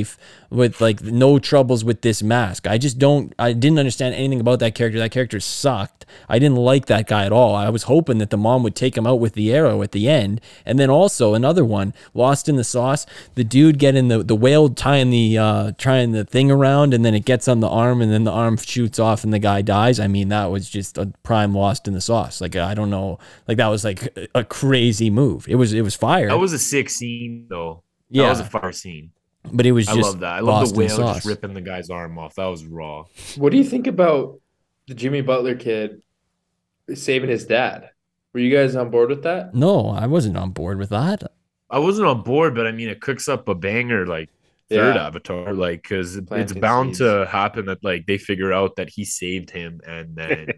[0.50, 2.66] with like no troubles with this mask.
[2.66, 4.98] I just don't I didn't understand anything about that character.
[4.98, 6.06] That character sucked.
[6.28, 7.54] I didn't like that guy at all.
[7.54, 10.08] I was hoping that the mom would take him out with the arrow at the
[10.08, 10.40] end.
[10.64, 13.04] And then also another one, Lost in the Sauce,
[13.34, 17.14] the dude getting the the whale tying the uh trying the thing around and then
[17.14, 20.00] it gets on the arm and then the arm shoots off and the guy dies.
[20.00, 22.40] I mean, that was just a prime Lost in the Sauce.
[22.40, 25.46] Like I don't know, like that was like a crazy move.
[25.48, 26.28] It was it was fire.
[26.28, 27.82] That was a sick scene though.
[28.10, 28.24] Yeah.
[28.24, 29.12] That was a fire scene.
[29.52, 30.32] But it was I just love that.
[30.32, 31.16] I love Lost the in whale Sauce.
[31.16, 32.34] just ripping the guy's arm off.
[32.36, 33.04] That was raw.
[33.36, 34.40] What do you think about
[34.86, 36.02] the Jimmy Butler kid
[36.94, 37.90] saving his dad?
[38.32, 39.54] Were you guys on board with that?
[39.54, 41.22] No, I wasn't on board with that.
[41.70, 44.30] I wasn't on board, but I mean, it cooks up a banger like
[44.70, 45.06] third Yeah.
[45.06, 46.98] Avatar, like because it's bound seeds.
[46.98, 50.48] to happen that like they figure out that he saved him, and then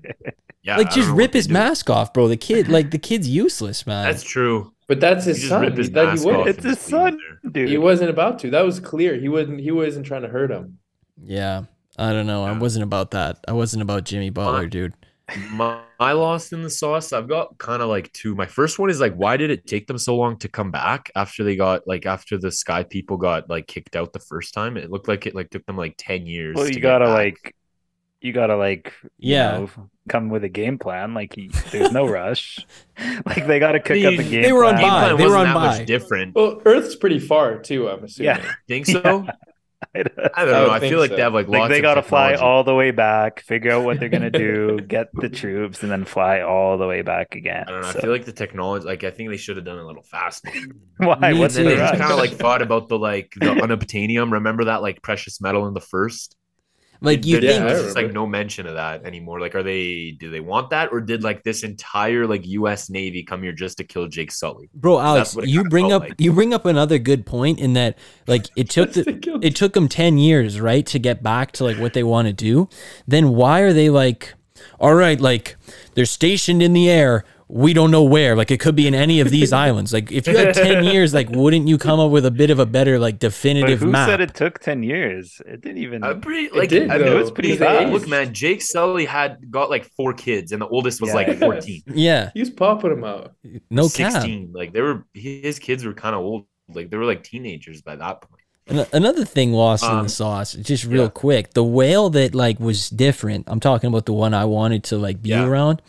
[0.62, 1.52] yeah, like just rip what they his do.
[1.54, 2.28] mask off, bro.
[2.28, 4.04] The kid, like the kid's useless, man.
[4.04, 4.72] That's true.
[4.88, 5.72] But that's his just son.
[5.76, 6.46] his He, that he would.
[6.48, 7.68] It's his just leave him son, dude.
[7.68, 8.50] He wasn't about to.
[8.50, 9.16] That was clear.
[9.16, 9.60] He wasn't.
[9.60, 10.78] He wasn't trying to hurt him.
[11.22, 11.64] yeah,
[11.96, 12.44] I don't know.
[12.44, 13.38] I wasn't about that.
[13.46, 14.94] I wasn't about Jimmy Butler, dude.
[15.52, 17.12] My, my lost in the sauce.
[17.12, 18.34] I've got kind of like two.
[18.34, 21.10] My first one is like, why did it take them so long to come back
[21.14, 24.76] after they got like after the sky people got like kicked out the first time?
[24.76, 26.56] It looked like it like took them like ten years.
[26.56, 27.14] Well, you get gotta back.
[27.14, 27.56] like,
[28.20, 29.50] you gotta like, you Yeah.
[29.52, 29.70] know,
[30.08, 31.14] come with a game plan.
[31.14, 32.58] Like, he, there's no rush.
[33.26, 34.42] like, they gotta cook They- up a game.
[34.42, 34.82] they were on plan.
[34.82, 35.00] Game by.
[35.06, 35.78] plan They were wasn't on that by.
[35.78, 36.34] much different.
[36.34, 37.88] Well, Earth's pretty far too.
[37.88, 38.36] I'm assuming.
[38.36, 38.52] Yeah.
[38.68, 39.26] Think so?
[39.94, 40.62] I don't I know.
[40.64, 41.16] would I think feel like so.
[41.16, 43.98] they have like Like lots they gotta fly all the way back, figure out what
[43.98, 47.64] they're gonna do, get the troops, and then fly all the way back again.
[47.66, 47.90] I don't know.
[47.90, 49.86] So- I feel like the technology, like I think they should have done it a
[49.86, 50.50] little faster.
[50.98, 51.32] why?
[51.32, 54.32] What's and the they kind of like thought about the like the unobtainium.
[54.32, 56.36] Remember that like precious metal in the first?
[57.02, 57.70] Like you There- Yeah, think?
[57.70, 59.40] I there's like no mention of that anymore.
[59.40, 60.12] Like, are they?
[60.18, 62.90] Do they want that, or did like this entire like U.S.
[62.90, 64.68] Navy come here just to kill Jake Sully?
[64.74, 66.14] Bro, Alex, you bring up like.
[66.18, 67.96] you bring up another good point in that
[68.26, 71.78] like it took the, it took them 10 years, right, to get back to like
[71.78, 72.68] what they want to do.
[73.06, 74.34] Then why are they like
[74.78, 75.56] all right, like
[75.94, 78.36] they're stationed in the air, we don't know where.
[78.36, 79.92] Like it could be in any of these islands.
[79.92, 82.58] Like if you had 10 years, like wouldn't you come up with a bit of
[82.58, 84.08] a better like But definitive who map?
[84.08, 85.40] said it took ten years?
[85.46, 86.04] It didn't even.
[86.04, 87.04] I'm pretty like did, I though.
[87.04, 87.92] mean, It was pretty Because they fast.
[87.92, 91.14] Look, man, Jake Sully had got like four kids, and the oldest was Yeah.
[91.14, 93.34] like 14, yeah, He's popping them out.
[93.70, 94.12] no cap.
[94.12, 94.52] 16.
[94.54, 96.46] Like they were, his kids were kind of old.
[96.68, 98.36] Like they were like teenagers by that point.
[98.92, 101.08] Another thing lost in Um, the sauce, just real yeah.
[101.08, 101.54] quick.
[101.54, 103.46] The whale that like was different.
[103.48, 105.44] I'm talking about the one I wanted to like be Yeah.
[105.44, 105.82] around.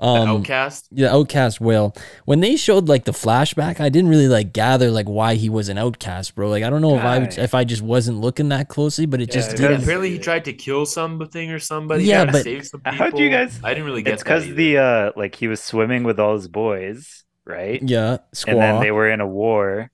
[0.00, 0.88] The Um, outcast.
[0.90, 1.94] the outcast whale.
[2.24, 5.68] When they showed like the flashback, I didn't really like gather like why he was
[5.68, 6.48] an outcast, bro.
[6.50, 9.30] Like I don't know if I if I just wasn't looking that closely, but it
[9.30, 9.82] just Yeah, Yeah, didn't.
[9.82, 12.04] apparently he tried to kill something or somebody.
[12.04, 15.12] Yeah, Yeah, but- some How'd you guys- I didn't really get it's because the uh,
[15.16, 17.80] like he was swimming with all his boys, right?
[17.82, 19.90] Yeah, and then they were in a war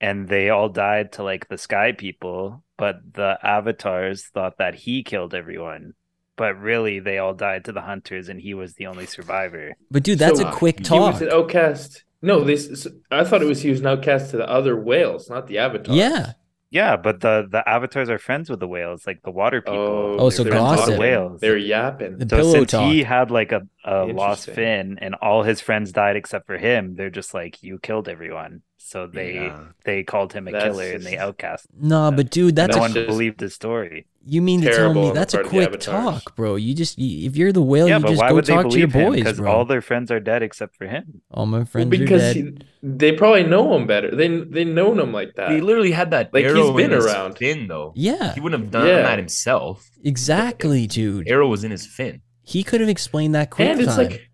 [0.00, 5.02] and they all died to like the sky people but the avatars thought that he
[5.02, 5.94] killed everyone
[6.38, 10.02] but really they all died to the hunters and he was the only survivor but
[10.04, 11.12] dude, that's So, a uh, quick he He talk.
[11.14, 12.04] was an outcast.
[12.22, 12.86] No, this.
[13.12, 15.94] I thought it was he was an outcast to the other whales, not the Avatar.
[15.94, 16.32] Yeah,
[16.70, 20.16] yeah but the the avatars are friends with the whales like the water people Oh,
[20.26, 20.94] Oh, so they're gossip.
[20.94, 22.18] the whales They're yapping.
[22.18, 22.90] the so pillow since talk.
[22.90, 26.94] he had like a, a lost fin and all his friends died except for him
[26.96, 29.60] they're just like you killed everyone so they Yeah.
[29.84, 31.66] they called him a That's killer and they outcast.
[31.78, 34.06] Nah, but dude, that's no a one just- believed his story.
[34.30, 36.56] You mean to tell me that's a part of the quick talk, bro?
[36.56, 38.52] You just you, if you're the whale, yeah, you but just why go would they
[38.52, 39.12] talk to your believe him?
[39.12, 41.22] boys, Because all their friends are dead except for him.
[41.30, 42.64] all my Well, friends because are dead.
[42.82, 44.14] he, they probably know him better.
[44.14, 45.50] They they known him like that.
[45.52, 47.38] He literally had that Like, he's arrow been in his around.
[47.38, 47.92] fin, though.
[47.96, 49.02] yeah, He wouldn't have done Yeah.
[49.02, 49.88] that himself.
[50.04, 51.26] exactly, dude.
[51.28, 52.20] Arrow was in his fin.
[52.42, 54.08] He could have explained that quick and it's time.
[54.08, 54.27] like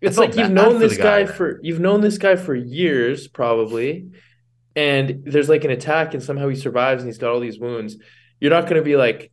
[0.00, 1.26] it's like you've known this guy guy.
[1.26, 4.08] for you've known this guy for years probably
[4.76, 7.96] and there's like an attack and somehow he survives and he's got all these wounds
[8.40, 9.30] you're not going to be like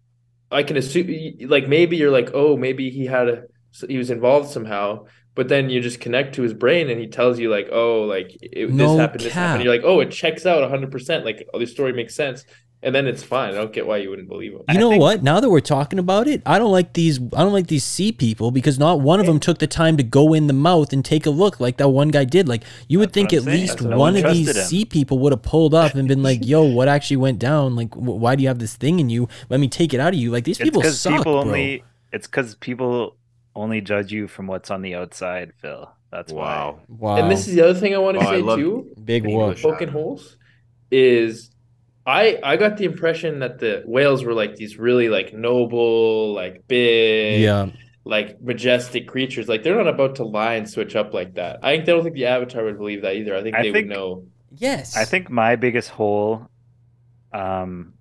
[0.51, 1.07] i can assume
[1.47, 3.43] like maybe you're like oh maybe he had a
[3.87, 7.37] he was involved somehow but then you just connect to his brain and he tells
[7.37, 9.41] you like oh like it, No this happened this cap.
[9.41, 12.43] happened you're like oh it checks out 100% like oh, the story makes sense
[12.83, 15.23] and then it's fine i don't get why you wouldn't believe him You know what?
[15.23, 17.17] Now that we're talking about it, I don't like these.
[17.19, 20.03] I don't like these sea people because not one of them took the time to
[20.03, 22.47] go in the mouth and take a look like that one guy did.
[22.47, 23.61] Like you would That's think at saying.
[23.61, 24.63] least No one one of these him.
[24.63, 27.75] sea people would have pulled up and been like, "Yo, what actually went down?
[27.75, 29.27] Like, wh- why do you have this thing in you?
[29.49, 31.41] Let me take it out of you." Like these people because suck, people bro.
[31.41, 31.83] only.
[32.13, 33.15] It's because people
[33.55, 35.89] only judge you from what's on the outside, Phil.
[36.11, 36.79] That's Wow.
[36.87, 39.31] Wow, and this is the other thing i want to I say too big whoop.
[39.31, 39.61] English.
[39.63, 40.37] poking holes
[40.91, 41.49] is
[42.07, 46.65] I I got the impression that the whales were like these really like noble, like
[46.67, 47.67] big, Yeah,
[48.05, 49.47] like majestic creatures.
[49.49, 51.59] Like they're not about to lie and switch up like that.
[51.61, 53.35] I think they don't think the Avatar would believe that either.
[53.35, 54.23] I think I they think- would know.
[54.57, 54.95] yes.
[54.95, 56.47] I think my biggest hole,
[57.33, 57.93] um,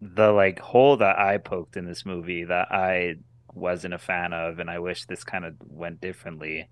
[0.00, 3.16] the like hole that I poked in this movie that I
[3.52, 6.68] wasn't a fan of, and I wish this kind of went differently,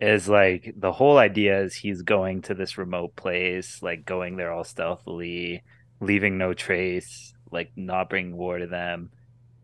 [0.00, 4.52] is like the whole idea is he's going to this remote place, like going there
[4.52, 5.62] all stealthily,
[6.00, 9.10] leaving no trace, like not bringing war to them.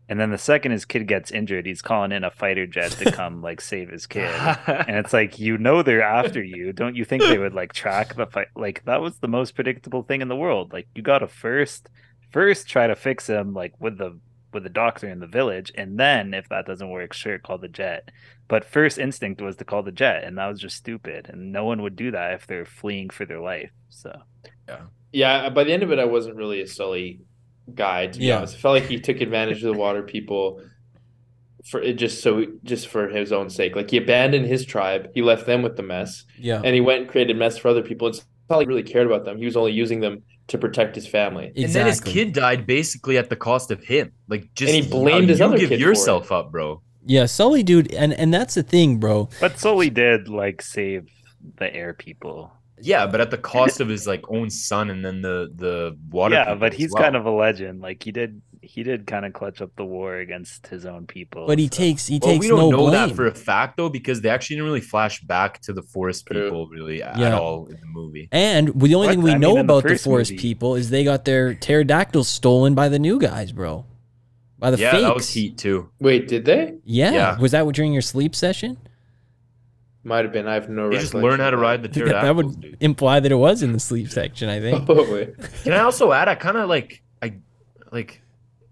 [0.09, 3.11] And then the second his kid gets injured, he's calling in a fighter jet to
[3.11, 4.29] come like save his kid.
[4.67, 6.73] and it's like you know they're after you.
[6.73, 8.47] Don't you think they would like track the fight?
[8.55, 10.73] Like that was the most predictable thing in the world.
[10.73, 11.89] Like you gotta first
[12.31, 14.19] first try to fix him like with the
[14.53, 15.71] with the doctor in the village.
[15.75, 18.09] And then if that doesn't work sure call the jet.
[18.49, 21.27] But first instinct was to call the jet and that was just stupid.
[21.29, 24.23] And no one would do that if they're fleeing for their life so.
[24.67, 24.81] Yeah,
[25.13, 27.19] Uh, by the end of it, I wasn't really a Sully
[27.73, 28.07] guy.
[28.07, 28.37] To be Yeah.
[28.37, 30.61] honest, I felt like he took advantage of the water people
[31.69, 33.75] for it just so just for his own sake.
[33.75, 37.01] Like he abandoned his tribe, he left them with the mess, yeah, and he went
[37.01, 38.07] and created mess for other people.
[38.07, 39.37] It's not like he really cared about them.
[39.37, 41.45] He was only using them to protect his family.
[41.55, 41.63] exactly.
[41.65, 44.11] And then his kid died basically at the cost of him.
[44.27, 46.81] Like just And he blamed his you other give kid for yourself up, bro.
[47.05, 49.29] Yeah, Sully, dude, and and that's the thing, bro.
[49.39, 51.07] but Sully did like save
[51.57, 52.51] the air people
[52.83, 56.35] Yeah, but at the cost of his like own son and then the the water.
[56.35, 57.03] yeah but he's well.
[57.03, 60.17] kind of a legend like he did he did kind of clutch up the war
[60.17, 62.77] against his own people But he so- takes he Well, takes we don't no know
[62.77, 63.09] blame.
[63.09, 66.27] that for a fact though, because they actually didn't really flash back to the forest
[66.27, 67.39] people really at Yeah.
[67.39, 68.29] all in the movie.
[68.31, 69.09] and the only What?
[69.09, 71.25] thing we I know in the about the first forest movie- people is they got
[71.25, 73.85] their pterodactyls stolen by the new guys, bro.
[74.59, 75.03] By the yeah, fakes.
[75.03, 75.89] that was heat too.
[75.99, 76.75] Wait, did they?
[76.85, 77.11] Yeah.
[77.13, 77.39] Yeah.
[77.39, 78.77] Was that during your sleep session?
[80.03, 80.47] Might have been.
[80.47, 80.89] I have no.
[80.89, 82.77] They just learn how to ride the that pterodactyls, would dude.
[82.79, 84.87] imply that it was in the sleep section, I think.
[85.63, 86.27] Can I also add?
[86.27, 87.35] I kind of like I
[87.91, 88.19] like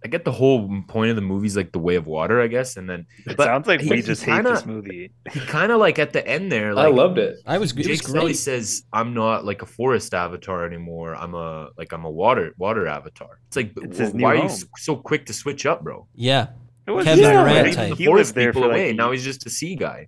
[0.03, 2.77] I get the whole point of the movie's like the way of water, I guess,
[2.77, 5.11] and then It but sounds like he- we he just hate kinda- this movie.
[5.31, 7.35] he kind of like at the end there, like I loved it.
[7.45, 8.35] I was it Jake Sully great.
[8.37, 11.15] says, "I'm not like a forest avatar anymore.
[11.15, 14.37] I'm a like I'm a water water avatar." It's like, It's w- his new why
[14.37, 16.07] are you so quick to switch up, bro?
[16.15, 16.47] Yeah.
[16.87, 17.57] It was Kevin his Durant home.
[17.57, 17.89] Leaving type.
[17.89, 18.93] the He forest lived there people for like away.
[18.93, 20.07] now he's just a sea guy.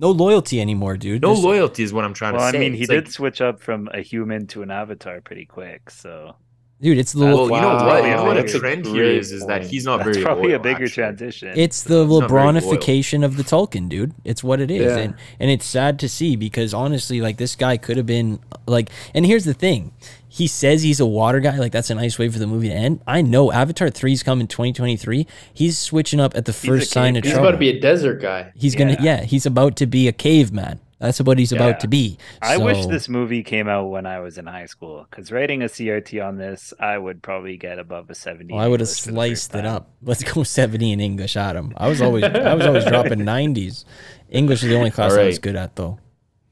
[0.00, 1.22] No loyalty anymore, dude.
[1.22, 3.12] No There's- loyalty is what I'm trying Well, to I mean, he It's did like-
[3.12, 6.36] switch up from a human to an avatar pretty quick, so
[6.80, 8.04] Dude, it's the well, you know what?
[8.04, 10.50] You know what a trend here great is is that he's not that's very probably
[10.50, 10.90] loyal, a bigger actually.
[10.90, 11.52] transition.
[11.56, 12.52] It's the not very loyal.
[12.52, 14.14] LeBronification of the Tolkien, dude.
[14.24, 14.98] It's what it is, Yeah.
[14.98, 18.90] and and it's sad to see because honestly, like this guy could have been like.
[19.12, 19.90] And here's the thing,
[20.28, 21.56] he says he's a water guy.
[21.58, 23.00] Like that's a nice way for the movie to end.
[23.08, 25.26] I know Avatar 3's coming 2023.
[25.52, 27.30] He's switching up at the a first sign of guy.
[27.30, 28.52] He's about to be a desert guy.
[28.54, 29.18] he's gonna Yeah.
[29.20, 29.24] yeah.
[29.24, 30.78] He's about to be a caveman.
[31.00, 31.58] That's what he's Yeah.
[31.62, 32.18] about to be.
[32.42, 35.66] I wish this movie came out when I was in high school, because writing a
[35.68, 38.52] CRT on this, I would probably get above a seventy.
[38.54, 39.66] Well, I would have English for the sliced it time.
[39.74, 39.90] up.
[40.02, 41.72] Let's go 70 in English, Adam.
[41.76, 43.84] I was always I was always dropping 90s.
[44.28, 45.98] English is the only class I was good at though.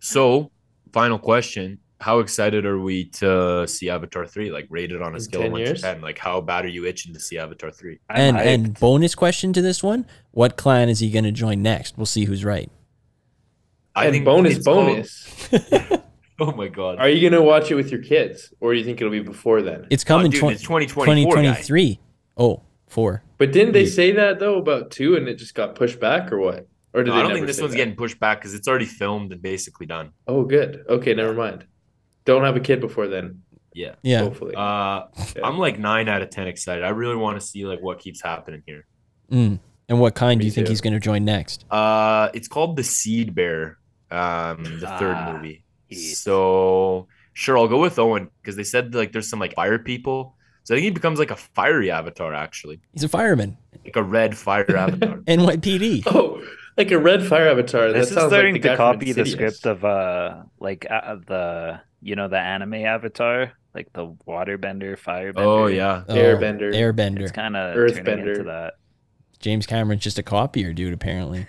[0.00, 0.50] So,
[0.92, 4.52] final question: How excited are we to see Avatar three?
[4.52, 5.80] Like rated on a In scale of one years?
[5.80, 6.00] to ten.
[6.02, 7.98] Like how bad are you itching to see Avatar three?
[8.08, 8.46] And hyped.
[8.46, 11.96] and bonus question to this one: What clan is he going to join next?
[11.98, 12.70] We'll see who's right.
[13.96, 15.48] I and bonus, it's all- bonus.
[16.40, 16.98] oh my god!
[16.98, 19.62] Are you gonna watch it with your kids, or do you think it'll be before
[19.62, 19.86] then?
[19.90, 21.40] It's coming dude, twen- it's 2024, guy.
[21.42, 22.00] 2023.
[22.36, 23.22] Oh, four.
[23.38, 26.38] But didn't they say that though about two, and it just got pushed back, or
[26.38, 26.68] what?
[26.94, 27.76] Or did No, they I don't think this one's that?
[27.78, 30.12] getting pushed back because it's already filmed and basically done.
[30.26, 30.82] Oh, good.
[30.88, 31.66] Okay, never mind.
[32.24, 33.42] Don't have a kid before then.
[33.74, 33.96] Yeah.
[34.02, 34.20] Yeah.
[34.20, 34.54] Hopefully.
[34.54, 35.04] Uh,
[35.36, 35.44] Yeah.
[35.44, 36.84] I'm like nine out of ten excited.
[36.84, 38.86] I really want to see like what keeps happening here.
[39.30, 39.58] Mm.
[39.90, 40.72] And what kind do Me you think too.
[40.72, 41.64] he's going to join next?
[41.70, 43.76] Uh, it's called The Seed Bear,
[44.10, 45.62] um, the third Ah, movie.
[45.88, 46.18] yes.
[46.18, 50.34] So sure, I'll go with Owen because they said like there's some like fire people.
[50.64, 53.56] So I think he becomes like a fiery avatar actually, He's a fireman.
[53.84, 55.18] like a red fire avatar.
[55.18, 56.02] NYPD.
[56.06, 56.42] oh,
[56.76, 57.92] like a red fire avatar.
[57.92, 59.58] This that is starting like to copy the Insidious.
[59.58, 65.34] script of uh like uh, the you know the anime Avatar, like the waterbender, firebender.
[65.38, 66.72] oh yeah, Oh, Airbender.
[66.74, 67.20] Airbender.
[67.22, 68.74] it's kind of turning into that.
[69.38, 70.92] James Cameron's just a copier, dude.
[70.94, 71.46] Apparently,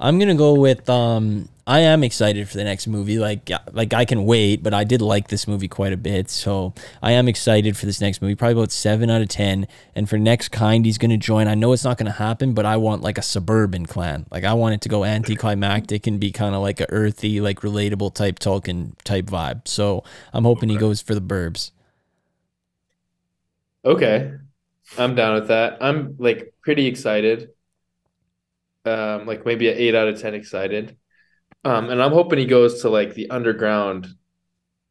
[0.00, 0.88] I'm gonna go with.
[0.88, 3.18] Um, I am excited for the next movie.
[3.18, 6.72] Like, like I can wait, but I did like this movie quite a bit, so
[7.02, 8.36] I am excited for this next movie.
[8.36, 9.66] Probably about seven out of ten.
[9.94, 11.48] And for next kind, he's gonna join.
[11.48, 14.26] I know it's not gonna happen, but I want like a suburban clan.
[14.30, 17.60] Like I want it to go anticlimactic and be kind of like a earthy, like
[17.60, 19.66] relatable type Tolkien type vibe.
[19.66, 21.72] So I'm hoping he goes for the Burbs.
[23.84, 24.32] Okay.
[24.98, 25.78] I'm down with that.
[25.80, 27.50] I'm like pretty excited.
[28.86, 30.96] Um, like maybe an eight out of ten excited.
[31.64, 34.06] Um, and I'm hoping he goes to like the underground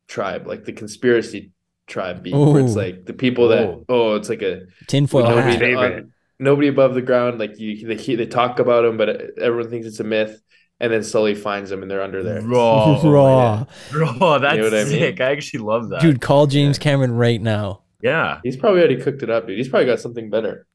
[0.07, 1.51] tribe, like the conspiracy
[1.87, 3.85] tribe beat, where it's like the people that Oh.
[3.87, 5.59] oh, it's like a Tinfoil nobody, hat.
[5.59, 5.93] Favorite.
[6.03, 7.39] on- nobody above the ground.
[7.39, 10.41] Like you, they they talk about him, but everyone thinks it's a myth,
[10.79, 12.41] and then Sully finds them, and they're under there.
[12.41, 13.65] raw, Raw.
[13.93, 14.37] raw.
[14.39, 14.87] That's what I mean?
[14.87, 15.21] sick.
[15.21, 17.83] I actually love that, Dude, call James Cameron right now.
[18.01, 19.57] Yeah, He's probably already cooked it up, dude.
[19.57, 20.67] He's probably got something better.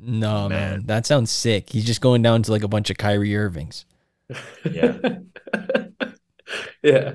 [0.00, 0.70] No, man.
[0.70, 0.86] Man.
[0.86, 1.70] That sounds sick.
[1.70, 3.84] He's just going down to like a bunch of Kyrie Irvings.
[4.70, 4.98] Yeah.
[6.82, 7.14] yeah.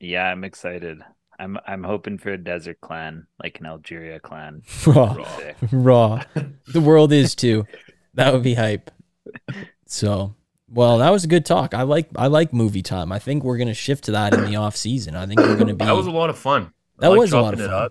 [0.00, 1.00] Yeah, I'm excited.
[1.38, 4.62] I'm I'm hoping for a desert clan, like an Algeria clan.
[4.86, 5.16] Raw.
[5.70, 6.22] Raw.
[6.66, 7.66] The world is too.
[8.14, 8.90] That would be hype.
[9.86, 10.34] So,
[10.68, 11.74] well, that was a good talk.
[11.74, 13.12] I like I like movie time.
[13.12, 15.14] I think we're gonna shift to that in the off season.
[15.14, 15.84] I think we're gonna be.
[15.84, 16.72] that was a lot of fun.
[16.98, 17.90] That like was a lot of chopping it fun.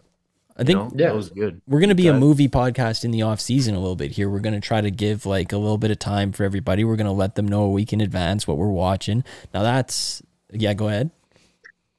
[0.57, 0.91] Up, I you think know?
[0.95, 1.07] Yeah.
[1.07, 1.61] that was good.
[1.67, 4.29] we're gonna be a movie podcast in the off season a little bit here.
[4.29, 6.83] We're gonna try to give like a little bit of time for everybody.
[6.83, 9.23] We're gonna let them know a week in advance what we're watching.
[9.53, 10.21] Now that's
[10.51, 10.73] yeah.
[10.73, 11.11] Go ahead.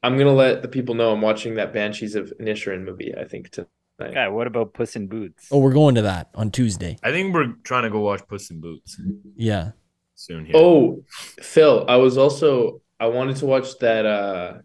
[0.02, 3.14] I'm gonna let the people know I'm watching that Banshees of Inisherin movie.
[3.16, 3.68] I think tonight.
[4.01, 5.48] Yeah, what about Puss in Boots?
[5.51, 6.98] Oh, we're going to that on Tuesday.
[7.02, 9.01] I think we're trying to go watch Puss in Boots
[9.36, 9.72] Yeah.
[10.14, 10.55] soon here.
[10.56, 14.59] Oh, Phil, I was also I wanted to watch that uh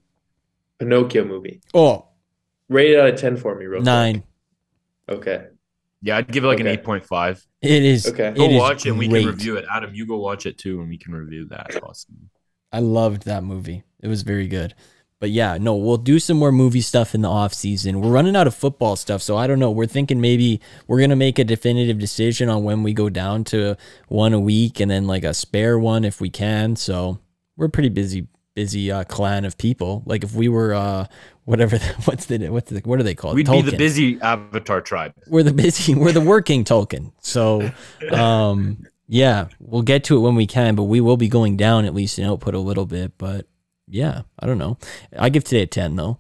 [0.80, 1.62] Pinocchio movie.
[1.74, 2.10] Oh,
[2.74, 3.86] Rate it out of ten for me, real quick.
[3.86, 4.24] nine.
[5.10, 5.48] Okay.
[6.02, 7.46] yeah, I'd give it like an eight point five.
[7.62, 8.08] It is.
[8.08, 8.32] Okay.
[8.32, 8.90] Go it is watch it.
[8.90, 9.66] and We can review it.
[9.72, 11.82] Adam, you go watch it too, and we can review that.
[11.84, 12.30] Awesome.
[12.72, 13.84] I loved that movie.
[14.02, 14.74] It was very good.
[15.20, 18.02] But yeah, no, we'll do some more movie stuff in the off season.
[18.02, 19.72] We're running out of football stuff, so I don't know.
[19.72, 23.78] We're thinking maybe we're gonna make a definitive decision on when we go down to
[24.10, 26.76] one a week and then like a spare one if we can.
[26.76, 27.20] So
[27.56, 30.04] we're a pretty busy, busy uh, clan of people.
[30.06, 31.06] Like if we were uh
[31.46, 33.36] whatever, the, what's the what's the what are they called?
[33.36, 35.14] We'd be the busy Avatar tribe.
[35.28, 37.12] we're the busy we're the working Tolkien.
[37.22, 37.72] So
[38.12, 41.86] um yeah, we'll get to it when we can, but we will be going down
[41.86, 43.18] at least in output a little bit.
[43.18, 43.48] But
[43.88, 44.78] yeah, I don't know.
[45.18, 46.20] I give today a ten though.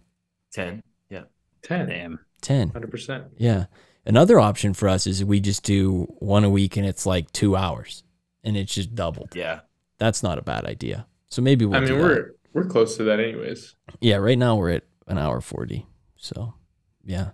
[0.51, 0.83] Ten.
[1.09, 1.23] Yeah.
[1.61, 1.87] Ten.
[1.87, 2.19] Damn.
[2.41, 2.69] Ten.
[2.69, 3.25] Hundred percent.
[3.37, 3.65] Yeah.
[4.05, 7.55] Another option for us is we just do one a week and it's like two
[7.55, 8.03] hours
[8.43, 9.29] and it's just doubled.
[9.33, 9.61] Yeah.
[9.97, 11.07] That's not a bad idea.
[11.29, 12.03] So maybe we'll I mean that.
[12.03, 13.75] we're we're close to that anyways.
[14.01, 15.85] Yeah, right now we're at an hour 40.
[16.17, 16.53] So,
[17.03, 17.31] yeah.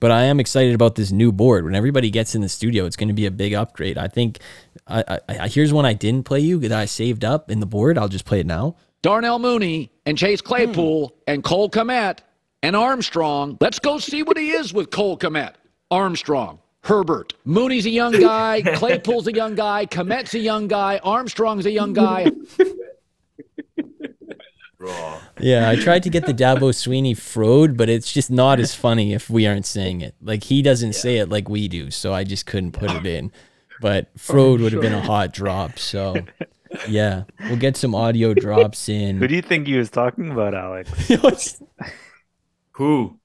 [0.00, 1.64] But I am excited about this new board.
[1.64, 3.98] When everybody gets in the studio, it's going to be a big upgrade.
[3.98, 4.38] I think
[4.86, 7.66] I, I, I here's one I didn't play you that I saved up in the
[7.66, 7.98] board.
[7.98, 8.76] I'll just play it now.
[9.02, 12.20] Darnell Mooney and Chase Claypool and Cole Kmet
[12.62, 13.56] and Armstrong.
[13.60, 15.54] Let's go see what he is with Cole Kmet.
[15.90, 17.34] Armstrong, Herbert.
[17.44, 18.62] Mooney's a young guy.
[18.74, 19.86] Claypool's a young guy.
[19.86, 20.98] Kmet's a young guy.
[21.04, 22.32] Armstrong's a young guy.
[24.78, 25.20] Raw.
[25.40, 29.12] Yeah, I tried to get the Dabo Swinney Frode, but it's just not as funny
[29.14, 30.14] if we aren't saying it.
[30.20, 33.32] Like he doesn't say it like we do, so I just couldn't put it in.
[33.80, 35.78] But Frode would have been a hot drop.
[35.78, 36.16] So,
[36.88, 39.18] yeah, we'll get some audio drops in.
[39.18, 41.62] Who do you think he was talking about, Aleks?
[42.72, 43.18] Who?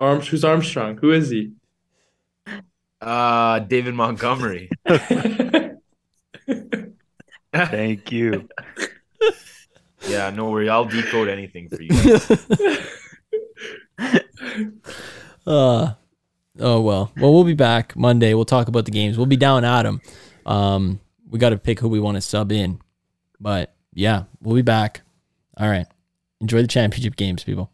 [0.00, 0.96] Arms who's Armstrong?
[0.96, 1.52] Who is he?
[3.00, 4.70] Uh, David Montgomery.
[7.52, 8.48] Thank you.
[10.08, 10.68] Yeah, no worry.
[10.68, 12.78] I'll decode anything for you.
[15.44, 15.94] Uh,
[16.60, 17.10] oh well.
[17.16, 18.32] Well, we'll be back Monday.
[18.32, 19.16] We'll talk about the games.
[19.16, 20.00] We'll be down at 'em.
[20.46, 22.80] Um, we got to pick who we want to sub in,
[23.40, 25.00] but yeah, we'll be back.
[25.56, 25.86] All right.
[26.40, 27.71] Enjoy the championship games, people.